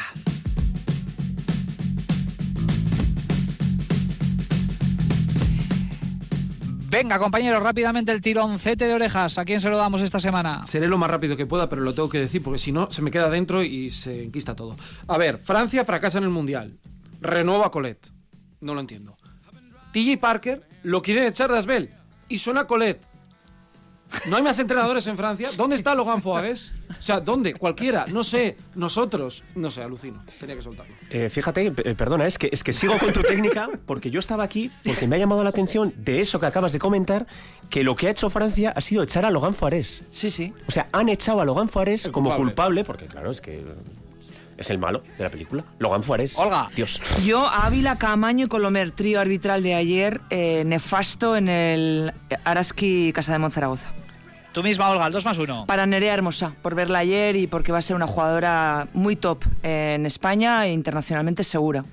Venga, 6.89 7.19
compañeros, 7.19 7.61
rápidamente 7.61 8.13
el 8.13 8.21
tironcete 8.21 8.85
de 8.85 8.93
orejas. 8.93 9.37
¿A 9.37 9.43
quién 9.43 9.59
se 9.59 9.69
lo 9.69 9.77
damos 9.77 9.99
esta 9.99 10.21
semana? 10.21 10.63
Seré 10.63 10.87
lo 10.87 10.97
más 10.97 11.11
rápido 11.11 11.35
que 11.35 11.45
pueda, 11.45 11.67
pero 11.67 11.81
lo 11.81 11.93
tengo 11.93 12.07
que 12.07 12.19
decir 12.19 12.41
porque 12.41 12.57
si 12.57 12.71
no 12.71 12.89
se 12.89 13.01
me 13.01 13.11
queda 13.11 13.29
dentro 13.29 13.61
y 13.61 13.89
se 13.89 14.23
enquista 14.23 14.55
todo. 14.55 14.77
A 15.07 15.17
ver, 15.17 15.37
Francia 15.37 15.83
fracasa 15.83 16.19
en 16.19 16.23
el 16.23 16.29
Mundial. 16.29 16.79
Renueva 17.19 17.69
Colette. 17.69 18.07
No 18.61 18.73
lo 18.73 18.79
entiendo. 18.79 19.17
TJ 19.91 20.17
Parker 20.17 20.65
lo 20.83 21.01
quieren 21.01 21.25
echar 21.25 21.51
de 21.51 21.57
Asbel. 21.57 21.91
Y 22.29 22.37
suena 22.37 22.65
Colette. 22.65 23.05
¿No 24.27 24.37
hay 24.37 24.43
más 24.43 24.57
entrenadores 24.59 25.05
en 25.07 25.17
Francia? 25.17 25.49
¿Dónde 25.57 25.75
está 25.75 25.93
Logan 25.93 26.21
Foagues? 26.21 26.71
O 26.89 27.01
sea, 27.01 27.19
¿dónde? 27.19 27.53
Cualquiera. 27.53 28.05
No 28.07 28.23
sé. 28.23 28.57
Nosotros. 28.75 29.43
No 29.55 29.69
sé, 29.69 29.83
alucino. 29.83 30.23
Tenía 30.39 30.55
que 30.55 30.61
soltarlo. 30.61 30.93
Eh, 31.09 31.29
fíjate, 31.29 31.67
eh, 31.67 31.95
perdona, 31.95 32.25
es 32.25 32.37
que, 32.37 32.49
es 32.51 32.63
que 32.63 32.73
sigo 32.73 32.97
con 32.97 33.11
tu 33.13 33.21
técnica 33.21 33.67
porque 33.85 34.09
yo 34.09 34.19
estaba 34.19 34.43
aquí 34.43 34.71
porque 34.85 35.07
me 35.07 35.17
ha 35.17 35.19
llamado 35.19 35.43
la 35.43 35.49
atención 35.49 35.93
de 35.97 36.21
eso 36.21 36.39
que 36.39 36.45
acabas 36.45 36.71
de 36.73 36.79
comentar, 36.79 37.27
que 37.69 37.83
lo 37.83 37.95
que 37.95 38.07
ha 38.07 38.11
hecho 38.11 38.29
Francia 38.29 38.73
ha 38.75 38.81
sido 38.81 39.03
echar 39.03 39.25
a 39.25 39.31
Logan 39.31 39.53
Fuárez. 39.53 40.03
Sí, 40.11 40.31
sí. 40.31 40.53
O 40.67 40.71
sea, 40.71 40.87
han 40.93 41.09
echado 41.09 41.41
a 41.41 41.45
Logan 41.45 41.67
Fuárez 41.69 42.05
El 42.05 42.11
como 42.11 42.29
culpable. 42.29 42.45
culpable, 42.51 42.83
porque 42.85 43.05
claro, 43.05 43.29
es 43.31 43.41
que 43.41 43.63
es 44.57 44.69
el 44.71 44.79
malo 44.79 45.03
de 45.17 45.23
la 45.23 45.29
película. 45.29 45.63
Logan 45.79 46.01
Fuárez. 46.01 46.37
Olga. 46.39 46.69
Dios. 46.75 46.99
Yo, 47.23 47.47
Ávila, 47.47 47.97
Camaño 47.97 48.45
y 48.45 48.47
Colomer, 48.47 48.91
trío 48.91 49.19
arbitral 49.19 49.61
de 49.61 49.75
ayer, 49.75 50.21
eh, 50.29 50.63
nefasto 50.65 51.35
en 51.37 51.47
el 51.49 52.13
Araski 52.43 53.11
Casa 53.13 53.33
de 53.33 53.39
Monzaragoza. 53.39 53.89
Tú 54.57 54.63
misma, 54.63 54.89
Olga, 54.89 55.05
el 55.05 55.13
2 55.13 55.23
más 55.23 55.37
1. 55.37 55.65
Para 55.67 55.85
Nerea 55.85 56.15
Hermosa, 56.15 56.51
por 56.63 56.73
verla 56.73 56.97
ayer 56.97 57.35
y 57.35 57.45
porque 57.45 57.71
va 57.71 57.77
a 57.77 57.81
ser 57.83 57.95
una 57.95 58.07
jugadora 58.07 58.87
muy 58.95 59.15
top 59.15 59.43
en 59.61 60.07
España 60.07 60.65
e 60.65 60.71
internacionalmente 60.71 61.43
segura. 61.43 61.85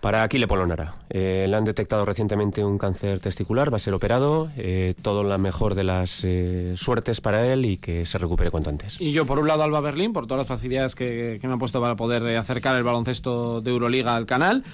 Para 0.00 0.22
Aquile 0.22 0.46
Polonara. 0.46 0.94
Eh, 1.10 1.44
le 1.46 1.54
han 1.54 1.64
detectado 1.64 2.06
recientemente 2.06 2.64
un 2.64 2.78
cáncer 2.78 3.20
testicular, 3.20 3.70
va 3.70 3.76
a 3.76 3.80
ser 3.80 3.92
operado. 3.92 4.50
eh, 4.56 4.94
todo 5.02 5.24
la 5.24 5.36
mejor 5.36 5.74
de 5.74 5.84
las 5.84 6.24
eh, 6.24 6.72
suertes 6.74 7.20
para 7.20 7.46
él 7.52 7.66
y 7.66 7.76
que 7.76 8.06
se 8.06 8.16
recupere 8.16 8.50
cuanto 8.50 8.70
antes. 8.70 8.98
Y 8.98 9.12
yo, 9.12 9.26
por 9.26 9.38
un 9.38 9.46
lado, 9.46 9.62
Alba 9.64 9.82
Berlín, 9.82 10.14
por 10.14 10.26
todas 10.26 10.38
las 10.38 10.46
facilidades 10.46 10.94
que, 10.94 11.36
que 11.38 11.46
me 11.46 11.52
han 11.52 11.58
puesto 11.58 11.82
para 11.82 11.96
poder 11.96 12.22
eh, 12.22 12.38
acercar 12.38 12.76
el 12.76 12.82
baloncesto 12.82 13.60
de 13.60 13.70
Euroliga 13.70 14.16
al 14.16 14.24
canal. 14.24 14.64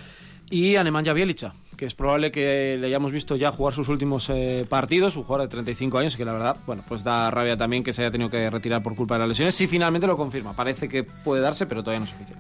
Y 0.49 0.77
a 0.77 0.85
Nemanja 0.85 1.13
Bielica, 1.13 1.55
que 1.77 1.87
es 1.87 1.95
probable 1.95 2.31
que 2.31 2.77
le 2.79 2.87
hayamos 2.87 3.13
visto 3.13 3.37
ya 3.37 3.51
jugar 3.51 3.75
sus 3.75 3.89
últimos 3.89 4.29
eh, 4.31 4.65
partidos, 4.69 5.17
un 5.17 5.25
jugador 5.25 5.49
de 5.49 5.51
35 5.51 5.99
años, 5.99 6.17
que 6.17 6.25
la 6.25 6.33
verdad, 6.33 6.57
bueno, 6.67 6.83
pues 6.89 7.03
da 7.05 7.31
rabia 7.31 7.57
también 7.57 7.83
que 7.85 7.93
se 7.93 8.03
haya 8.03 8.11
tenido 8.11 8.31
que 8.31 8.51
retirar 8.51 8.83
por 8.83 8.95
culpa 8.95 9.15
de 9.15 9.21
las 9.21 9.29
lesiones. 9.29 9.55
Si 9.55 9.67
finalmente 9.67 10.07
lo 10.07 10.17
confirma, 10.17 10.55
parece 10.55 10.89
que 10.89 11.05
puede 11.05 11.43
darse, 11.43 11.67
pero 11.67 11.83
todavía 11.83 12.01
no 12.01 12.07
es 12.07 12.13
oficial. 12.13 12.39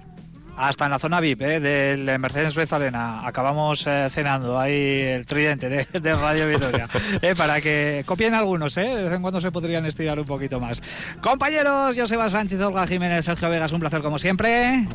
Hasta 0.57 0.85
en 0.85 0.91
la 0.91 0.99
zona 0.99 1.21
VIP 1.21 1.43
¿eh? 1.43 1.61
del 1.61 2.19
Mercedes-Benz 2.19 2.73
Arena. 2.73 3.27
Acabamos 3.27 3.87
eh, 3.87 4.09
cenando 4.11 4.59
ahí 4.59 5.01
el 5.01 5.25
tridente 5.25 5.69
de, 5.69 5.87
de 5.99 6.15
Radio 6.15 6.47
Vitoria. 6.47 6.89
¿eh? 7.23 7.35
Para 7.37 7.61
que 7.61 8.03
copien 8.07 8.35
algunos, 8.35 8.77
¿eh? 8.77 8.83
de 8.83 9.05
vez 9.05 9.13
en 9.13 9.23
cuando 9.23 9.41
se 9.41 9.51
podrían 9.51 9.87
estirar 9.87 10.19
un 10.19 10.27
poquito 10.27 10.61
más. 10.61 10.83
Compañeros, 11.21 11.97
Joseba 11.97 12.29
Sánchez, 12.29 12.61
Olga 12.61 12.87
Jiménez, 12.87 13.25
Sergio 13.25 13.49
Vegas, 13.49 13.73
un 13.73 13.81
placer 13.81 14.03
como 14.03 14.19
siempre. 14.19 14.87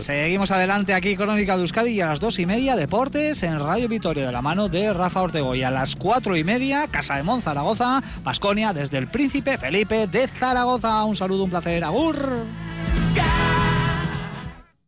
Seguimos 0.00 0.50
adelante 0.50 0.94
aquí, 0.94 1.16
Crónica 1.16 1.56
de 1.56 1.62
Euskadi, 1.62 1.90
y 1.90 2.00
a 2.00 2.06
las 2.06 2.20
dos 2.20 2.38
y 2.38 2.46
media, 2.46 2.76
Deportes 2.76 3.42
en 3.42 3.58
Radio 3.58 3.88
Vitoria, 3.88 4.26
de 4.26 4.32
la 4.32 4.42
mano 4.42 4.68
de 4.68 4.92
Rafa 4.92 5.22
Ortego. 5.22 5.54
Y 5.54 5.64
a 5.64 5.70
las 5.70 5.96
cuatro 5.96 6.36
y 6.36 6.44
media, 6.44 6.86
Casa 6.88 7.16
de 7.16 7.24
Mon, 7.24 7.42
Zaragoza, 7.42 8.02
Basconia, 8.22 8.72
desde 8.72 8.98
el 8.98 9.08
Príncipe 9.08 9.58
Felipe 9.58 10.06
de 10.06 10.28
Zaragoza. 10.28 11.04
Un 11.04 11.16
saludo, 11.16 11.44
un 11.44 11.50
placer. 11.50 11.82
Agur. 11.82 12.44